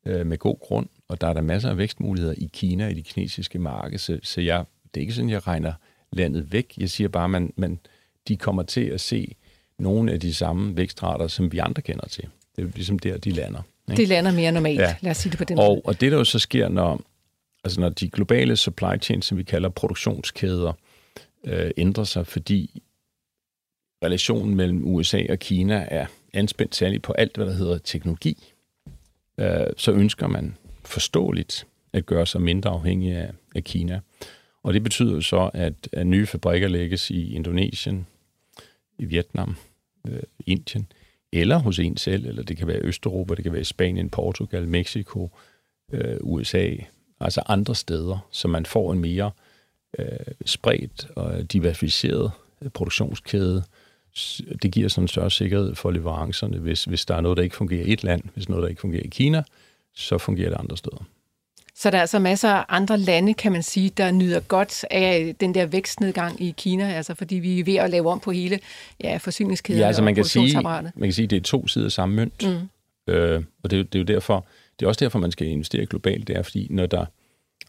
øh, 0.06 0.28
med 0.28 0.38
god 0.38 0.60
grund, 0.60 0.88
og 1.08 1.22
der 1.22 1.28
er 1.28 1.34
der 1.34 1.41
masser 1.41 1.70
af 1.70 1.78
vækstmuligheder 1.78 2.36
i 2.38 2.50
Kina, 2.54 2.88
i 2.88 2.93
det 2.93 3.06
kinesiske 3.06 3.60
marked, 3.60 3.97
så, 3.97 4.20
så 4.24 4.41
jeg, 4.41 4.66
det 4.93 5.00
er 5.00 5.02
ikke 5.02 5.14
sådan, 5.14 5.30
jeg 5.30 5.47
regner 5.47 5.74
landet 6.12 6.52
væk. 6.52 6.74
Jeg 6.78 6.89
siger 6.89 7.08
bare, 7.08 7.24
at 7.24 7.30
man, 7.30 7.54
man, 7.56 7.80
de 8.28 8.38
kommer 8.38 8.64
til 8.64 8.86
at 8.86 9.02
se 9.02 9.36
nogle 9.80 10.12
af 10.12 10.20
de 10.20 10.34
samme 10.34 10.78
vækstrater, 10.78 11.28
som 11.28 11.52
vi 11.52 11.58
andre 11.58 11.82
kender 11.82 12.08
til. 12.08 12.24
Det 12.56 12.64
er 12.64 12.70
ligesom 12.76 13.00
der, 13.00 13.18
de 13.18 13.32
lander. 13.32 13.62
Ikke? 13.89 14.02
Det 14.02 14.08
lander 14.08 14.32
mere 14.32 14.52
normalt, 14.52 14.80
ja. 14.80 14.95
Lad 15.02 15.12
os 15.12 15.18
sige 15.18 15.30
det 15.30 15.38
på 15.38 15.43
den 15.43 15.56
måde. 15.56 15.68
Og, 15.68 15.82
og 15.86 16.02
det, 16.02 16.12
der 16.12 16.18
jo 16.18 16.24
så 16.24 16.39
sker, 16.39 16.70
når, 16.70 17.02
altså 17.64 17.80
når 17.80 17.89
de 17.89 18.10
globale 18.10 18.56
supply 18.56 19.02
chains, 19.02 19.26
som 19.26 19.38
vi 19.38 19.43
kalder 19.43 19.70
produktionskæder, 19.70 20.74
øh, 21.43 21.72
ændrer 21.78 22.04
sig, 22.04 22.28
fordi 22.28 22.84
relationen 24.04 24.56
mellem 24.56 24.88
USA 24.88 25.26
og 25.30 25.39
Kina 25.39 25.88
er 25.91 26.06
anspændt 26.34 26.76
særligt 26.76 27.04
på 27.04 27.14
alt, 27.14 27.36
hvad 27.36 27.45
der 27.45 27.54
hedder 27.54 27.78
teknologi, 27.78 28.54
øh, 29.39 29.68
så 29.78 29.91
ønsker 29.91 30.28
man 30.28 30.58
forståeligt 30.86 31.68
at 31.93 32.06
gøre 32.06 32.26
sig 32.26 32.41
mindre 32.41 32.70
afhængig 32.70 33.16
af, 33.16 33.32
af 33.56 33.64
Kina. 33.64 34.00
Og 34.64 34.74
det 34.74 34.84
betyder 34.84 35.14
jo 35.14 35.22
så, 35.22 35.50
at, 35.54 35.89
at 35.91 36.08
nye 36.08 36.26
fabrikker 36.26 36.68
lægges 36.68 37.10
i 37.10 37.34
Indonesien, 37.34 38.08
i 38.97 39.06
Vietnam, 39.06 39.56
øh, 40.08 40.24
Indien, 40.45 40.91
eller 41.32 41.58
hos 41.58 41.80
en 41.80 41.97
selv, 41.97 42.26
eller 42.26 42.43
det 42.43 42.58
kan 42.58 42.68
være 42.68 42.80
Østeuropa, 42.82 43.36
det 43.36 43.43
kan 43.43 43.54
være 43.54 43.64
Spanien, 43.64 44.10
Portugal, 44.10 44.68
Mexico, 44.68 45.30
øh, 45.91 46.18
USA, 46.22 46.70
altså 47.20 47.41
andre 47.45 47.76
steder, 47.76 48.28
så 48.32 48.47
man 48.47 48.66
får 48.66 48.93
en 48.93 49.00
mere 49.00 49.32
øh, 50.00 50.06
spredt 50.45 51.08
og 51.16 51.54
diversificeret 51.54 52.32
øh, 52.62 52.70
produktionskæde. 52.70 53.64
Det 54.62 54.72
giver 54.72 54.89
sådan 54.89 55.03
en 55.03 55.07
større 55.07 55.32
sikkerhed 55.32 55.76
for 55.76 55.91
leverancerne, 55.91 56.57
hvis, 56.57 56.84
hvis 56.84 57.05
der 57.05 57.16
er 57.16 57.22
noget, 57.22 57.38
der 57.38 57.43
ikke 57.43 57.55
fungerer 57.55 57.86
i 57.86 57.93
et 57.93 58.03
land, 58.03 58.22
hvis 58.34 58.49
noget, 58.49 58.64
der 58.64 58.70
ikke 58.70 58.82
fungerer 58.82 59.03
i 59.03 59.07
Kina, 59.07 59.43
så 59.95 60.18
fungerer 60.18 60.49
det 60.49 60.57
andre 60.60 60.78
steder. 60.78 61.03
Så 61.76 61.89
der 61.91 61.97
er 61.97 62.01
altså 62.01 62.20
masser 62.20 62.49
af 62.49 62.66
andre 62.70 62.97
lande, 62.97 63.34
kan 63.34 63.51
man 63.51 63.64
sige, 63.64 63.89
der 63.89 64.12
nyder 64.12 64.39
godt 64.39 64.86
af 64.91 65.36
den 65.39 65.53
der 65.53 65.66
vækstnedgang 65.66 66.41
i 66.41 66.53
Kina, 66.57 66.93
altså 66.93 67.16
fordi 67.16 67.36
vi 67.36 67.60
er 67.60 67.64
ved 67.64 67.76
at 67.76 67.89
lave 67.89 68.12
om 68.12 68.20
på 68.20 68.32
hele 68.32 68.60
ja, 69.03 69.18
forsyningskæden 69.18 69.80
Ja, 69.82 69.88
altså 69.88 70.03
man 70.03 70.16
kan, 70.16 70.26
sige, 70.26 70.62
man 70.62 70.91
kan 71.01 71.14
sige, 71.14 71.24
at 71.24 71.30
det 71.30 71.38
er 71.38 71.41
to 71.41 71.68
sider 71.68 71.86
af 71.86 71.91
samme 71.91 72.16
mønt. 72.16 72.43
Mm. 72.47 73.14
Øh, 73.14 73.43
og 73.64 73.72
det, 73.72 73.80
er 73.80 73.84
det 73.84 73.95
er 73.95 73.99
jo 73.99 74.05
derfor, 74.05 74.45
det 74.80 74.86
er 74.86 74.89
også 74.89 75.05
derfor, 75.05 75.20
man 75.20 75.32
skal 75.32 75.47
investere 75.47 75.86
globalt. 75.86 76.28
Det 76.28 76.38
er, 76.38 76.41
fordi 76.41 76.68
når 76.70 76.86
der, 76.86 77.05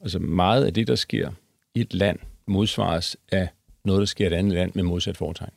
altså 0.00 0.18
meget 0.18 0.64
af 0.64 0.74
det, 0.74 0.86
der 0.86 0.94
sker 0.94 1.30
i 1.74 1.80
et 1.80 1.94
land, 1.94 2.18
modsvares 2.46 3.16
af 3.32 3.48
noget, 3.84 4.00
der 4.00 4.06
sker 4.06 4.24
i 4.24 4.26
et 4.26 4.36
andet 4.36 4.52
land 4.52 4.72
med 4.74 4.82
modsat 4.82 5.16
foretegn. 5.16 5.52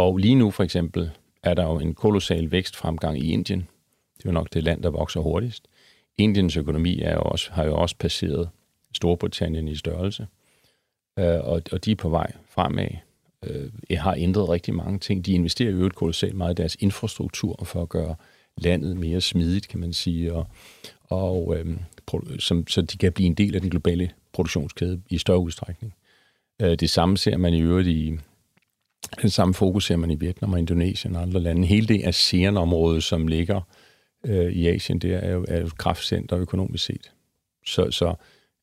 Og 0.00 0.16
lige 0.16 0.34
nu 0.34 0.50
for 0.50 0.62
eksempel 0.62 1.10
er 1.42 1.54
der 1.54 1.62
jo 1.62 1.78
en 1.78 1.94
kolossal 1.94 2.50
vækstfremgang 2.50 3.18
i 3.18 3.32
Indien. 3.32 3.68
Det 4.16 4.24
er 4.24 4.28
jo 4.28 4.32
nok 4.32 4.48
det 4.52 4.62
land, 4.62 4.82
der 4.82 4.90
vokser 4.90 5.20
hurtigst. 5.20 5.68
Indiens 6.18 6.56
økonomi 6.56 7.00
er 7.00 7.12
jo 7.12 7.20
også, 7.20 7.52
har 7.52 7.64
jo 7.64 7.76
også 7.76 7.96
passeret 7.98 8.48
Storbritannien 8.94 9.68
i 9.68 9.76
størrelse. 9.76 10.26
Øh, 11.18 11.40
og, 11.40 11.62
og 11.72 11.84
de 11.84 11.92
er 11.92 11.96
på 11.96 12.08
vej 12.08 12.32
fremad 12.48 12.88
øh, 13.46 13.70
har 13.90 14.14
ændret 14.18 14.48
rigtig 14.48 14.74
mange 14.74 14.98
ting. 14.98 15.26
De 15.26 15.32
investerer 15.32 15.70
i 15.70 15.86
et 15.86 15.94
kolossalt 15.94 16.36
meget 16.36 16.58
i 16.58 16.62
deres 16.62 16.76
infrastruktur 16.80 17.64
for 17.64 17.82
at 17.82 17.88
gøre 17.88 18.14
landet 18.56 18.96
mere 18.96 19.20
smidigt, 19.20 19.68
kan 19.68 19.80
man 19.80 19.92
sige, 19.92 20.32
og, 20.34 20.46
og 21.04 21.56
øh, 21.56 21.76
som, 22.38 22.66
så 22.66 22.82
de 22.82 22.98
kan 22.98 23.12
blive 23.12 23.26
en 23.26 23.34
del 23.34 23.54
af 23.54 23.60
den 23.60 23.70
globale 23.70 24.10
produktionskæde 24.32 25.02
i 25.10 25.18
større 25.18 25.38
udstrækning. 25.38 25.94
Øh, 26.62 26.74
det 26.74 26.90
samme 26.90 27.16
ser 27.16 27.36
man 27.36 27.54
i 27.54 27.60
øvrigt 27.60 27.88
i 27.88 28.18
den 29.22 29.30
samme 29.30 29.54
fokus 29.54 29.86
ser 29.86 29.96
man 29.96 30.10
i 30.10 30.14
Vietnam 30.14 30.52
og 30.52 30.58
Indonesien 30.58 31.16
og 31.16 31.22
andre 31.22 31.40
lande. 31.40 31.66
Hele 31.66 31.86
det 31.86 32.04
ASEAN-område, 32.04 33.00
som 33.00 33.26
ligger 33.26 33.60
øh, 34.26 34.52
i 34.52 34.66
Asien, 34.68 34.98
det 34.98 35.14
er 35.14 35.30
jo, 35.30 35.44
er 35.48 35.60
jo 35.60 35.66
et 35.66 35.78
kraftcenter 35.78 36.38
økonomisk 36.38 36.84
set. 36.84 37.12
Så, 37.66 37.90
så 37.90 38.14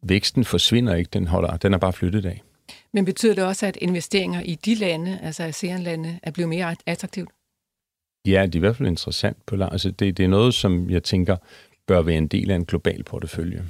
væksten 0.03 0.45
forsvinder 0.45 0.95
ikke, 0.95 1.09
den, 1.13 1.27
holder, 1.27 1.57
den 1.57 1.73
er 1.73 1.77
bare 1.77 1.93
flyttet 1.93 2.25
af. 2.25 2.41
Men 2.93 3.05
betyder 3.05 3.35
det 3.35 3.43
også, 3.43 3.65
at 3.65 3.77
investeringer 3.81 4.41
i 4.41 4.55
de 4.55 4.75
lande, 4.75 5.19
altså 5.23 5.43
ASEAN-lande, 5.43 6.19
er 6.23 6.31
blevet 6.31 6.49
mere 6.49 6.75
attraktivt? 6.85 7.29
Ja, 8.25 8.45
det 8.45 8.55
er 8.55 8.59
i 8.59 8.59
hvert 8.59 8.75
fald 8.75 8.87
interessant 8.87 9.45
på. 9.45 9.63
Altså 9.63 9.91
det, 9.91 10.17
det 10.17 10.23
er 10.23 10.27
noget, 10.27 10.53
som 10.53 10.89
jeg 10.89 11.03
tænker 11.03 11.37
bør 11.87 12.01
være 12.01 12.17
en 12.17 12.27
del 12.27 12.51
af 12.51 12.55
en 12.55 12.65
global 12.65 13.03
portefølje. 13.03 13.65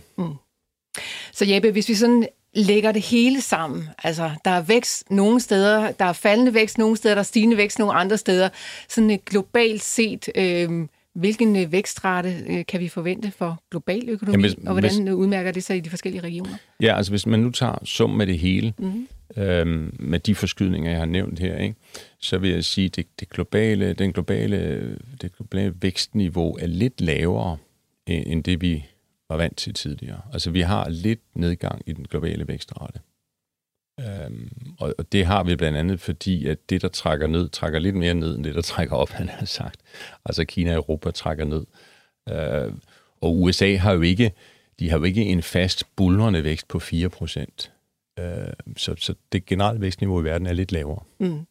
Så 1.33 1.45
Jeppe, 1.45 1.71
hvis 1.71 1.89
vi 1.89 1.93
sådan 1.93 2.27
lægger 2.57 2.91
det 2.91 3.01
hele 3.01 3.41
sammen, 3.41 3.89
altså 4.03 4.31
der 4.45 4.51
er 4.51 4.61
vækst 4.61 5.11
nogle 5.11 5.39
steder, 5.39 5.91
der 5.91 6.05
er 6.05 6.13
faldende 6.13 6.53
vækst 6.53 6.77
nogle 6.77 6.97
steder, 6.97 7.15
der 7.15 7.19
er 7.19 7.23
stigende 7.23 7.57
vækst 7.57 7.79
nogle 7.79 7.93
andre 7.93 8.17
steder, 8.17 8.49
sådan 8.89 9.09
et 9.09 9.25
globalt 9.25 9.83
set, 9.83 10.29
øh, 10.35 10.69
hvilken 11.15 11.55
øh, 11.55 11.71
vækstrate 11.71 12.35
øh, 12.49 12.65
kan 12.65 12.79
vi 12.79 12.87
forvente 12.87 13.31
for 13.37 13.61
global 13.71 14.09
økonomi, 14.09 14.31
Jamen, 14.33 14.41
hvis- 14.41 14.67
og 14.67 14.71
hvordan 14.73 15.07
øh, 15.07 15.15
udmærker 15.15 15.51
det 15.51 15.63
sig 15.63 15.77
i 15.77 15.79
de 15.79 15.89
forskellige 15.89 16.21
regioner? 16.23 16.51
Ja, 16.81 16.97
altså 16.97 17.11
hvis 17.11 17.25
man 17.25 17.39
nu 17.39 17.51
tager 17.51 17.75
sum 17.83 18.21
af 18.21 18.27
det 18.27 18.39
hele, 18.39 18.73
Mhm. 18.77 18.87
mm-hmm. 18.87 19.43
øhm, 19.43 19.95
med 19.99 20.19
de 20.19 20.35
forskydninger, 20.35 20.89
jeg 20.91 20.99
har 20.99 21.05
nævnt 21.05 21.39
her, 21.39 21.57
ikke, 21.57 21.75
så 22.19 22.37
vil 22.37 22.49
jeg 22.51 22.65
sige, 22.65 22.85
at 22.85 22.95
det, 22.95 23.05
det 23.19 23.29
globale, 23.29 23.93
den 23.93 24.13
globale, 24.13 24.81
det 25.21 25.35
globale 25.37 25.73
vækstniveau 25.81 26.57
er 26.59 26.67
lidt 26.67 27.01
lavere 27.01 27.57
end 28.07 28.43
det, 28.43 28.61
vi 28.61 28.85
var 29.29 29.37
vant 29.37 29.57
til 29.57 29.73
tidligere. 29.73 30.21
Altså 30.33 30.51
vi 30.51 30.61
har 30.61 30.89
lidt 30.89 31.19
nedgang 31.33 31.81
i 31.85 31.93
den 31.93 32.05
globale 32.05 32.47
vækstrate. 32.47 32.99
Øhm, 33.99 34.49
og, 34.79 34.95
og 34.97 35.11
det 35.11 35.25
har 35.25 35.43
vi 35.43 35.55
blandt 35.55 35.77
andet, 35.77 35.99
fordi 35.99 36.47
at 36.47 36.69
det, 36.69 36.81
der 36.81 36.87
trækker 36.87 37.27
ned, 37.27 37.49
trækker 37.49 37.79
lidt 37.79 37.95
mere 37.95 38.13
ned, 38.13 38.35
end 38.35 38.43
det, 38.43 38.55
der 38.55 38.61
trækker 38.61 38.95
op, 38.95 39.09
han 39.09 39.29
har 39.29 39.45
sagt. 39.45 39.81
Altså 40.25 40.45
Kina 40.45 40.71
og 40.71 40.75
Europa 40.75 41.11
trækker 41.11 41.45
ned. 41.45 41.65
Øh, 42.29 42.73
og 43.21 43.41
USA 43.41 43.75
har 43.75 43.93
jo 43.93 44.01
ikke, 44.01 44.31
de 44.79 44.89
har 44.89 44.97
jo 44.97 45.03
ikke 45.03 45.23
en 45.23 45.43
fast 45.43 45.95
bulrende 45.95 46.43
vækst 46.43 46.67
på 46.67 46.77
4%. 46.77 47.69
Øh, 48.19 48.53
så, 48.77 48.95
så 48.97 49.15
det 49.31 49.45
generelle 49.45 49.81
vækstniveau 49.81 50.21
i 50.21 50.23
verden 50.23 50.47
er 50.47 50.53
lidt 50.53 50.71
lavere. 50.71 51.03
Mm 51.19 51.45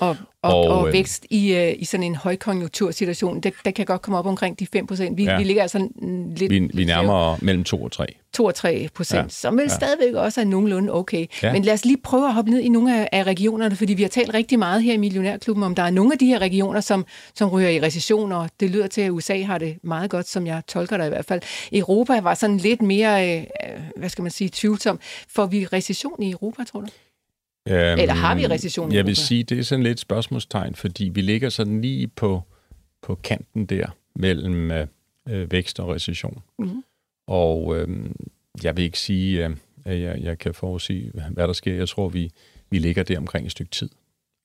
og, 0.00 0.16
og, 0.42 0.54
Og, 0.54 0.78
og 0.78 0.88
øh, 0.88 0.92
vækst 0.92 1.26
i, 1.30 1.54
øh, 1.54 1.74
i 1.78 1.84
sådan 1.84 2.04
en 2.04 2.14
højkonjunktursituation, 2.14 3.40
det, 3.40 3.54
det 3.64 3.74
kan 3.74 3.86
godt 3.86 4.02
komme 4.02 4.18
op 4.18 4.26
omkring 4.26 4.58
de 4.58 4.66
5 4.72 4.86
procent. 4.86 5.16
Vi, 5.16 5.24
ja. 5.24 5.38
Vi 5.38 5.44
ligger 5.44 5.62
altså 5.62 5.88
lidt... 6.36 6.52
Vi, 6.52 6.70
vi 6.74 6.82
er 6.82 6.86
nærmere 6.86 7.38
mellem 7.42 7.64
2 7.64 7.82
og 7.82 7.92
3. 7.92 8.06
2 8.32 8.44
og 8.44 8.54
3 8.54 8.88
procent, 8.94 9.22
ja. 9.22 9.28
Som 9.28 9.56
vel 9.56 9.62
ja. 9.62 9.74
Stadigvæk 9.74 10.14
også 10.14 10.40
er 10.40 10.44
nogenlunde 10.44 10.92
okay. 10.92 11.26
Ja. 11.42 11.46
Ja. 11.46 11.52
Men 11.52 11.62
lad 11.62 11.74
os 11.74 11.84
lige 11.84 11.96
prøve 12.02 12.26
at 12.26 12.34
hoppe 12.34 12.50
ned 12.50 12.60
i 12.60 12.68
nogle 12.68 13.00
af, 13.00 13.08
af 13.12 13.24
regionerne, 13.24 13.76
fordi 13.76 13.94
vi 13.94 14.02
har 14.02 14.08
talt 14.08 14.34
rigtig 14.34 14.58
meget 14.58 14.82
her 14.82 14.92
i 14.92 14.96
Millionærklubben 14.96 15.64
om, 15.64 15.74
der 15.74 15.82
er 15.82 15.90
nogle 15.90 16.12
af 16.12 16.18
de 16.18 16.26
her 16.26 16.38
regioner, 16.38 16.80
som, 16.80 17.06
som 17.34 17.48
ryger 17.48 17.68
i 17.68 17.80
recession, 17.80 18.32
og 18.32 18.50
det 18.60 18.70
lyder 18.70 18.86
til, 18.86 19.00
at 19.00 19.10
USA 19.10 19.42
har 19.42 19.58
det 19.58 19.78
meget 19.82 20.10
godt, 20.10 20.28
som 20.28 20.46
jeg 20.46 20.62
tolker 20.68 20.96
det 20.96 21.06
i 21.06 21.08
hvert 21.08 21.24
fald. 21.24 21.40
Europa 21.72 22.20
var 22.20 22.34
sådan 22.34 22.56
lidt 22.56 22.82
mere, 22.82 23.36
øh, 23.36 23.42
øh, 23.42 23.80
hvad 23.96 24.08
skal 24.08 24.22
man 24.22 24.30
sige, 24.30 24.50
tvivlsom. 24.52 25.00
Får 25.28 25.46
vi 25.46 25.66
recession 25.66 26.22
i 26.22 26.30
Europa, 26.30 26.64
tror 26.64 26.80
du? 26.80 26.86
Øhm, 27.70 28.00
Eller 28.00 28.14
har 28.14 28.34
vi 28.34 28.46
recession 28.46 28.92
i 28.92 28.94
Jeg 28.94 29.06
vil 29.06 29.10
Europa? 29.10 29.26
sige, 29.26 29.42
det 29.42 29.58
er 29.58 29.62
sådan 29.62 29.82
lidt 29.82 30.00
spørgsmålstegn, 30.00 30.74
fordi 30.74 31.08
vi 31.08 31.20
ligger 31.20 31.48
sådan 31.48 31.80
lige 31.80 32.06
på, 32.06 32.42
på 33.02 33.14
kanten 33.14 33.66
der 33.66 33.86
mellem 34.14 34.70
øh, 34.70 34.86
øh, 35.28 35.52
vækst 35.52 35.80
og 35.80 35.88
recession. 35.88 36.42
Mm-hmm. 36.58 36.84
Og 37.26 37.76
øh, 37.78 37.88
jeg 38.62 38.76
vil 38.76 38.84
ikke 38.84 38.98
sige, 38.98 39.46
øh, 39.46 39.56
at 39.84 40.00
jeg, 40.00 40.20
jeg 40.22 40.38
kan 40.38 40.54
forudsige, 40.54 41.12
hvad 41.30 41.46
der 41.46 41.52
sker. 41.52 41.74
Jeg 41.74 41.88
tror, 41.88 42.08
vi, 42.08 42.30
vi 42.70 42.78
ligger 42.78 43.02
der 43.02 43.18
omkring 43.18 43.46
et 43.46 43.52
stykke 43.52 43.70
tid. 43.70 43.88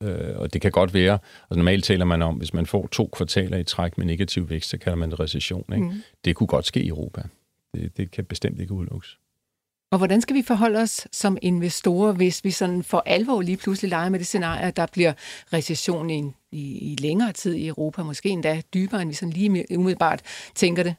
Øh, 0.04 0.36
og 0.36 0.54
det 0.54 0.62
kan 0.62 0.72
godt 0.72 0.94
være, 0.94 1.20
altså 1.44 1.58
normalt 1.58 1.84
taler 1.84 2.06
man 2.06 2.22
om, 2.22 2.36
hvis 2.36 2.54
man 2.54 2.66
får 2.66 2.88
to 2.88 3.10
kvartaler 3.14 3.58
i 3.58 3.64
træk 3.64 3.98
med 3.98 4.06
negativ 4.06 4.50
vækst, 4.50 4.70
så 4.70 4.78
kalder 4.78 4.96
man 4.98 5.12
det 5.12 5.20
recession. 5.20 5.74
Ikke? 5.74 5.86
Mm. 5.86 6.02
Det 6.26 6.36
kunne 6.36 6.48
godt 6.48 6.66
ske 6.66 6.84
i 6.84 6.88
Europa. 6.88 7.22
Det, 7.76 7.98
det 7.98 8.12
kan 8.12 8.26
bestemt 8.26 8.60
ikke 8.60 8.74
udelukkes. 8.74 9.18
Og 9.92 9.98
hvordan 9.98 10.22
skal 10.22 10.36
vi 10.36 10.42
forholde 10.42 10.80
os 10.80 11.08
som 11.12 11.38
investorer, 11.42 12.14
hvis 12.14 12.44
vi 12.44 12.52
sådan 12.52 12.84
for 12.84 13.04
alvor 13.06 13.42
lige 13.42 13.58
pludselig 13.58 13.90
leger 13.90 14.10
med 14.10 14.20
det 14.20 14.28
scenarie, 14.28 14.62
at 14.62 14.76
der 14.76 14.86
bliver 14.94 15.14
recession 15.54 16.10
i, 16.10 16.32
i, 16.52 16.92
i 16.92 16.96
længere 17.00 17.34
tid 17.34 17.54
i 17.54 17.68
Europa, 17.68 18.04
måske 18.04 18.30
endda 18.30 18.62
dybere, 18.74 19.02
end 19.02 19.10
vi 19.10 19.16
sådan 19.16 19.34
lige 19.34 19.78
umiddelbart 19.78 20.22
tænker 20.56 20.84
det? 20.84 20.96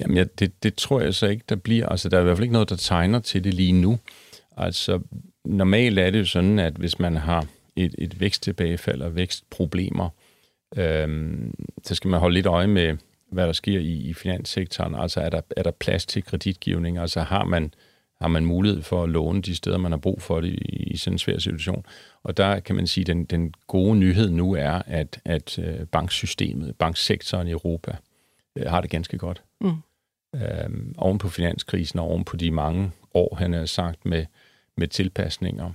Jamen, 0.00 0.16
ja, 0.16 0.24
det, 0.38 0.62
det 0.62 0.74
tror 0.74 1.00
jeg 1.00 1.14
så 1.14 1.26
ikke, 1.26 1.44
der 1.48 1.56
bliver. 1.56 1.86
Altså, 1.86 2.08
der 2.08 2.16
er 2.16 2.20
i 2.20 2.24
hvert 2.24 2.36
fald 2.36 2.44
ikke 2.44 2.52
noget, 2.52 2.70
der 2.70 2.76
tegner 2.76 3.18
til 3.18 3.44
det 3.44 3.54
lige 3.54 3.72
nu. 3.72 3.98
Altså, 4.56 5.00
normalt 5.44 5.98
er 5.98 6.10
det 6.10 6.18
jo 6.18 6.24
sådan, 6.24 6.58
at 6.58 6.72
hvis 6.72 6.98
man 6.98 7.16
har 7.16 7.46
et, 7.76 7.94
et 7.98 8.20
væksttilbagefald 8.20 9.02
og 9.02 9.16
vækstproblemer, 9.16 10.08
øhm, 10.76 11.54
så 11.84 11.94
skal 11.94 12.08
man 12.08 12.20
holde 12.20 12.34
lidt 12.34 12.46
øje 12.46 12.66
med, 12.66 12.96
hvad 13.32 13.46
der 13.46 13.52
sker 13.52 13.78
i, 13.78 13.92
i 13.92 14.14
finanssektoren. 14.14 14.94
Altså, 14.94 15.20
er 15.20 15.30
der, 15.30 15.40
er 15.56 15.62
der 15.62 15.70
plads 15.70 16.06
til 16.06 16.24
kreditgivning? 16.24 16.98
Altså, 16.98 17.20
har 17.20 17.44
man, 17.44 17.74
har 18.20 18.28
man 18.28 18.44
mulighed 18.44 18.82
for 18.82 19.02
at 19.02 19.08
låne 19.08 19.42
de 19.42 19.54
steder, 19.54 19.78
man 19.78 19.92
har 19.92 19.98
brug 19.98 20.22
for 20.22 20.40
det 20.40 20.48
i, 20.48 20.82
i 20.92 20.96
sådan 20.96 21.14
en 21.14 21.18
svær 21.18 21.38
situation. 21.38 21.86
Og 22.22 22.36
der 22.36 22.60
kan 22.60 22.76
man 22.76 22.86
sige, 22.86 23.02
at 23.02 23.06
den, 23.06 23.24
den 23.24 23.54
gode 23.66 23.96
nyhed 23.96 24.30
nu 24.30 24.54
er, 24.54 24.82
at, 24.86 25.20
at 25.24 25.58
øh, 25.58 25.86
banksystemet, 25.86 26.76
banksektoren 26.76 27.48
i 27.48 27.50
Europa, 27.50 27.96
øh, 28.56 28.66
har 28.66 28.80
det 28.80 28.90
ganske 28.90 29.18
godt. 29.18 29.42
Mm. 29.60 29.70
Øhm, 30.34 30.94
oven 30.98 31.18
på 31.18 31.28
finanskrisen 31.28 31.98
og 31.98 32.06
oven 32.06 32.24
på 32.24 32.36
de 32.36 32.50
mange 32.50 32.90
år, 33.14 33.34
han 33.34 33.52
har 33.52 33.66
sagt, 33.66 34.06
med, 34.06 34.26
med 34.76 34.88
tilpasninger, 34.88 35.70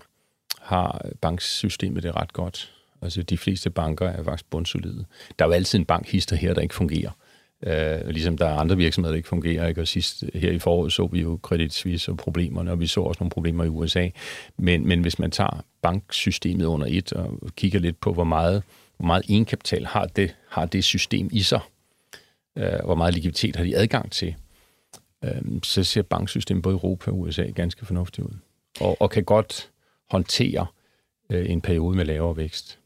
har 0.62 1.06
banksystemet 1.22 2.04
det 2.04 2.16
ret 2.16 2.34
godt. 2.34 2.72
Altså 3.02 3.24
de 3.24 3.38
fleste 3.38 3.70
banker 3.70 4.08
er 4.08 4.24
faktisk 4.24 4.50
bundsolide. 4.50 5.06
Der 5.40 5.46
er 5.46 5.50
jo 5.50 5.54
altid 5.54 5.80
en 5.80 5.86
bankhister 5.86 6.36
her, 6.36 6.54
der 6.54 6.62
ikke 6.62 6.76
fungerer. 6.76 7.12
Uh, 7.62 8.08
ligesom 8.10 8.38
der 8.38 8.46
er 8.46 8.56
andre 8.56 8.78
virksomheder, 8.78 9.12
der 9.12 9.18
ikke 9.18 9.30
fungerer. 9.30 9.68
Ikke? 9.68 9.82
Og 9.82 9.88
sidst 9.88 10.24
her 10.34 10.52
i 10.52 10.60
foråret 10.60 10.94
så 10.94 11.08
vi 11.08 11.22
jo 11.22 11.40
Credit 11.42 11.74
Suisse 11.74 12.12
og 12.12 12.18
problemerne, 12.18 12.72
og 12.72 12.80
vi 12.80 12.88
så 12.88 13.02
også 13.02 13.20
nogle 13.20 13.30
problemer 13.30 13.64
i 13.64 13.68
USA. 13.68 14.10
Men, 14.58 14.88
men 14.88 15.02
hvis 15.02 15.20
man 15.20 15.32
tager 15.32 15.64
banksystemet 15.82 16.66
under 16.66 16.88
et 16.90 17.14
og 17.14 17.40
kigger 17.56 17.80
lidt 17.80 18.00
på, 18.00 18.14
hvor 18.14 18.24
meget, 18.24 18.64
hvor 18.98 19.06
meget 19.06 19.24
egenkapital 19.30 19.86
har 19.86 20.06
det, 20.06 20.36
har 20.50 20.66
det 20.66 20.84
system 20.84 21.30
i 21.32 21.42
sig, 21.42 21.60
uh, 22.56 22.86
hvor 22.86 22.96
meget 22.96 23.14
likviditet 23.14 23.56
har 23.56 23.64
de 23.64 23.78
adgang 23.78 24.12
til, 24.12 24.36
uh, 25.26 25.62
så 25.64 25.84
ser 25.84 26.02
banksystemet 26.02 26.64
både 26.64 26.74
i 26.74 26.78
Europa 26.78 27.12
og 27.12 27.20
USA 27.20 27.44
ganske 27.44 27.86
fornuftigt 27.86 28.28
ud. 28.28 28.34
Og, 28.80 29.02
og 29.02 29.10
kan 29.10 29.24
godt 29.24 29.70
håndtere 30.12 30.66
uh, 31.34 31.52
en 31.52 31.62
periode 31.62 31.96
med 31.96 32.06
lavere 32.06 32.38
vækst. 32.38 32.80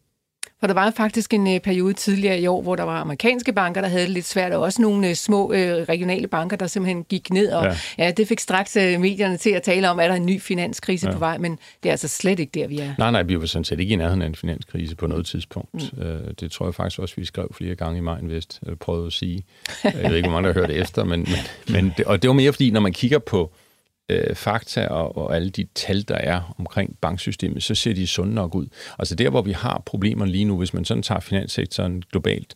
For 0.59 0.67
der 0.67 0.73
var 0.73 0.91
faktisk 0.91 1.33
en 1.33 1.55
øh, 1.55 1.59
periode 1.59 1.93
tidligere 1.93 2.39
i 2.39 2.47
år, 2.47 2.61
hvor 2.61 2.75
der 2.75 2.83
var 2.83 3.01
amerikanske 3.01 3.53
banker, 3.53 3.81
der 3.81 3.87
havde 3.87 4.03
det 4.03 4.11
lidt 4.11 4.25
svært, 4.25 4.53
og 4.53 4.61
også 4.61 4.81
nogle 4.81 5.09
øh, 5.09 5.15
små 5.15 5.53
øh, 5.53 5.73
regionale 5.73 6.27
banker, 6.27 6.57
der 6.57 6.67
simpelthen 6.67 7.03
gik 7.03 7.33
ned. 7.33 7.51
Og 7.51 7.65
ja. 7.65 7.75
ja, 7.97 8.11
det 8.11 8.27
fik 8.27 8.39
straks 8.39 8.75
øh, 8.75 8.99
medierne 8.99 9.37
til 9.37 9.49
at 9.49 9.63
tale 9.63 9.89
om, 9.89 9.99
at 9.99 10.05
der 10.05 10.11
er 10.11 10.17
en 10.17 10.25
ny 10.25 10.41
finanskrise 10.41 11.07
ja. 11.07 11.13
på 11.13 11.19
vej, 11.19 11.37
men 11.37 11.59
det 11.83 11.89
er 11.89 11.93
altså 11.93 12.07
slet 12.07 12.39
ikke 12.39 12.59
der, 12.59 12.67
vi 12.67 12.79
er. 12.79 12.93
Nej, 12.97 13.11
nej, 13.11 13.23
vi 13.23 13.39
var 13.39 13.45
sådan 13.45 13.63
set 13.63 13.79
ikke 13.79 13.93
i 13.93 13.95
nærheden 13.95 14.21
af 14.21 14.25
en 14.25 14.35
finanskrise 14.35 14.95
på 14.95 15.07
noget 15.07 15.25
tidspunkt. 15.25 15.97
Mm. 15.97 16.03
Øh, 16.03 16.33
det 16.39 16.51
tror 16.51 16.65
jeg 16.65 16.75
faktisk 16.75 16.99
også, 16.99 17.15
vi 17.17 17.25
skrev 17.25 17.53
flere 17.53 17.75
gange 17.75 17.97
i 17.97 18.01
Majen 18.01 18.29
Vest, 18.29 18.59
eller 18.61 18.75
prøvede 18.75 19.07
at 19.07 19.13
sige. 19.13 19.43
Jeg 19.83 20.09
ved 20.09 20.15
ikke, 20.15 20.29
hvor 20.29 20.41
mange 20.41 20.47
der 20.47 20.53
hørte 20.53 20.73
efter, 20.73 21.03
men, 21.03 21.19
men, 21.19 21.73
men 21.73 21.93
det, 21.97 22.05
og 22.05 22.21
det 22.21 22.27
var 22.27 22.33
mere 22.33 22.53
fordi, 22.53 22.71
når 22.71 22.79
man 22.79 22.93
kigger 22.93 23.19
på 23.19 23.51
øh, 24.10 24.36
fakta 24.36 24.88
og, 24.88 25.18
og 25.18 25.36
alle 25.36 25.49
de 25.49 25.68
tal, 25.76 26.07
der 26.07 26.16
er 26.16 26.55
omkring 26.57 26.97
banksystemet, 27.01 27.64
så 27.64 27.76
ser 27.76 27.93
de 27.93 28.07
sunde 28.07 28.34
nok 28.34 28.55
ud. 28.55 28.68
Altså 28.99 29.16
der, 29.16 29.30
hvor 29.30 29.41
vi 29.41 29.51
har 29.51 29.84
problemer 29.86 30.26
lige 30.26 30.45
nu, 30.45 30.57
hvis 30.57 30.74
man 30.74 30.86
sådan 30.86 31.03
tager 31.03 31.20
finanssektoren 31.20 32.03
globalt, 32.12 32.55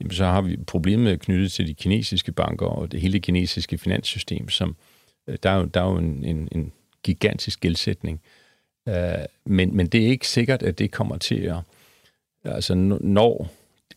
jamen, 0.00 0.10
så 0.10 0.24
har 0.24 0.40
vi 0.40 0.56
problemer 0.56 1.16
knyttet 1.16 1.52
til 1.52 1.66
de 1.66 1.74
kinesiske 1.74 2.32
banker 2.32 2.66
og 2.66 2.92
det 2.92 3.00
hele 3.00 3.20
kinesiske 3.20 3.78
finanssystem, 3.78 4.48
som 4.48 4.76
øh, 5.26 5.38
der 5.42 5.50
er 5.50 5.56
jo, 5.56 5.64
der 5.64 5.80
er 5.80 5.90
jo 5.90 5.96
en, 5.96 6.24
en, 6.24 6.48
en 6.52 6.72
gigantisk 7.02 7.60
gældsætning. 7.60 8.20
Øh, 8.88 8.94
men, 9.44 9.76
men 9.76 9.86
det 9.86 10.02
er 10.02 10.08
ikke 10.08 10.28
sikkert, 10.28 10.62
at 10.62 10.78
det 10.78 10.90
kommer 10.90 11.18
til 11.18 11.40
at... 11.40 11.56
Altså, 12.44 12.74
når 12.74 13.50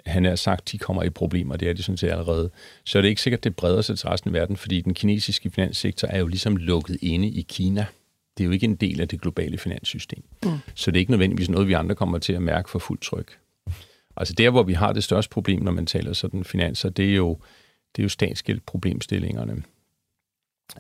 han 0.06 0.26
har 0.26 0.36
sagt, 0.36 0.72
de 0.72 0.78
kommer 0.78 1.04
i 1.04 1.10
problemer, 1.10 1.56
det 1.56 1.70
er 1.70 1.74
de 1.74 1.84
sådan 1.84 1.98
set 1.98 2.10
allerede, 2.10 2.50
så 2.86 2.98
er 2.98 3.02
det 3.02 3.10
ikke 3.10 3.22
sikkert, 3.22 3.44
det 3.44 3.56
breder 3.56 3.82
sig 3.82 4.00
til 4.00 4.10
resten 4.10 4.30
af 4.30 4.34
verden, 4.34 4.58
fordi 4.58 4.82
den 4.82 4.94
kinesiske 4.94 5.50
finanssektor 5.50 6.08
er 6.08 6.20
jo 6.20 6.28
ligesom 6.28 6.58
lukket 6.58 6.98
inde 7.02 7.28
i 7.28 7.42
Kina. 7.42 7.86
Det 8.38 8.44
er 8.44 8.46
jo 8.46 8.52
ikke 8.52 8.64
en 8.64 8.76
del 8.76 9.02
af 9.02 9.08
det 9.08 9.22
globale 9.22 9.58
finanssystem. 9.58 10.24
Mm. 10.44 10.52
Så 10.76 10.92
det 10.92 10.98
er 10.98 11.00
ikke 11.00 11.12
nødvendigvis 11.12 11.50
noget, 11.50 11.68
vi 11.68 11.74
andre 11.74 11.96
kommer 11.96 12.18
til 12.18 12.34
at 12.34 12.42
mærke 12.42 12.70
for 12.70 12.80
fuldt 12.80 13.02
tryk. 13.02 13.38
Altså 14.18 14.34
der, 14.34 14.50
hvor 14.50 14.64
vi 14.64 14.74
har 14.74 14.94
det 14.94 15.04
største 15.04 15.30
problem, 15.30 15.62
når 15.62 15.72
man 15.72 15.86
taler 15.86 16.14
sådan 16.14 16.44
finanser, 16.44 16.90
det 16.90 17.12
er 17.12 17.16
jo, 17.16 17.38
det 17.96 18.02
er 18.02 18.04
jo 18.04 18.10
statsgældproblemstillingerne. 18.10 19.64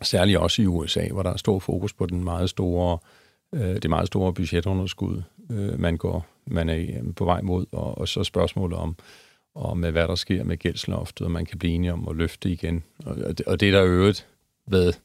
Særligt 0.02 0.38
også 0.38 0.62
i 0.62 0.66
USA, 0.66 1.08
hvor 1.08 1.24
der 1.24 1.34
er 1.34 1.38
stor 1.38 1.60
fokus 1.60 1.94
på 1.94 2.06
den 2.06 2.24
meget 2.24 2.50
store, 2.50 2.94
øh, 2.94 3.31
det 3.54 3.89
meget 3.89 4.08
store 4.08 4.34
budgetunderskud, 4.34 5.22
øh, 5.52 5.80
man 5.80 5.97
går 5.97 6.26
man 6.45 6.70
er 6.70 6.76
øh, 6.76 7.14
på 7.16 7.26
vej 7.26 7.41
mod, 7.41 7.66
og, 7.72 7.97
og 7.97 8.08
så 8.08 8.24
spørgsmålet 8.24 8.78
om, 8.78 8.95
om 9.56 9.80
hvad 9.80 9.93
der 9.93 10.16
sker 10.16 10.43
med 10.43 10.58
gældsloftet, 10.58 11.26
og 11.26 11.32
man 11.32 11.45
kan 11.45 11.60
blive 11.60 11.74
enige 11.74 11.93
om 11.93 12.08
at 12.08 12.16
løfte 12.16 12.49
igen. 12.49 12.84
Og, 13.06 13.18
og, 13.26 13.38
det, 13.38 13.45
og 13.45 13.60
det 13.60 13.68
er 13.68 13.72
der 13.72 13.86
øvrigt 13.86 14.28
været 14.68 14.99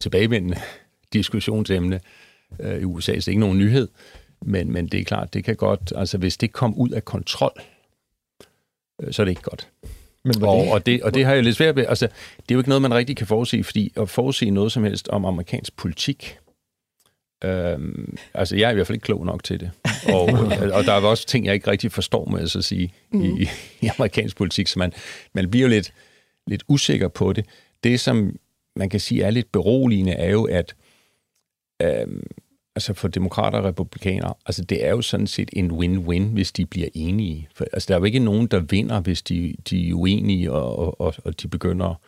tilbagevendende 0.00 0.56
diskussionsemne 1.12 2.00
øh, 2.60 2.80
i 2.80 2.84
USA, 2.84 3.12
så 3.12 3.16
det 3.16 3.28
er 3.28 3.32
ikke 3.32 3.40
nogen 3.40 3.58
nyhed, 3.58 3.88
men, 4.42 4.72
men 4.72 4.86
det 4.86 5.00
er 5.00 5.04
klart, 5.04 5.34
det 5.34 5.44
kan 5.44 5.56
godt, 5.56 5.92
altså 5.96 6.18
hvis 6.18 6.36
det 6.36 6.52
kom 6.52 6.74
ud 6.74 6.90
af 6.90 7.04
kontrol, 7.04 7.52
øh, 9.02 9.12
så 9.12 9.22
er 9.22 9.24
det 9.24 9.30
ikke 9.30 9.42
godt. 9.42 9.68
Men 10.24 10.42
og, 10.42 10.64
det? 10.64 10.72
Og, 10.72 10.86
det, 10.86 11.02
og 11.02 11.14
det 11.14 11.24
har 11.24 11.34
jeg 11.34 11.44
lidt 11.44 11.56
svært 11.56 11.76
ved, 11.76 11.86
altså 11.88 12.06
det 12.36 12.50
er 12.50 12.54
jo 12.54 12.58
ikke 12.58 12.68
noget, 12.68 12.82
man 12.82 12.94
rigtig 12.94 13.16
kan 13.16 13.26
forudse, 13.26 13.64
fordi 13.64 13.92
at 13.96 14.08
forudse 14.08 14.50
noget 14.50 14.72
som 14.72 14.84
helst 14.84 15.08
om 15.08 15.24
amerikansk 15.24 15.76
politik, 15.76 16.38
Øhm, 17.44 18.16
altså, 18.34 18.56
jeg 18.56 18.66
er 18.66 18.70
i 18.70 18.74
hvert 18.74 18.86
fald 18.86 18.96
ikke 18.96 19.04
klog 19.04 19.26
nok 19.26 19.44
til 19.44 19.60
det. 19.60 19.70
Og, 20.08 20.24
og 20.76 20.84
der 20.84 20.92
er 20.92 21.00
også 21.00 21.26
ting, 21.26 21.46
jeg 21.46 21.54
ikke 21.54 21.70
rigtig 21.70 21.92
forstår, 21.92 22.24
med 22.24 22.42
at 22.42 22.64
sige, 22.64 22.92
mm. 23.12 23.22
i, 23.22 23.48
i 23.80 23.86
amerikansk 23.86 24.36
politik, 24.36 24.68
så 24.68 24.78
man, 24.78 24.92
man 25.34 25.50
bliver 25.50 25.62
jo 25.62 25.68
lidt, 25.68 25.92
lidt 26.46 26.62
usikker 26.68 27.08
på 27.08 27.32
det. 27.32 27.46
Det, 27.84 28.00
som 28.00 28.36
man 28.76 28.88
kan 28.88 29.00
sige 29.00 29.22
er 29.22 29.30
lidt 29.30 29.52
beroligende, 29.52 30.12
er 30.12 30.30
jo, 30.30 30.44
at 30.44 30.74
øhm, 31.82 32.26
altså 32.76 32.94
for 32.94 33.08
demokrater 33.08 33.58
og 33.58 33.64
republikanere, 33.64 34.34
altså 34.46 34.64
det 34.64 34.84
er 34.84 34.90
jo 34.90 35.02
sådan 35.02 35.26
set 35.26 35.50
en 35.52 35.70
win-win, 35.70 36.22
hvis 36.22 36.52
de 36.52 36.66
bliver 36.66 36.88
enige. 36.94 37.48
For, 37.54 37.64
altså 37.72 37.86
der 37.88 37.94
er 37.94 37.98
jo 37.98 38.04
ikke 38.04 38.18
nogen, 38.18 38.46
der 38.46 38.60
vinder, 38.60 39.00
hvis 39.00 39.22
de, 39.22 39.54
de 39.70 39.88
er 39.88 39.94
uenige, 39.94 40.52
og, 40.52 41.00
og, 41.00 41.14
og 41.24 41.42
de 41.42 41.48
begynder 41.48 42.00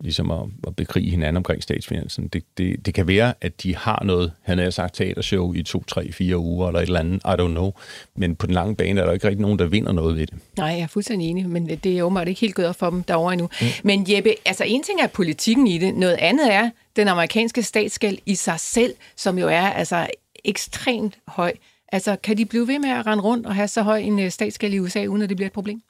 ligesom 0.00 0.30
at, 0.30 0.46
at 0.66 0.76
bekrige 0.76 1.10
hinanden 1.10 1.36
omkring 1.36 1.62
statsfinansen. 1.62 2.28
Det, 2.28 2.44
det, 2.58 2.86
det 2.86 2.94
kan 2.94 3.08
være, 3.08 3.34
at 3.40 3.62
de 3.62 3.76
har 3.76 4.02
noget, 4.04 4.32
han 4.42 4.58
har 4.58 4.70
sagt, 4.70 4.94
teatershow 4.94 5.52
i 5.52 5.62
to, 5.62 5.84
tre, 5.84 6.12
fire 6.12 6.38
uger, 6.38 6.66
eller 6.66 6.80
et 6.80 6.86
eller 6.86 7.00
andet, 7.00 7.16
I 7.16 7.42
don't 7.42 7.48
know. 7.48 7.72
Men 8.16 8.36
på 8.36 8.46
den 8.46 8.54
lange 8.54 8.76
bane 8.76 9.00
er 9.00 9.04
der 9.04 9.12
ikke 9.12 9.28
rigtig 9.28 9.42
nogen, 9.42 9.58
der 9.58 9.66
vinder 9.66 9.92
noget 9.92 10.16
ved 10.16 10.26
det. 10.26 10.34
Nej, 10.56 10.66
jeg 10.66 10.80
er 10.80 10.86
fuldstændig 10.86 11.28
enig, 11.28 11.48
men 11.48 11.68
det 11.68 11.98
er 11.98 12.02
åbenbart 12.02 12.28
ikke 12.28 12.40
helt 12.40 12.54
gået 12.54 12.68
op 12.68 12.76
for 12.76 12.90
dem 12.90 13.02
derovre 13.02 13.32
endnu. 13.32 13.48
Mm. 13.60 13.66
Men 13.84 14.06
Jeppe, 14.08 14.34
altså 14.46 14.64
en 14.64 14.82
ting 14.82 15.00
er 15.00 15.06
politikken 15.06 15.66
i 15.66 15.78
det, 15.78 15.94
noget 15.94 16.16
andet 16.18 16.54
er 16.54 16.70
den 16.96 17.08
amerikanske 17.08 17.62
statsgæld 17.62 18.18
i 18.26 18.34
sig 18.34 18.60
selv, 18.60 18.94
som 19.16 19.38
jo 19.38 19.48
er 19.48 19.66
altså 19.66 20.06
ekstremt 20.44 21.18
høj. 21.28 21.52
Altså, 21.92 22.16
kan 22.16 22.36
de 22.38 22.46
blive 22.46 22.68
ved 22.68 22.78
med 22.78 22.90
at 22.90 23.06
rende 23.06 23.24
rundt 23.24 23.46
og 23.46 23.54
have 23.54 23.68
så 23.68 23.82
høj 23.82 23.98
en 23.98 24.18
øh, 24.18 24.30
statsgæld 24.30 24.74
i 24.74 24.78
USA, 24.78 25.06
uden 25.06 25.22
at 25.22 25.28
det 25.28 25.36
bliver 25.36 25.46
et 25.46 25.52
problem? 25.52 25.82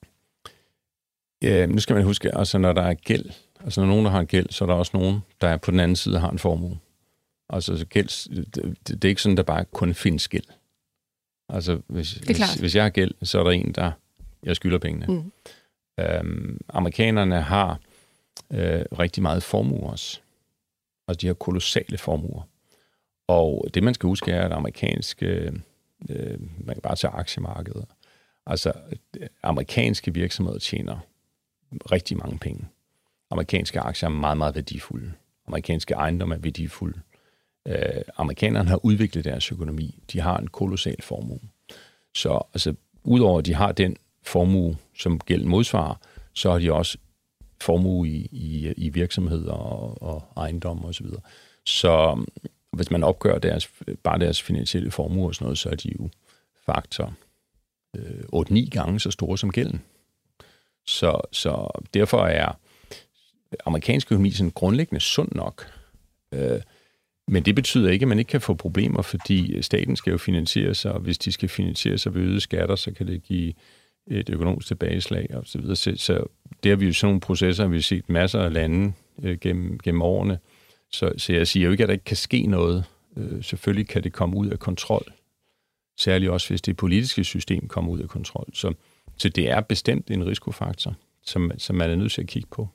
Ja, 1.42 1.66
nu 1.66 1.78
skal 1.80 1.96
man 1.96 2.04
huske, 2.04 2.38
altså 2.38 2.58
når 2.58 2.72
der 2.72 2.82
er 2.82 2.94
gæld, 2.94 3.30
Altså, 3.64 3.80
når 3.80 3.88
nogen, 3.88 4.04
der 4.04 4.10
har 4.10 4.20
en 4.20 4.26
gæld, 4.26 4.50
så 4.50 4.64
er 4.64 4.66
der 4.66 4.74
også 4.74 4.96
nogen, 4.96 5.20
der 5.40 5.48
er 5.48 5.56
på 5.56 5.70
den 5.70 5.80
anden 5.80 5.96
side 5.96 6.18
har 6.18 6.30
en 6.30 6.38
formue. 6.38 6.78
Altså, 7.48 7.86
gæld, 7.86 8.44
det, 8.44 8.78
det 8.88 9.04
er 9.04 9.08
ikke 9.08 9.22
sådan, 9.22 9.36
der 9.36 9.42
bare 9.42 9.64
kun 9.64 9.94
findes 9.94 10.28
gæld. 10.28 10.44
Altså, 11.48 11.80
hvis, 11.86 12.12
hvis, 12.12 12.54
hvis 12.54 12.74
jeg 12.74 12.82
har 12.84 12.90
gæld, 12.90 13.14
så 13.22 13.38
er 13.40 13.44
der 13.44 13.50
en, 13.50 13.72
der 13.72 13.92
jeg 14.42 14.56
skylder 14.56 14.78
pengene. 14.78 15.06
Mm. 15.06 15.32
Øhm, 16.00 16.60
amerikanerne 16.68 17.42
har 17.42 17.80
øh, 18.50 18.84
rigtig 18.98 19.22
meget 19.22 19.42
formue 19.42 19.90
også. 19.90 20.20
Altså, 21.08 21.20
de 21.20 21.26
har 21.26 21.34
kolossale 21.34 21.98
formuer. 21.98 22.42
Og 23.28 23.68
det, 23.74 23.82
man 23.82 23.94
skal 23.94 24.06
huske, 24.06 24.32
er, 24.32 24.44
at 24.44 24.52
amerikanske, 24.52 25.52
øh, 26.10 26.40
man 26.58 26.74
kan 26.74 26.82
bare 26.82 26.96
tage 26.96 27.10
aktiemarkedet. 27.10 27.84
Altså, 28.46 28.72
amerikanske 29.42 30.14
virksomheder 30.14 30.58
tjener 30.58 30.98
rigtig 31.92 32.16
mange 32.16 32.38
penge. 32.38 32.66
Amerikanske 33.30 33.80
aktier 33.80 34.08
er 34.08 34.12
meget, 34.12 34.38
meget 34.38 34.54
værdifulde. 34.54 35.12
Amerikanske 35.46 35.94
ejendomme 35.94 36.34
er 36.34 36.38
værdifulde. 36.38 37.00
Øh, 37.68 38.02
amerikanerne 38.16 38.68
har 38.68 38.84
udviklet 38.84 39.24
deres 39.24 39.52
økonomi. 39.52 40.02
De 40.12 40.20
har 40.20 40.38
en 40.38 40.48
kolossal 40.48 41.02
formue. 41.02 41.40
Så 42.14 42.42
altså, 42.54 42.74
udover 43.04 43.38
at 43.38 43.46
de 43.46 43.54
har 43.54 43.72
den 43.72 43.96
formue, 44.26 44.76
som 44.98 45.18
gælden 45.18 45.48
modsvarer, 45.48 45.94
så 46.34 46.50
har 46.50 46.58
de 46.58 46.72
også 46.72 46.98
formue 47.60 48.08
i, 48.08 48.28
i, 48.32 48.72
i 48.76 48.88
virksomheder 48.88 49.52
og, 49.52 50.02
og 50.02 50.24
ejendom 50.36 50.84
osv. 50.84 51.06
Så, 51.06 51.20
så 51.66 52.10
um, 52.12 52.28
hvis 52.72 52.90
man 52.90 53.04
opgør 53.04 53.38
deres, 53.38 53.70
bare 54.02 54.18
deres 54.18 54.42
finansielle 54.42 54.90
formue 54.90 55.26
og 55.26 55.34
sådan 55.34 55.44
noget, 55.44 55.58
så 55.58 55.70
er 55.70 55.74
de 55.74 55.92
jo 56.00 56.08
faktor 56.66 57.14
øh, 57.96 58.24
8-9 58.34 58.68
gange 58.68 59.00
så 59.00 59.10
store 59.10 59.38
som 59.38 59.52
gælden. 59.52 59.82
Så, 60.86 61.20
så 61.32 61.80
derfor 61.94 62.26
er 62.26 62.52
amerikansk 63.66 64.12
økonomi 64.12 64.30
sådan 64.30 64.50
grundlæggende 64.50 65.00
sund 65.00 65.28
nok. 65.32 65.72
Øh, 66.34 66.60
men 67.28 67.42
det 67.42 67.54
betyder 67.54 67.90
ikke, 67.90 68.04
at 68.04 68.08
man 68.08 68.18
ikke 68.18 68.28
kan 68.28 68.40
få 68.40 68.54
problemer, 68.54 69.02
fordi 69.02 69.52
øh, 69.52 69.62
staten 69.62 69.96
skal 69.96 70.10
jo 70.10 70.18
finansiere 70.18 70.74
sig, 70.74 70.92
og 70.92 71.00
hvis 71.00 71.18
de 71.18 71.32
skal 71.32 71.48
finansiere 71.48 71.98
sig 71.98 72.14
ved 72.14 72.22
øgede 72.22 72.40
skatter, 72.40 72.76
så 72.76 72.92
kan 72.92 73.06
det 73.06 73.22
give 73.22 73.52
et 74.06 74.30
økonomisk 74.30 74.66
tilbageslag 74.66 75.26
og 75.34 75.42
så 75.46 75.58
videre. 75.58 75.76
Så, 75.76 75.92
så 75.96 76.24
det 76.62 76.70
har 76.70 76.76
vi 76.76 76.86
jo 76.86 76.92
sådan 76.92 77.08
nogle 77.08 77.20
processer, 77.20 77.66
vi 77.66 77.76
har 77.76 77.82
set 77.82 78.08
masser 78.08 78.40
af 78.40 78.52
lande 78.52 78.92
øh, 79.22 79.38
gennem, 79.38 79.78
gennem 79.78 80.02
årene. 80.02 80.38
Så, 80.92 81.12
så 81.16 81.32
jeg 81.32 81.46
siger 81.46 81.66
jo 81.66 81.72
ikke, 81.72 81.82
at 81.82 81.88
der 81.88 81.92
ikke 81.92 82.04
kan 82.04 82.16
ske 82.16 82.46
noget. 82.46 82.84
Øh, 83.16 83.44
selvfølgelig 83.44 83.88
kan 83.88 84.04
det 84.04 84.12
komme 84.12 84.36
ud 84.36 84.48
af 84.48 84.58
kontrol. 84.58 85.12
Særligt 85.98 86.30
også, 86.30 86.48
hvis 86.48 86.62
det 86.62 86.76
politiske 86.76 87.24
system 87.24 87.68
kommer 87.68 87.92
ud 87.92 88.00
af 88.00 88.08
kontrol. 88.08 88.46
Så, 88.52 88.74
så 89.16 89.28
det 89.28 89.50
er 89.50 89.60
bestemt 89.60 90.10
en 90.10 90.26
risikofaktor, 90.26 90.94
som, 91.22 91.52
som 91.58 91.76
man 91.76 91.90
er 91.90 91.96
nødt 91.96 92.12
til 92.12 92.22
at 92.22 92.28
kigge 92.28 92.48
på. 92.50 92.68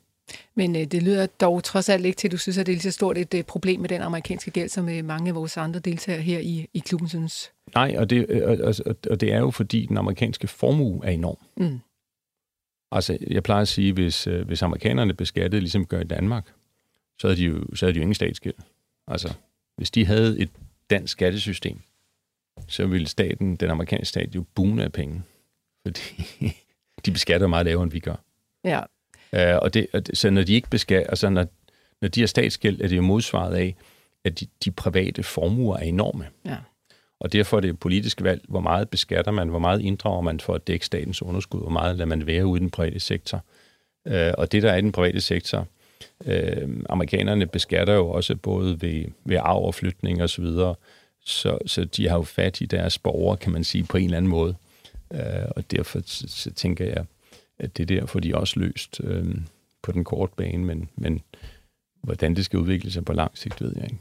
Men 0.56 0.76
øh, 0.76 0.84
det 0.84 1.04
lyder 1.04 1.26
dog 1.26 1.64
trods 1.64 1.90
alt 1.90 2.06
ikke 2.06 2.16
til, 2.16 2.28
at 2.28 2.32
du 2.32 2.38
synes, 2.38 2.58
at 2.58 2.66
det 2.66 2.72
er 2.72 2.76
lige 2.76 2.82
så 2.84 2.92
stort 2.92 3.18
et 3.18 3.34
øh, 3.34 3.44
problem 3.44 3.80
med 3.80 3.90
den 3.90 4.02
amerikanske 4.02 4.52
gæld, 4.52 4.70
som 4.70 4.90
øh, 4.90 5.06
mange 5.06 5.30
af 5.30 5.36
vores 5.36 5.58
andre 5.58 5.80
deltagere 5.80 6.22
her 6.22 6.40
i, 6.40 6.68
i 6.74 6.80
klubben 6.80 7.10
synes. 7.10 7.52
Nej, 7.76 7.96
og 7.98 8.10
det, 8.10 8.44
og, 8.44 8.58
og, 8.86 8.96
og 9.10 9.22
det 9.22 9.34
er 9.34 9.40
jo 9.40 9.52
fordi, 9.52 9.86
den 9.86 9.98
amerikanske 9.98 10.48
formue 10.48 11.06
er 11.06 11.12
enorm. 11.12 11.38
Mm. 11.58 11.80
Altså, 12.92 13.18
jeg 13.28 13.44
plejer 13.44 13.62
at 13.62 13.68
sige, 13.68 13.94
hvis, 13.94 14.28
øh, 14.28 14.48
hvis 14.48 14.62
amerikanerne 14.62 15.14
beskattede, 15.14 15.62
ligesom 15.62 15.86
gør 15.86 16.00
i 16.00 16.04
Danmark, 16.04 16.54
så 17.20 17.28
havde 17.28 17.40
de 17.40 17.46
jo, 17.46 17.76
så 17.76 17.86
havde 17.86 17.94
de 17.94 17.98
jo 17.98 18.02
ingen 18.02 18.16
statsgæld. 18.16 18.56
Altså, 19.08 19.34
hvis 19.78 19.92
de 19.92 20.06
havde 20.06 20.40
et 20.40 20.50
dansk 20.90 21.12
skattesystem, 21.12 21.80
så 22.68 22.86
ville 22.86 23.08
staten, 23.08 23.56
den 23.56 23.70
amerikanske 23.70 24.06
stat, 24.06 24.36
jo 24.36 24.46
bune 24.56 24.84
af 24.84 24.92
penge. 24.92 25.22
Fordi 25.86 26.02
de 27.06 27.12
beskatter 27.12 27.48
meget 27.48 27.66
lavere, 27.66 27.84
end 27.84 27.92
vi 27.92 28.00
gør. 28.00 28.16
Ja. 28.64 28.82
Uh, 29.34 29.58
og 29.62 29.74
det, 29.74 29.88
så 30.14 30.30
når 30.30 30.44
de 30.44 30.54
ikke 30.54 30.70
beskatter, 30.70 31.10
altså 31.10 31.30
når, 31.30 31.46
når 32.02 32.08
de 32.08 32.20
har 32.20 32.28
statsgæld, 32.28 32.82
er 32.82 32.88
det 32.88 32.98
jo 32.98 33.02
modsvaret 33.02 33.56
af, 33.56 33.76
at 34.24 34.40
de, 34.40 34.48
de 34.66 34.72
private 34.72 35.24
formuer 35.24 35.78
er 35.78 35.82
enorme. 35.82 36.28
Ja. 36.46 36.56
Og 37.20 37.34
derfor 37.34 37.58
er 37.58 37.62
det 37.62 37.70
et 37.70 37.80
politisk 37.80 38.24
valg, 38.24 38.42
hvor 38.48 38.60
meget 38.60 38.90
beskatter 38.90 39.32
man, 39.32 39.48
hvor 39.48 39.60
meget 39.60 39.82
inddrager 39.82 40.22
man 40.22 40.40
for 40.40 40.54
at 40.54 40.68
dække 40.68 40.86
statens 40.86 41.22
underskud, 41.22 41.60
hvor 41.60 41.70
meget 41.70 41.96
lader 41.96 42.06
man 42.06 42.28
være 42.28 42.46
ude 42.46 42.60
i 42.60 42.62
den 42.62 42.70
private 42.70 43.00
sektor. 43.00 43.44
Uh, 44.06 44.32
og 44.38 44.52
det, 44.52 44.64
der 44.64 44.72
er 44.72 44.78
i 44.78 44.82
den 44.82 44.92
private 44.92 45.22
sektor, 45.22 45.68
uh, 46.26 46.34
amerikanerne 46.90 47.48
beskatter 47.48 47.94
jo 47.94 48.10
også 48.10 48.36
både 48.36 48.82
ved, 48.82 49.06
ved 49.26 49.38
arv 49.38 49.66
og 49.66 49.76
flytning 49.76 50.24
osv., 50.24 50.28
så, 50.28 50.42
videre, 50.42 50.76
så, 51.26 51.58
så 51.66 51.86
de 51.86 52.10
har 52.10 52.18
jo 52.18 52.24
fat 52.24 52.62
i 52.62 52.66
deres 52.66 52.98
borgere, 52.98 53.38
kan 53.38 53.52
man 53.52 53.64
sige, 53.64 53.84
på 53.84 53.98
en 53.98 54.04
eller 54.06 54.18
anden 54.18 54.32
måde. 54.32 54.56
Uh, 55.10 55.20
og 55.56 55.72
derfor 55.72 56.00
så, 56.06 56.24
så 56.28 56.52
tænker 56.52 56.86
jeg, 56.86 57.06
at 57.60 57.78
det 57.78 57.90
der 57.90 58.06
får 58.06 58.20
de 58.20 58.36
også 58.36 58.60
løst 58.60 59.02
øh, 59.04 59.36
på 59.82 59.92
den 59.92 60.04
korte 60.04 60.34
bane, 60.38 60.66
men, 60.66 60.90
men 60.96 61.22
hvordan 62.04 62.36
det 62.36 62.46
skal 62.46 62.60
udvikle 62.60 62.92
sig 62.92 63.06
på 63.06 63.14
lang 63.14 63.32
sigt, 63.38 63.62
ved 63.62 63.74
jeg 63.76 63.84
ikke. 63.84 64.00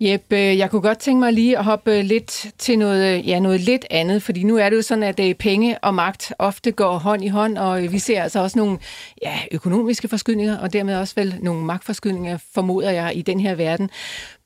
Jep, 0.00 0.24
øh, 0.30 0.58
jeg 0.58 0.70
kunne 0.70 0.82
godt 0.82 0.98
tænke 0.98 1.20
mig 1.20 1.32
lige 1.32 1.58
at 1.58 1.64
hoppe 1.64 2.02
lidt 2.02 2.46
til 2.58 2.78
noget, 2.78 3.18
øh, 3.18 3.28
ja, 3.28 3.38
noget 3.38 3.60
lidt 3.60 3.86
andet, 3.90 4.22
fordi 4.22 4.42
nu 4.42 4.56
er 4.56 4.70
det 4.70 4.76
jo 4.76 4.82
sådan, 4.82 5.04
at 5.04 5.20
øh, 5.20 5.34
penge 5.34 5.78
og 5.78 5.94
magt 5.94 6.32
ofte 6.38 6.72
går 6.72 6.98
hånd 6.98 7.24
i 7.24 7.28
hånd, 7.28 7.58
og 7.58 7.82
vi 7.82 7.98
ser 7.98 8.22
altså 8.22 8.40
også 8.40 8.58
nogle 8.58 8.78
ja, 9.22 9.38
økonomiske 9.52 10.08
forskydninger, 10.08 10.58
og 10.58 10.72
dermed 10.72 10.96
også 10.96 11.14
vel 11.16 11.36
nogle 11.42 11.64
magtforskydninger, 11.64 12.38
formoder 12.54 12.90
jeg, 12.90 13.12
i 13.16 13.22
den 13.22 13.40
her 13.40 13.54
verden. 13.54 13.90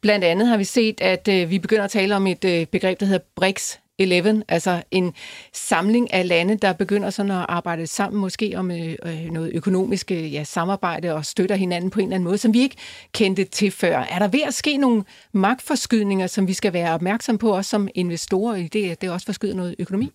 Blandt 0.01 0.25
andet 0.25 0.49
har 0.49 0.57
vi 0.57 0.65
set, 0.65 1.01
at 1.01 1.51
vi 1.51 1.59
begynder 1.59 1.85
at 1.85 1.91
tale 1.91 2.17
om 2.17 2.27
et 2.27 2.69
begreb, 2.71 3.01
der 3.01 3.07
hedder 3.07 3.25
BRICS, 3.37 3.81
11, 3.99 4.45
altså 4.49 4.83
en 4.91 5.15
samling 5.53 6.13
af 6.13 6.29
lande, 6.29 6.57
der 6.57 6.73
begynder 6.73 7.11
sådan 7.11 7.31
at 7.31 7.47
arbejde 7.49 7.87
sammen, 7.87 8.21
måske 8.21 8.53
om 8.57 8.71
øh, 8.71 8.97
øh 9.07 9.31
noget 9.31 9.51
økonomisk 9.55 10.11
øh, 10.11 10.35
ja, 10.35 10.45
samarbejde 10.45 11.15
og 11.15 11.25
støtter 11.25 11.57
hinanden 11.57 11.91
på 11.91 12.01
en 12.01 12.07
eller 12.07 12.15
anden 12.15 12.25
måde, 12.25 12.39
som 12.39 12.55
vi 12.55 12.61
ikke 12.61 12.77
kendte 13.13 13.45
til 13.45 13.71
før. 13.71 13.99
Er 13.99 14.19
der 14.19 14.29
ved 14.29 14.43
at 14.47 14.55
ske 14.55 14.77
nogle 14.77 15.05
magtforskydninger, 15.33 16.27
som 16.27 16.49
vi 16.49 16.53
skal 16.53 16.73
være 16.73 16.95
opmærksom 16.95 17.39
på, 17.39 17.57
også 17.57 17.71
som 17.71 17.89
investorer 17.95 18.57
i 18.57 18.69
det, 18.69 19.01
det 19.01 19.11
også 19.11 19.27
forskyder 19.27 19.55
noget 19.55 19.75
økonomi? 19.79 20.11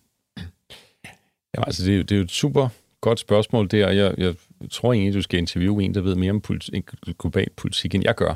Ja, 1.54 1.64
altså 1.66 1.84
det 1.84 1.98
er, 1.98 2.02
det 2.02 2.12
er 2.12 2.16
jo 2.16 2.22
et 2.22 2.30
super 2.30 2.68
godt 3.00 3.20
spørgsmål 3.20 3.70
der, 3.70 3.90
jeg, 3.90 4.14
jeg 4.18 4.34
tror 4.70 4.92
egentlig, 4.92 5.14
du 5.14 5.22
skal 5.22 5.38
interviewe 5.38 5.82
en, 5.84 5.94
der 5.94 6.00
ved 6.00 6.14
mere 6.14 6.30
om 6.30 6.40
politi- 6.40 6.82
global 7.18 7.50
politik, 7.56 7.94
end 7.94 8.04
jeg 8.04 8.14
gør. 8.14 8.34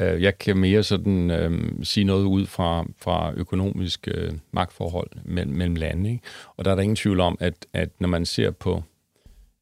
Øh, 0.00 0.22
jeg 0.22 0.38
kan 0.38 0.56
mere 0.56 0.82
sådan 0.82 1.30
øh, 1.30 1.72
sige 1.82 2.04
noget 2.04 2.24
ud 2.24 2.46
fra, 2.46 2.86
fra 2.98 3.32
økonomisk 3.36 4.08
øh, 4.14 4.32
magtforhold 4.50 5.10
mellem, 5.24 5.56
mellem 5.56 5.76
lande. 5.76 6.10
Ikke? 6.10 6.22
Og 6.56 6.64
der 6.64 6.70
er 6.70 6.74
der 6.74 6.82
ingen 6.82 6.96
tvivl 6.96 7.20
om, 7.20 7.36
at, 7.40 7.66
at 7.72 7.88
når 8.00 8.08
man 8.08 8.26
ser 8.26 8.50
på 8.50 8.82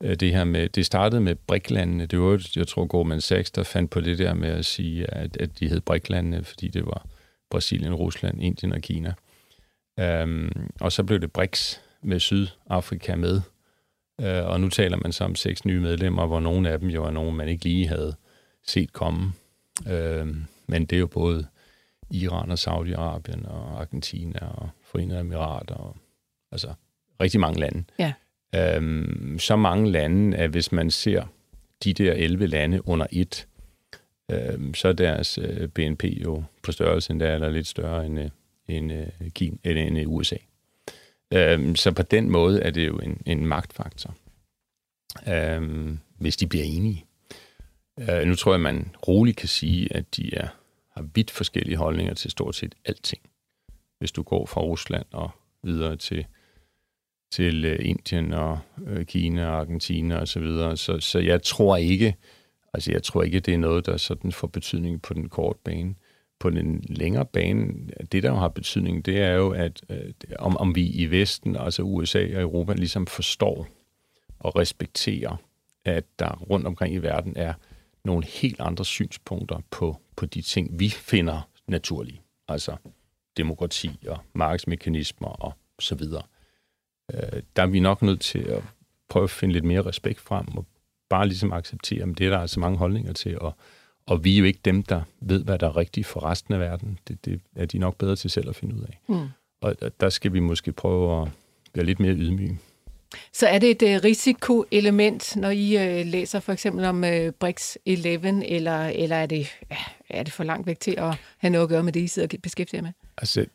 øh, 0.02 0.14
det 0.14 0.32
her 0.32 0.44
med, 0.44 0.68
det 0.68 0.86
startede 0.86 1.20
med 1.20 1.34
briklandene. 1.34 2.06
Det 2.06 2.20
var, 2.20 2.46
jeg 2.56 2.68
tror, 2.68 2.86
Goldman 2.86 3.20
Sachs, 3.20 3.50
der 3.50 3.62
fandt 3.62 3.90
på 3.90 4.00
det 4.00 4.18
der 4.18 4.34
med 4.34 4.48
at 4.48 4.64
sige, 4.64 5.14
at, 5.14 5.36
at 5.36 5.60
de 5.60 5.68
hed 5.68 5.80
briklandene, 5.80 6.44
fordi 6.44 6.68
det 6.68 6.86
var 6.86 7.06
Brasilien, 7.50 7.94
Rusland, 7.94 8.42
Indien 8.42 8.72
og 8.72 8.80
Kina. 8.80 9.14
Um, 10.22 10.70
og 10.80 10.92
så 10.92 11.04
blev 11.04 11.20
det 11.20 11.32
BRICS 11.32 11.80
med 12.02 12.20
Sydafrika 12.20 13.16
med. 13.16 13.40
Uh, 14.22 14.50
og 14.50 14.60
nu 14.60 14.68
taler 14.68 14.96
man 14.96 15.12
så 15.12 15.24
om 15.24 15.34
seks 15.34 15.64
nye 15.64 15.80
medlemmer, 15.80 16.26
hvor 16.26 16.40
nogle 16.40 16.70
af 16.70 16.78
dem 16.80 16.88
jo 16.88 17.04
er 17.04 17.10
nogen, 17.10 17.36
man 17.36 17.48
ikke 17.48 17.64
lige 17.64 17.88
havde 17.88 18.14
set 18.66 18.92
komme. 18.92 19.32
Øh, 19.88 20.36
men 20.66 20.84
det 20.86 20.96
er 20.96 21.00
jo 21.00 21.06
både 21.06 21.46
Iran 22.10 22.50
og 22.50 22.58
Saudi-Arabien 22.58 23.48
og 23.48 23.80
Argentina 23.80 24.38
og 24.46 24.68
Forenede 24.82 25.20
Emirater 25.20 25.74
og 25.74 25.96
altså 26.52 26.74
rigtig 27.20 27.40
mange 27.40 27.60
lande. 27.60 27.84
Ja. 27.98 28.12
Øhm, 28.54 29.38
så 29.38 29.56
mange 29.56 29.90
lande, 29.90 30.36
at 30.36 30.50
hvis 30.50 30.72
man 30.72 30.90
ser 30.90 31.24
de 31.84 31.92
der 31.92 32.12
11 32.12 32.46
lande 32.46 32.88
under 32.88 33.06
et, 33.12 33.48
øhm, 34.30 34.74
så 34.74 34.88
er 34.88 34.92
deres 34.92 35.38
øh, 35.38 35.68
BNP 35.68 36.04
jo 36.04 36.44
på 36.62 36.72
størrelse 36.72 37.10
endda, 37.10 37.34
eller 37.34 37.48
lidt 37.48 37.66
større 37.66 38.06
end, 38.06 38.20
øh, 38.20 38.30
end, 38.68 38.92
øh, 38.92 39.30
Kina, 39.30 39.56
eller 39.64 39.82
end 39.82 39.98
øh, 39.98 40.08
USA. 40.08 40.36
Øhm, 41.32 41.76
så 41.76 41.92
på 41.92 42.02
den 42.02 42.30
måde 42.30 42.62
er 42.62 42.70
det 42.70 42.86
jo 42.86 42.98
en, 42.98 43.22
en 43.26 43.46
magtfaktor, 43.46 44.14
øhm, 45.28 45.98
hvis 46.18 46.36
de 46.36 46.46
bliver 46.46 46.64
enige. 46.64 47.05
Øh, 48.00 48.26
nu 48.26 48.34
tror 48.34 48.52
jeg, 48.52 48.60
man 48.60 48.94
roligt 49.08 49.36
kan 49.36 49.48
sige, 49.48 49.96
at 49.96 50.16
de 50.16 50.34
er, 50.34 50.48
har 50.94 51.08
vidt 51.14 51.30
forskellige 51.30 51.76
holdninger 51.76 52.14
til 52.14 52.30
stort 52.30 52.54
set 52.54 52.74
alting. 52.84 53.22
Hvis 53.98 54.12
du 54.12 54.22
går 54.22 54.46
fra 54.46 54.60
Rusland 54.60 55.06
og 55.12 55.30
videre 55.62 55.96
til, 55.96 56.26
til 57.30 57.64
øh, 57.64 57.78
Indien 57.82 58.32
og 58.32 58.58
øh, 58.86 59.06
Kina 59.06 59.46
og 59.46 59.60
Argentina 59.60 60.16
og 60.18 60.28
så 60.28 60.40
videre. 60.40 60.76
Så, 60.76 61.00
så 61.00 61.18
jeg 61.18 61.42
tror 61.42 61.76
ikke, 61.76 62.16
altså 62.72 62.92
jeg 62.92 63.02
tror 63.02 63.22
ikke, 63.22 63.40
det 63.40 63.54
er 63.54 63.58
noget, 63.58 63.86
der 63.86 63.96
sådan 63.96 64.32
får 64.32 64.46
betydning 64.46 65.02
på 65.02 65.14
den 65.14 65.28
korte 65.28 65.58
bane. 65.64 65.94
På 66.38 66.50
den 66.50 66.84
længere 66.88 67.26
bane, 67.26 67.88
det 68.12 68.22
der 68.22 68.30
jo 68.30 68.36
har 68.36 68.48
betydning, 68.48 69.06
det 69.06 69.20
er 69.20 69.32
jo, 69.32 69.50
at 69.50 69.82
øh, 69.90 70.12
om, 70.38 70.56
om 70.56 70.74
vi 70.74 70.86
i 70.86 71.10
Vesten, 71.10 71.56
altså 71.56 71.82
USA 71.82 72.18
og 72.18 72.42
Europa, 72.42 72.72
ligesom 72.72 73.06
forstår 73.06 73.68
og 74.38 74.56
respekterer, 74.56 75.36
at 75.84 76.04
der 76.18 76.36
rundt 76.50 76.66
omkring 76.66 76.94
i 76.94 76.98
verden 76.98 77.32
er 77.36 77.52
nogle 78.06 78.24
helt 78.26 78.60
andre 78.60 78.84
synspunkter 78.84 79.60
på, 79.70 79.96
på 80.16 80.26
de 80.26 80.42
ting, 80.42 80.80
vi 80.80 80.90
finder 80.90 81.48
naturlige. 81.66 82.20
Altså 82.48 82.76
demokrati 83.36 83.90
og 84.08 84.18
markedsmekanismer 84.34 85.28
og 85.28 85.54
så 85.78 85.94
videre. 85.94 86.22
Øh, 87.14 87.42
der 87.56 87.62
er 87.62 87.66
vi 87.66 87.80
nok 87.80 88.02
nødt 88.02 88.20
til 88.20 88.38
at 88.38 88.62
prøve 89.08 89.24
at 89.24 89.30
finde 89.30 89.52
lidt 89.52 89.64
mere 89.64 89.82
respekt 89.82 90.20
frem 90.20 90.56
og 90.56 90.66
bare 91.08 91.26
ligesom 91.26 91.52
acceptere, 91.52 92.02
at 92.02 92.18
det 92.18 92.26
er 92.26 92.30
der 92.30 92.38
altså 92.38 92.60
mange 92.60 92.78
holdninger 92.78 93.12
til, 93.12 93.38
og, 93.40 93.54
og 94.06 94.24
vi 94.24 94.34
er 94.34 94.38
jo 94.38 94.44
ikke 94.44 94.60
dem, 94.64 94.82
der 94.82 95.02
ved, 95.20 95.44
hvad 95.44 95.58
der 95.58 95.66
er 95.66 95.76
rigtigt 95.76 96.06
for 96.06 96.24
resten 96.24 96.54
af 96.54 96.60
verden. 96.60 96.98
Det, 97.08 97.24
det 97.24 97.40
er 97.56 97.66
de 97.66 97.78
nok 97.78 97.96
bedre 97.96 98.16
til 98.16 98.30
selv 98.30 98.48
at 98.48 98.56
finde 98.56 98.74
ud 98.74 98.80
af. 98.80 99.00
Mm. 99.08 99.28
Og 99.60 99.76
der 100.00 100.08
skal 100.08 100.32
vi 100.32 100.40
måske 100.40 100.72
prøve 100.72 101.22
at 101.22 101.28
være 101.74 101.84
lidt 101.84 102.00
mere 102.00 102.14
ydmyge. 102.14 102.58
Så 103.32 103.46
er 103.46 103.58
det 103.58 103.70
et 103.70 103.82
øh, 103.82 104.00
risikoelement, 104.04 105.36
når 105.36 105.50
I 105.50 105.98
øh, 106.00 106.06
læser 106.06 106.40
for 106.40 106.52
eksempel 106.52 106.84
om 106.84 107.04
øh, 107.04 107.32
BRICS 107.32 107.78
11, 107.86 108.46
eller, 108.46 108.86
eller 108.86 109.16
er, 109.16 109.26
det, 109.26 109.48
er 110.10 110.22
det 110.22 110.32
for 110.32 110.44
langt 110.44 110.66
væk 110.66 110.80
til 110.80 110.94
at 110.98 111.14
have 111.38 111.50
noget 111.50 111.62
at 111.62 111.68
gøre 111.68 111.82
med 111.82 111.92
det, 111.92 112.00
I 112.00 112.06
sidder 112.06 112.28
og 112.36 112.42
beskæftiger 112.42 112.82
med? 112.82 112.92
Altså, 113.18 113.46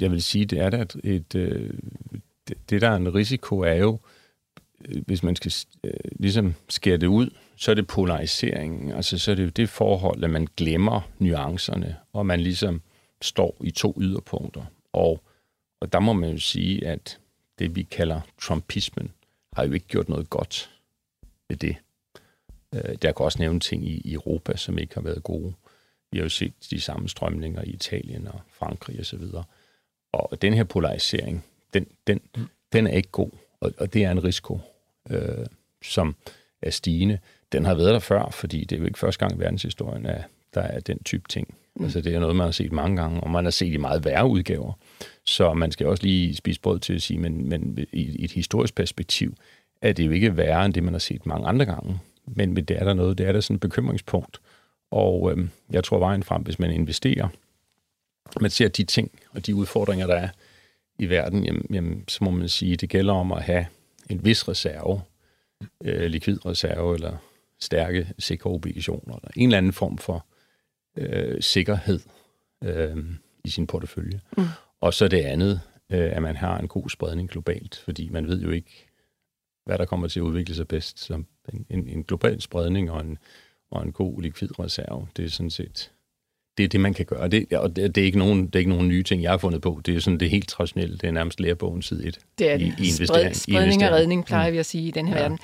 jeg 0.00 0.10
vil 0.10 0.22
sige, 0.22 0.44
det 0.44 0.58
er 0.58 0.70
der 0.70 0.82
et, 0.82 0.96
et 1.04 1.32
det, 2.48 2.70
det, 2.70 2.80
der 2.80 2.88
er 2.88 2.96
en 2.96 3.14
risiko, 3.14 3.60
er 3.60 3.74
jo, 3.74 3.98
hvis 5.06 5.22
man 5.22 5.36
skal 5.36 5.52
ligesom 6.20 6.54
skære 6.68 6.96
det 6.96 7.06
ud, 7.06 7.30
så 7.56 7.70
er 7.70 7.74
det 7.74 7.86
polariseringen. 7.86 8.92
Altså, 8.92 9.18
så 9.18 9.30
er 9.30 9.34
det 9.34 9.44
jo 9.44 9.48
det 9.48 9.68
forhold, 9.68 10.24
at 10.24 10.30
man 10.30 10.48
glemmer 10.56 11.00
nuancerne, 11.18 11.96
og 12.12 12.26
man 12.26 12.40
ligesom 12.40 12.82
står 13.22 13.56
i 13.64 13.70
to 13.70 13.96
yderpunkter. 14.00 14.64
Og, 14.92 15.24
og 15.80 15.92
der 15.92 16.00
må 16.00 16.12
man 16.12 16.30
jo 16.30 16.38
sige, 16.38 16.86
at 16.86 17.18
det, 17.58 17.76
vi 17.76 17.82
kalder 17.82 18.20
trumpismen, 18.40 19.10
har 19.52 19.64
jo 19.64 19.72
ikke 19.72 19.86
gjort 19.86 20.08
noget 20.08 20.30
godt 20.30 20.70
ved 21.48 21.56
det. 21.56 21.76
Øh, 22.74 22.96
der 23.02 23.12
kan 23.12 23.24
også 23.24 23.38
nævne 23.38 23.60
ting 23.60 23.88
i 23.88 24.12
Europa, 24.12 24.56
som 24.56 24.78
ikke 24.78 24.94
har 24.94 25.00
været 25.00 25.22
gode. 25.22 25.54
Vi 26.12 26.18
har 26.18 26.24
jo 26.24 26.28
set 26.28 26.52
de 26.70 26.80
samme 26.80 27.08
strømninger 27.08 27.62
i 27.62 27.70
Italien 27.70 28.28
og 28.28 28.40
Frankrig 28.48 29.00
osv. 29.00 29.22
Og, 30.12 30.32
og 30.32 30.42
den 30.42 30.54
her 30.54 30.64
polarisering, 30.64 31.44
den, 31.74 31.86
den, 32.06 32.20
mm. 32.36 32.46
den 32.72 32.86
er 32.86 32.92
ikke 32.92 33.08
god, 33.08 33.30
og, 33.60 33.72
og 33.78 33.92
det 33.92 34.04
er 34.04 34.10
en 34.10 34.24
risiko, 34.24 34.60
øh, 35.10 35.46
som 35.82 36.16
er 36.62 36.70
stigende. 36.70 37.18
Den 37.52 37.64
har 37.64 37.74
været 37.74 37.92
der 37.92 37.98
før, 37.98 38.30
fordi 38.30 38.64
det 38.64 38.76
er 38.76 38.80
jo 38.80 38.86
ikke 38.86 38.98
første 38.98 39.18
gang 39.18 39.36
i 39.36 39.38
verdenshistorien, 39.38 40.06
at 40.06 40.24
der 40.54 40.60
er 40.60 40.80
den 40.80 41.02
type 41.04 41.28
ting. 41.28 41.54
Mm. 41.74 41.84
Altså 41.84 42.00
det 42.00 42.14
er 42.14 42.20
noget, 42.20 42.36
man 42.36 42.44
har 42.44 42.52
set 42.52 42.72
mange 42.72 42.96
gange, 42.96 43.20
og 43.20 43.30
man 43.30 43.44
har 43.44 43.50
set 43.50 43.72
i 43.72 43.76
meget 43.76 44.04
værre 44.04 44.26
udgaver. 44.26 44.72
Så 45.24 45.54
man 45.54 45.72
skal 45.72 45.86
også 45.86 46.02
lige 46.02 46.34
spise 46.34 46.60
brød 46.60 46.78
til 46.78 46.94
at 46.94 47.02
sige, 47.02 47.18
men, 47.18 47.48
men 47.48 47.86
i 47.92 48.24
et 48.24 48.32
historisk 48.32 48.74
perspektiv 48.74 49.34
er 49.82 49.92
det 49.92 50.06
jo 50.06 50.10
ikke 50.10 50.36
værre 50.36 50.64
end 50.64 50.74
det, 50.74 50.82
man 50.82 50.94
har 50.94 50.98
set 50.98 51.26
mange 51.26 51.46
andre 51.46 51.66
gange. 51.66 52.00
Men 52.26 52.56
det 52.56 52.70
er 52.70 52.84
der 52.84 52.94
noget, 52.94 53.18
det 53.18 53.28
er 53.28 53.32
der 53.32 53.40
sådan 53.40 53.54
et 53.54 53.60
bekymringspunkt. 53.60 54.40
Og 54.90 55.32
øh, 55.32 55.48
jeg 55.70 55.84
tror 55.84 55.98
vejen 55.98 56.22
frem, 56.22 56.42
hvis 56.42 56.58
man 56.58 56.70
investerer, 56.70 57.28
man 58.40 58.50
ser 58.50 58.68
de 58.68 58.84
ting 58.84 59.10
og 59.30 59.46
de 59.46 59.54
udfordringer, 59.54 60.06
der 60.06 60.14
er 60.14 60.28
i 60.98 61.06
verden, 61.06 61.44
jamen, 61.44 61.66
jamen, 61.72 62.04
så 62.08 62.24
må 62.24 62.30
man 62.30 62.48
sige, 62.48 62.72
at 62.72 62.80
det 62.80 62.88
gælder 62.88 63.14
om 63.14 63.32
at 63.32 63.42
have 63.42 63.66
en 64.10 64.24
vis 64.24 64.48
reserve, 64.48 65.00
øh, 65.84 66.06
likvid 66.06 66.46
reserve 66.46 66.94
eller 66.94 67.16
stærke, 67.60 68.12
sikre 68.18 68.50
obligationer, 68.50 69.16
eller 69.16 69.30
en 69.36 69.48
eller 69.48 69.58
anden 69.58 69.72
form 69.72 69.98
for 69.98 70.26
øh, 70.96 71.42
sikkerhed 71.42 72.00
øh, 72.64 72.96
i 73.44 73.50
sin 73.50 73.66
portefølje. 73.66 74.20
Mm. 74.36 74.44
Og 74.84 74.94
så 74.94 75.08
det 75.08 75.20
andet, 75.20 75.60
øh, 75.90 76.16
at 76.16 76.22
man 76.22 76.36
har 76.36 76.58
en 76.58 76.68
god 76.68 76.88
spredning 76.88 77.30
globalt, 77.30 77.76
fordi 77.76 78.08
man 78.08 78.26
ved 78.26 78.42
jo 78.42 78.50
ikke, 78.50 78.88
hvad 79.64 79.78
der 79.78 79.84
kommer 79.84 80.08
til 80.08 80.20
at 80.20 80.24
udvikle 80.24 80.54
sig 80.54 80.68
bedst. 80.68 80.98
Så 80.98 81.14
en, 81.52 81.66
en, 81.70 81.88
en 81.88 82.04
global 82.04 82.40
spredning 82.40 82.90
og 82.90 83.00
en, 83.00 83.18
og 83.70 83.82
en 83.82 83.92
god 83.92 84.22
likvid 84.22 84.60
reserve, 84.60 85.08
det 85.16 85.24
er 85.24 85.28
sådan 85.28 85.50
set 85.50 85.92
det 86.58 86.64
er 86.64 86.68
det, 86.68 86.80
man 86.80 86.94
kan 86.94 87.06
gøre. 87.06 87.28
Det, 87.28 87.52
og 87.52 87.76
det, 87.76 87.94
det, 87.94 88.00
er 88.00 88.04
ikke 88.04 88.18
nogen, 88.18 88.46
det 88.46 88.54
er 88.54 88.58
ikke 88.58 88.70
nogen 88.70 88.88
nye 88.88 89.02
ting, 89.02 89.22
jeg 89.22 89.30
har 89.30 89.38
fundet 89.38 89.60
på. 89.62 89.80
Det 89.86 89.96
er 89.96 90.00
sådan 90.00 90.20
det 90.20 90.30
helt 90.30 90.48
traditionelle. 90.48 90.96
Det 90.96 91.04
er 91.06 91.10
nærmest 91.10 91.40
lærebogen 91.40 91.82
side 91.82 92.06
1. 92.06 92.18
Det 92.38 92.50
er 92.50 92.56
det. 92.56 92.74
I, 92.78 92.82
i 92.82 92.90
Spred, 92.90 93.34
spredning 93.34 93.84
og 93.84 93.90
redning, 93.90 94.24
plejer 94.24 94.48
mm. 94.48 94.52
vi 94.52 94.58
at 94.58 94.66
sige 94.66 94.88
i 94.88 94.90
den 94.90 95.08
her 95.08 95.16
ja, 95.16 95.22
verden. 95.22 95.38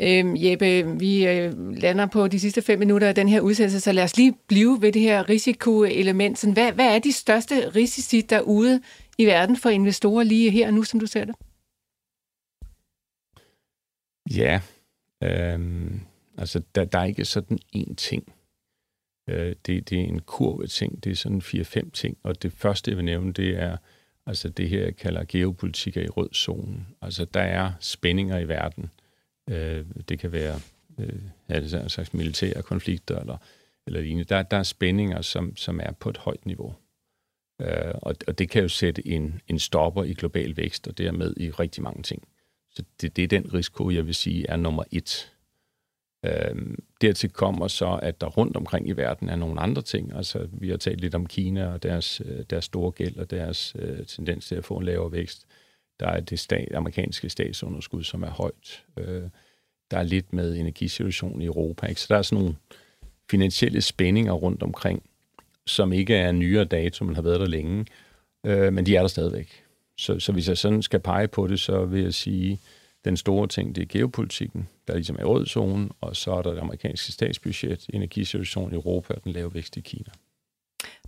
Ja. 0.00 0.18
Øhm, 0.18 0.36
Jeppe, 0.36 0.98
vi 0.98 1.26
øh, 1.26 1.76
lander 1.76 2.06
på 2.06 2.28
de 2.28 2.40
sidste 2.40 2.62
fem 2.62 2.78
minutter 2.78 3.08
af 3.08 3.14
den 3.14 3.28
her 3.28 3.40
udsendelse, 3.40 3.80
så 3.80 3.92
lad 3.92 4.04
os 4.04 4.16
lige 4.16 4.34
blive 4.48 4.78
ved 4.80 4.92
det 4.92 5.02
her 5.02 5.28
risikoelement. 5.28 6.38
Sådan, 6.38 6.54
hvad, 6.54 6.72
hvad 6.72 6.94
er 6.94 6.98
de 6.98 7.12
største 7.12 7.68
risici 7.68 8.20
derude 8.20 8.80
i 9.18 9.26
verden 9.26 9.56
for 9.56 9.68
investorer 9.68 10.24
lige 10.24 10.50
her 10.50 10.66
og 10.66 10.74
nu, 10.74 10.82
som 10.82 11.00
du 11.00 11.06
ser 11.06 11.24
det? 11.24 11.34
Ja, 14.36 14.60
øhm, 15.22 16.00
altså 16.38 16.62
der, 16.74 16.84
der 16.84 16.98
er 16.98 17.04
ikke 17.04 17.24
sådan 17.24 17.58
én 17.76 17.94
ting 17.94 18.24
Øh, 19.28 19.54
det, 19.66 19.90
det 19.90 20.00
er 20.00 20.04
en 20.04 20.20
kurve 20.20 20.66
ting, 20.66 21.04
det 21.04 21.12
er 21.12 21.16
sådan 21.16 21.40
4-5 21.40 21.90
ting, 21.90 22.18
og 22.22 22.42
det 22.42 22.52
første, 22.52 22.90
jeg 22.90 22.96
vil 22.96 23.04
nævne, 23.04 23.32
det 23.32 23.58
er 23.62 23.76
altså 24.26 24.48
det 24.48 24.68
her, 24.68 24.80
jeg 24.80 24.96
kalder 24.96 25.24
geopolitik 25.28 25.96
i 25.96 26.08
rød 26.08 26.28
zone. 26.34 26.86
Altså 27.02 27.24
der 27.24 27.40
er 27.40 27.72
spændinger 27.80 28.38
i 28.38 28.48
verden. 28.48 28.90
Øh, 29.50 29.84
det 30.08 30.18
kan 30.18 30.32
være 30.32 30.60
øh, 30.98 31.22
ja, 31.48 31.60
det 31.60 31.74
er 31.74 31.82
en 31.82 31.88
slags 31.88 32.14
militære 32.14 32.62
konflikter 32.62 33.18
eller, 33.18 33.36
eller 33.86 34.00
lignende. 34.00 34.24
Der, 34.24 34.42
der 34.42 34.56
er 34.56 34.62
spændinger, 34.62 35.22
som, 35.22 35.56
som 35.56 35.80
er 35.82 35.92
på 35.92 36.10
et 36.10 36.16
højt 36.16 36.46
niveau. 36.46 36.74
Øh, 37.60 37.94
og, 37.94 38.14
og 38.26 38.38
det 38.38 38.50
kan 38.50 38.62
jo 38.62 38.68
sætte 38.68 39.06
en, 39.06 39.40
en 39.48 39.58
stopper 39.58 40.04
i 40.04 40.12
global 40.14 40.56
vækst, 40.56 40.88
og 40.88 40.98
dermed 40.98 41.34
i 41.36 41.50
rigtig 41.50 41.82
mange 41.82 42.02
ting. 42.02 42.28
Så 42.70 42.82
det, 43.00 43.16
det 43.16 43.24
er 43.24 43.28
den 43.28 43.54
risiko, 43.54 43.90
jeg 43.90 44.06
vil 44.06 44.14
sige, 44.14 44.46
er 44.48 44.56
nummer 44.56 44.84
et. 44.90 45.32
Øhm, 46.26 46.82
dertil 47.00 47.30
kommer 47.30 47.68
så, 47.68 47.98
at 48.02 48.20
der 48.20 48.26
rundt 48.26 48.56
omkring 48.56 48.88
i 48.88 48.92
verden 48.92 49.28
er 49.28 49.36
nogle 49.36 49.60
andre 49.60 49.82
ting. 49.82 50.12
Altså, 50.16 50.48
vi 50.52 50.68
har 50.68 50.76
talt 50.76 51.00
lidt 51.00 51.14
om 51.14 51.26
Kina 51.26 51.66
og 51.66 51.82
deres, 51.82 52.22
øh, 52.24 52.44
deres 52.50 52.64
store 52.64 52.90
gæld 52.90 53.16
og 53.16 53.30
deres 53.30 53.76
øh, 53.78 54.06
tendens 54.06 54.46
til 54.46 54.54
at 54.54 54.64
få 54.64 54.76
en 54.76 54.84
lavere 54.84 55.12
vækst. 55.12 55.46
Der 56.00 56.06
er 56.06 56.20
det 56.20 56.38
stat, 56.38 56.74
amerikanske 56.74 57.28
statsunderskud, 57.28 58.02
som 58.02 58.22
er 58.22 58.30
højt. 58.30 58.84
Øh, 58.96 59.22
der 59.90 59.98
er 59.98 60.02
lidt 60.02 60.32
med 60.32 60.56
energisituationen 60.56 61.42
i 61.42 61.46
Europa. 61.46 61.86
Ikke? 61.86 62.00
Så 62.00 62.06
der 62.08 62.18
er 62.18 62.22
sådan 62.22 62.42
nogle 62.42 62.56
finansielle 63.30 63.80
spændinger 63.80 64.32
rundt 64.32 64.62
omkring, 64.62 65.02
som 65.66 65.92
ikke 65.92 66.14
er 66.14 66.32
nyere 66.32 66.64
dato, 66.64 67.04
men 67.04 67.14
har 67.14 67.22
været 67.22 67.40
der 67.40 67.46
længe. 67.46 67.86
Øh, 68.46 68.72
men 68.72 68.86
de 68.86 68.96
er 68.96 69.00
der 69.00 69.08
stadigvæk. 69.08 69.62
Så, 69.98 70.20
så 70.20 70.32
hvis 70.32 70.48
jeg 70.48 70.58
sådan 70.58 70.82
skal 70.82 71.00
pege 71.00 71.28
på 71.28 71.46
det, 71.46 71.60
så 71.60 71.84
vil 71.84 72.02
jeg 72.02 72.14
sige, 72.14 72.60
den 73.04 73.16
store 73.16 73.46
ting, 73.46 73.74
det 73.74 73.82
er 73.82 73.86
geopolitikken, 73.86 74.68
der 74.88 74.94
ligesom 74.94 75.16
er 75.18 75.24
rød 75.24 75.46
zone, 75.46 75.88
og 76.00 76.16
så 76.16 76.32
er 76.32 76.42
der 76.42 76.50
det 76.52 76.60
amerikanske 76.60 77.12
statsbudget, 77.12 77.86
energisituation 77.92 78.72
i 78.72 78.74
Europa 78.74 79.14
og 79.14 79.24
den 79.24 79.32
lave 79.32 79.54
vækst 79.54 79.76
i 79.76 79.80
Kina. 79.80 80.10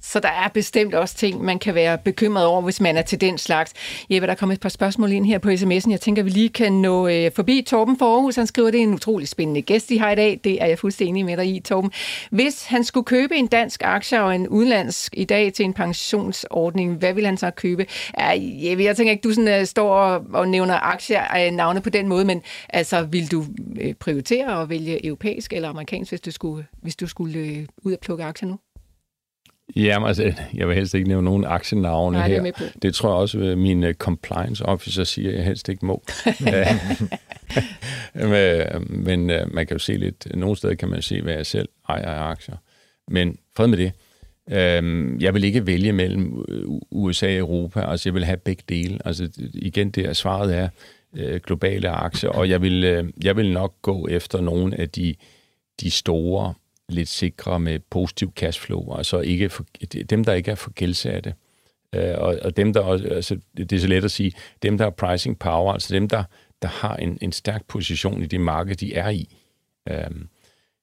Så 0.03 0.21
der 0.21 0.29
er 0.29 0.49
bestemt 0.49 0.95
også 0.95 1.15
ting, 1.15 1.45
man 1.45 1.59
kan 1.59 1.75
være 1.75 1.99
bekymret 1.99 2.47
over, 2.47 2.63
hvis 2.63 2.81
man 2.81 2.97
er 2.97 3.03
til 3.03 3.21
den 3.21 3.39
slags. 3.39 3.73
Jeppe, 4.11 4.27
der 4.27 4.33
er 4.33 4.37
kommet 4.37 4.55
et 4.57 4.61
par 4.61 4.69
spørgsmål 4.69 5.13
ind 5.13 5.27
her 5.27 5.39
på 5.39 5.49
sms'en. 5.49 5.91
Jeg 5.91 6.01
tænker, 6.01 6.23
vi 6.23 6.31
lige 6.31 6.49
kan 6.49 6.73
nå 6.73 7.09
øh, 7.09 7.31
forbi. 7.37 7.65
Torben 7.67 7.99
for 7.99 8.15
Aarhus, 8.15 8.37
han 8.37 8.47
skriver, 8.47 8.71
det 8.71 8.79
er 8.79 8.83
en 8.83 8.95
utrolig 8.95 9.29
spændende 9.29 9.63
gæst, 9.63 9.91
I 9.91 9.97
har 9.97 10.11
i 10.11 10.15
dag. 10.15 10.41
Det 10.45 10.63
er 10.63 10.67
jeg 10.67 10.79
fuldstændig 10.79 11.11
enig 11.11 11.25
med 11.25 11.37
dig 11.37 11.55
i, 11.57 11.61
Torben. 11.61 11.93
Hvis 12.31 12.67
han 12.67 12.85
skulle 12.85 13.05
købe 13.05 13.37
en 13.37 13.47
dansk 13.47 13.83
aktie 13.85 14.23
og 14.23 14.35
en 14.35 14.49
udenlandsk 14.49 15.15
i 15.17 15.25
dag 15.25 15.53
til 15.53 15.65
en 15.65 15.73
pensionsordning, 15.73 16.97
hvad 16.97 17.15
vil 17.15 17.27
han 17.27 17.37
så 17.37 17.51
købe? 17.51 17.87
Ja, 18.19 18.31
Jeppe, 18.37 18.85
jeg 18.85 18.97
tænker 18.97 19.11
ikke, 19.11 19.29
du 19.29 19.33
sådan, 19.33 19.61
uh, 19.61 19.67
står 19.67 19.95
og, 19.95 20.25
og 20.33 20.49
nævner 20.49 20.75
aktier 20.75 21.47
øh, 21.47 21.53
navne 21.53 21.81
på 21.81 21.91
den 21.91 22.09
måde, 22.09 22.25
men 22.25 22.43
altså, 22.69 23.03
vil 23.03 23.31
du 23.31 23.45
øh, 23.81 23.95
prioritere 23.95 24.63
at 24.63 24.69
vælge 24.69 25.07
europæisk 25.07 25.53
eller 25.53 25.69
amerikansk, 25.69 26.11
hvis 26.11 26.21
du 26.21 26.31
skulle, 26.31 26.67
hvis 26.83 26.97
du 26.97 27.07
skulle 27.07 27.39
øh, 27.39 27.67
ud 27.83 27.93
og 27.93 27.99
plukke 28.03 28.25
aktier 28.25 28.49
nu? 28.49 28.59
Jamen, 29.77 30.09
altså, 30.09 30.33
jeg 30.55 30.69
vil 30.69 30.77
helst 30.77 30.95
ikke 30.95 31.09
nævne 31.09 31.25
nogen 31.25 31.45
aktienavne 31.45 32.19
Nej, 32.19 32.29
her. 32.29 32.43
Det, 32.43 32.73
det 32.83 32.95
tror 32.95 33.09
jeg 33.09 33.17
også, 33.17 33.41
at 33.41 33.59
min 33.59 33.85
uh, 33.85 33.93
compliance 33.93 34.67
officer 34.67 35.05
siger, 35.05 35.31
at 35.31 35.37
jeg 35.37 35.45
helst 35.45 35.69
ikke 35.69 35.87
må. 35.87 36.05
men 38.15 38.87
men 38.89 39.31
uh, 39.31 39.55
man 39.55 39.67
kan 39.67 39.75
jo 39.75 39.79
se 39.79 39.97
lidt, 39.97 40.37
nogle 40.37 40.57
steder 40.57 40.75
kan 40.75 40.89
man 40.89 41.03
se, 41.03 41.23
hvad 41.23 41.35
jeg 41.35 41.47
selv 41.47 41.69
ejer 41.89 42.11
af 42.11 42.31
aktier. 42.31 42.57
Men 43.09 43.39
fred 43.57 43.67
med 43.67 43.79
det. 43.79 43.93
Uh, 44.47 45.23
jeg 45.23 45.35
vil 45.35 45.45
ikke 45.45 45.67
vælge 45.67 45.93
mellem 45.93 46.45
USA 46.91 47.27
og 47.27 47.39
Europa. 47.39 47.81
Altså, 47.81 48.09
jeg 48.09 48.15
vil 48.15 48.25
have 48.25 48.37
begge 48.37 48.63
dele. 48.69 48.99
Altså, 49.05 49.29
igen, 49.55 49.91
det 49.91 50.07
er 50.07 50.13
svaret 50.13 50.57
er 50.57 50.69
uh, 51.13 51.37
globale 51.37 51.89
aktier, 51.89 52.31
og 52.31 52.49
jeg 52.49 52.63
vil, 52.63 52.99
uh, 52.99 53.25
jeg 53.25 53.37
vil 53.37 53.53
nok 53.53 53.75
gå 53.83 54.09
efter 54.11 54.41
nogle 54.41 54.81
af 54.81 54.89
de, 54.89 55.15
de 55.81 55.91
store 55.91 56.55
lidt 56.89 57.09
sikre 57.09 57.61
med 57.61 57.79
positiv 57.91 58.33
cashflow, 58.37 58.95
altså 58.95 59.21
ikke 59.21 59.49
for, 59.49 59.67
dem, 60.11 60.25
der 60.25 60.33
ikke 60.33 60.51
er 60.51 60.55
for 60.55 60.71
gældsatte. 60.71 61.35
Øh, 61.95 62.15
og, 62.19 62.39
og 62.43 62.57
dem, 62.57 62.73
der 62.73 62.81
også, 62.81 63.09
altså, 63.09 63.39
det 63.57 63.73
er 63.73 63.81
så 63.81 63.87
let 63.87 64.05
at 64.05 64.11
sige, 64.11 64.33
dem, 64.63 64.79
der 64.79 64.85
har 64.85 64.91
pricing 64.91 65.39
power, 65.39 65.73
altså 65.73 65.95
dem, 65.95 66.09
der, 66.09 66.25
der 66.63 66.69
har 66.69 66.97
en, 66.97 67.19
en 67.21 67.33
stærk 67.33 67.65
position 67.65 68.23
i 68.23 68.27
det 68.27 68.41
marked, 68.41 68.77
de 68.77 68.95
er 68.95 69.09
i. 69.09 69.37
Øh, 69.91 70.11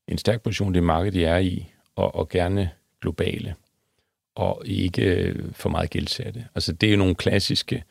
en 0.08 0.18
stærk 0.18 0.42
position 0.42 0.72
i 0.72 0.76
det 0.76 0.84
marked, 0.84 1.12
de 1.12 1.26
er 1.26 1.38
i, 1.38 1.66
og, 1.96 2.16
og 2.16 2.30
gerne 2.30 2.70
globale, 3.02 3.56
og 4.36 4.62
ikke 4.66 5.36
for 5.52 5.70
meget 5.70 5.90
gældsatte. 5.90 6.48
Altså 6.56 6.74
det 6.74 6.88
er 6.88 6.92
jo 6.92 6.98
nogle 6.98 7.16
klassiske 7.16 7.84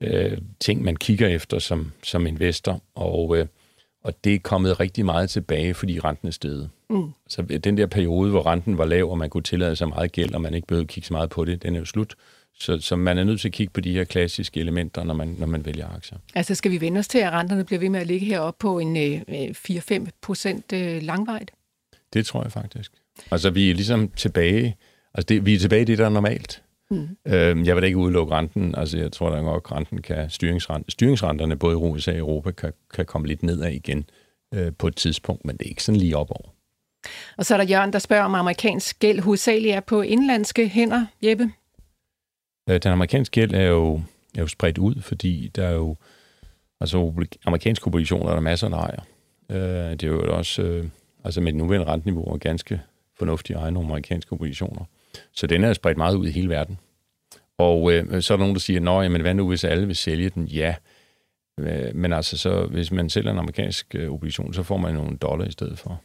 øh, 0.00 0.38
ting, 0.60 0.82
man 0.82 0.96
kigger 0.96 1.28
efter 1.28 1.58
som, 1.58 1.92
som 2.02 2.26
investor, 2.26 2.82
og, 2.94 3.36
øh, 3.38 3.46
og 4.04 4.24
det 4.24 4.34
er 4.34 4.38
kommet 4.38 4.80
rigtig 4.80 5.04
meget 5.04 5.30
tilbage, 5.30 5.74
fordi 5.74 6.00
renten 6.00 6.28
er 6.28 6.32
steget. 6.32 6.70
Mm. 6.90 7.12
Så 7.28 7.42
den 7.42 7.76
der 7.76 7.86
periode, 7.86 8.30
hvor 8.30 8.46
renten 8.46 8.78
var 8.78 8.84
lav, 8.84 9.10
og 9.10 9.18
man 9.18 9.30
kunne 9.30 9.42
tillade 9.42 9.76
sig 9.76 9.88
meget 9.88 10.12
gæld, 10.12 10.34
og 10.34 10.40
man 10.40 10.54
ikke 10.54 10.66
behøvede 10.66 10.84
at 10.84 10.88
kigge 10.88 11.06
så 11.06 11.12
meget 11.14 11.30
på 11.30 11.44
det, 11.44 11.62
den 11.62 11.74
er 11.74 11.78
jo 11.78 11.84
slut. 11.84 12.14
Så, 12.58 12.80
så 12.80 12.96
man 12.96 13.18
er 13.18 13.24
nødt 13.24 13.40
til 13.40 13.48
at 13.48 13.52
kigge 13.52 13.72
på 13.72 13.80
de 13.80 13.92
her 13.92 14.04
klassiske 14.04 14.60
elementer, 14.60 15.04
når 15.04 15.14
man, 15.14 15.36
når 15.38 15.46
man 15.46 15.64
vælger 15.64 15.88
aktier. 15.88 16.18
Altså 16.34 16.54
skal 16.54 16.70
vi 16.70 16.80
vende 16.80 16.98
os 16.98 17.08
til, 17.08 17.18
at 17.18 17.32
renterne 17.32 17.64
bliver 17.64 17.80
ved 17.80 17.88
med 17.88 18.00
at 18.00 18.06
ligge 18.06 18.26
heroppe 18.26 18.58
på 18.58 18.78
en 18.78 18.96
øh, 18.96 19.20
4-5 19.70 20.06
procent 20.22 20.72
øh, 20.72 21.02
langvejt? 21.02 21.50
Det 22.12 22.26
tror 22.26 22.42
jeg 22.42 22.52
faktisk. 22.52 22.92
Altså 23.30 23.50
vi 23.50 23.70
er 23.70 23.74
ligesom 23.74 24.08
tilbage, 24.08 24.76
altså 25.14 25.26
det, 25.26 25.46
vi 25.46 25.54
er 25.54 25.58
tilbage 25.58 25.82
i 25.82 25.84
det, 25.84 25.98
der 25.98 26.04
er 26.04 26.08
normalt. 26.08 26.62
Mm. 26.94 27.32
Øh, 27.32 27.66
jeg 27.66 27.74
vil 27.74 27.82
da 27.82 27.86
ikke 27.86 27.98
udelukke 27.98 28.34
renten. 28.34 28.74
Altså 28.74 28.98
jeg 28.98 29.12
tror 29.12 29.30
da 29.30 29.42
nok, 29.42 29.72
renten 29.72 30.02
kan, 30.02 30.30
styringsrent, 30.30 30.92
styringsrenterne 30.92 31.56
både 31.56 31.72
i 31.72 31.76
USA 31.76 32.12
og 32.12 32.18
Europa 32.18 32.50
kan, 32.50 32.72
kan 32.94 33.06
komme 33.06 33.26
lidt 33.26 33.42
nedad 33.42 33.70
igen 33.70 34.04
øh, 34.54 34.72
på 34.78 34.86
et 34.86 34.96
tidspunkt, 34.96 35.44
men 35.44 35.56
det 35.56 35.64
er 35.64 35.68
ikke 35.68 35.82
sådan 35.82 36.00
lige 36.00 36.16
op 36.16 36.30
over. 36.30 36.54
Og 37.36 37.44
så 37.44 37.54
er 37.54 37.58
der 37.58 37.64
Jørgen, 37.64 37.92
der 37.92 37.98
spørger, 37.98 38.24
om 38.24 38.34
amerikansk 38.34 38.98
gæld 38.98 39.20
hovedsageligt 39.20 39.74
er 39.74 39.80
på 39.80 40.02
indlandske 40.02 40.68
hænder. 40.68 41.06
Jeppe? 41.22 41.50
Øh, 42.70 42.80
den 42.82 42.92
amerikanske 42.92 43.32
gæld 43.40 43.54
er 43.54 43.66
jo, 43.66 43.94
er 44.36 44.40
jo 44.40 44.46
spredt 44.46 44.78
ud, 44.78 45.00
fordi 45.00 45.50
der 45.56 45.66
er 45.66 45.72
jo 45.72 45.96
altså 46.80 47.12
amerikanske 47.46 47.86
obligationer, 47.86 48.28
der 48.28 48.36
er 48.36 48.40
masser, 48.40 48.68
der 48.68 48.76
ejer. 48.76 49.00
Øh, 49.50 49.90
det 49.90 50.02
er 50.02 50.08
jo 50.08 50.36
også, 50.36 50.62
øh, 50.62 50.88
altså 51.24 51.40
med 51.40 51.52
den 51.52 51.58
nuværende 51.58 51.86
renteniveau, 51.86 52.24
og 52.24 52.40
ganske 52.40 52.80
fornuftige 53.18 53.56
egne 53.56 53.78
amerikanske 53.78 54.32
obligationer. 54.32 54.84
Så 55.32 55.46
den 55.46 55.64
er 55.64 55.72
spredt 55.72 55.98
meget 55.98 56.16
ud 56.16 56.26
i 56.26 56.30
hele 56.30 56.48
verden. 56.48 56.78
Og 57.58 57.92
øh, 57.92 58.22
så 58.22 58.32
er 58.32 58.36
der 58.36 58.42
nogen, 58.42 58.54
der 58.54 58.60
siger, 58.60 58.80
nå, 58.80 59.02
jamen, 59.02 59.20
hvad 59.20 59.34
nu, 59.34 59.48
hvis 59.48 59.64
alle 59.64 59.86
vil 59.86 59.96
sælge 59.96 60.30
den? 60.30 60.44
Ja, 60.44 60.74
øh, 61.60 61.94
men 61.94 62.12
altså, 62.12 62.38
så, 62.38 62.66
hvis 62.66 62.92
man 62.92 63.10
sælger 63.10 63.30
en 63.30 63.38
amerikansk 63.38 63.94
øh, 63.94 64.12
obligation, 64.12 64.54
så 64.54 64.62
får 64.62 64.76
man 64.76 64.94
nogle 64.94 65.16
dollar 65.16 65.44
i 65.44 65.52
stedet 65.52 65.78
for. 65.78 66.00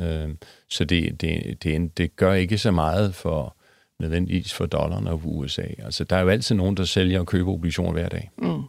Øh, 0.00 0.28
så 0.68 0.84
det, 0.84 1.20
det, 1.20 1.62
det, 1.62 1.98
det 1.98 2.16
gør 2.16 2.32
ikke 2.32 2.58
så 2.58 2.70
meget 2.70 3.14
for 3.14 3.56
nødvendigvis 4.00 4.54
for 4.54 4.66
dollaren 4.66 5.06
og 5.06 5.20
USA. 5.24 5.66
Altså, 5.78 6.04
der 6.04 6.16
er 6.16 6.20
jo 6.20 6.28
altid 6.28 6.54
nogen, 6.54 6.76
der 6.76 6.84
sælger 6.84 7.20
og 7.20 7.26
køber 7.26 7.52
obligationer 7.52 7.92
hver 7.92 8.08
dag. 8.08 8.30
Mm. 8.38 8.62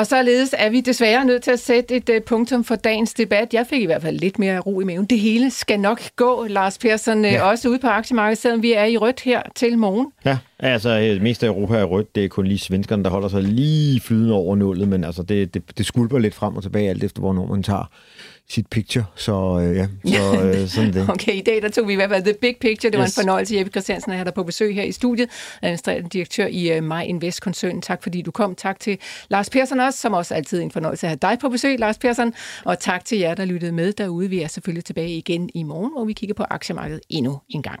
Og 0.00 0.06
således 0.06 0.54
er 0.58 0.70
vi 0.70 0.80
desværre 0.80 1.24
nødt 1.24 1.42
til 1.42 1.50
at 1.50 1.58
sætte 1.58 1.96
et 1.96 2.08
uh, 2.08 2.16
punktum 2.26 2.64
for 2.64 2.74
dagens 2.74 3.14
debat. 3.14 3.54
Jeg 3.54 3.66
fik 3.66 3.82
i 3.82 3.86
hvert 3.86 4.02
fald 4.02 4.18
lidt 4.18 4.38
mere 4.38 4.58
ro 4.58 4.80
i 4.80 4.84
maven. 4.84 5.04
Det 5.04 5.18
hele 5.18 5.50
skal 5.50 5.80
nok 5.80 6.00
gå, 6.16 6.46
Lars 6.48 6.78
Persson, 6.78 7.24
øh, 7.24 7.32
ja. 7.32 7.42
også 7.42 7.68
ude 7.68 7.78
på 7.78 7.86
aktiemarkedet, 7.86 8.38
selvom 8.38 8.62
vi 8.62 8.72
er 8.72 8.84
i 8.84 8.96
rødt 8.96 9.20
her 9.20 9.42
til 9.54 9.78
morgen. 9.78 10.06
Ja, 10.24 10.38
altså 10.58 10.98
det 10.98 11.22
meste 11.22 11.46
af 11.46 11.50
Europa 11.50 11.76
er 11.76 11.84
rødt. 11.84 12.14
Det 12.14 12.24
er 12.24 12.28
kun 12.28 12.46
lige 12.46 12.58
svenskerne, 12.58 13.04
der 13.04 13.10
holder 13.10 13.28
sig 13.28 13.42
lige 13.42 14.00
flydende 14.00 14.34
over 14.34 14.56
nullet, 14.56 14.88
men 14.88 15.04
altså 15.04 15.22
det, 15.22 15.54
det, 15.54 15.78
det 15.78 15.86
skulper 15.86 16.18
lidt 16.18 16.34
frem 16.34 16.56
og 16.56 16.62
tilbage, 16.62 16.90
alt 16.90 17.04
efter 17.04 17.20
hvornår 17.20 17.46
man 17.46 17.62
tager 17.62 17.90
sit 18.50 18.66
picture, 18.66 19.04
så 19.16 19.60
øh, 19.60 19.76
ja, 19.76 19.86
så 20.04 20.42
øh, 20.42 20.68
sådan 20.74 20.92
det. 20.92 21.10
Okay, 21.10 21.34
i 21.34 21.40
dag 21.40 21.62
der 21.62 21.68
tog 21.68 21.88
vi 21.88 21.92
i 21.92 21.96
hvert 21.96 22.10
fald 22.10 22.24
the 22.24 22.34
big 22.40 22.56
picture. 22.60 22.90
Det 22.90 22.98
var 22.98 23.04
yes. 23.04 23.16
en 23.16 23.22
fornøjelse. 23.22 23.56
Jeppe 23.56 23.70
Christiansen 23.70 24.12
er 24.12 24.16
her 24.16 24.24
der 24.24 24.30
på 24.30 24.42
besøg 24.42 24.74
her 24.74 24.82
i 24.82 24.92
studiet, 24.92 25.30
administrerende 25.62 26.08
direktør 26.08 26.46
i 26.46 26.78
uh, 26.78 26.84
My 26.84 27.02
Invest 27.04 27.42
koncernen. 27.42 27.82
Tak 27.82 28.02
fordi 28.02 28.22
du 28.22 28.30
kom. 28.30 28.54
Tak 28.54 28.80
til 28.80 28.98
Lars 29.28 29.50
Persson 29.50 29.80
også, 29.80 29.98
som 29.98 30.12
også 30.12 30.34
altid 30.34 30.58
er 30.58 30.62
en 30.62 30.70
fornøjelse 30.70 31.06
at 31.06 31.10
have 31.10 31.18
dig 31.32 31.38
på 31.40 31.48
besøg, 31.48 31.78
Lars 31.78 31.98
Persson. 31.98 32.32
Og 32.64 32.78
tak 32.78 33.04
til 33.04 33.18
jer, 33.18 33.34
der 33.34 33.44
lyttede 33.44 33.72
med 33.72 33.92
derude. 33.92 34.30
Vi 34.30 34.42
er 34.42 34.48
selvfølgelig 34.48 34.84
tilbage 34.84 35.10
igen 35.10 35.50
i 35.54 35.62
morgen, 35.62 35.92
hvor 35.92 36.04
vi 36.04 36.12
kigger 36.12 36.34
på 36.34 36.44
aktiemarkedet 36.50 37.00
endnu 37.10 37.40
en 37.48 37.62
gang. 37.62 37.80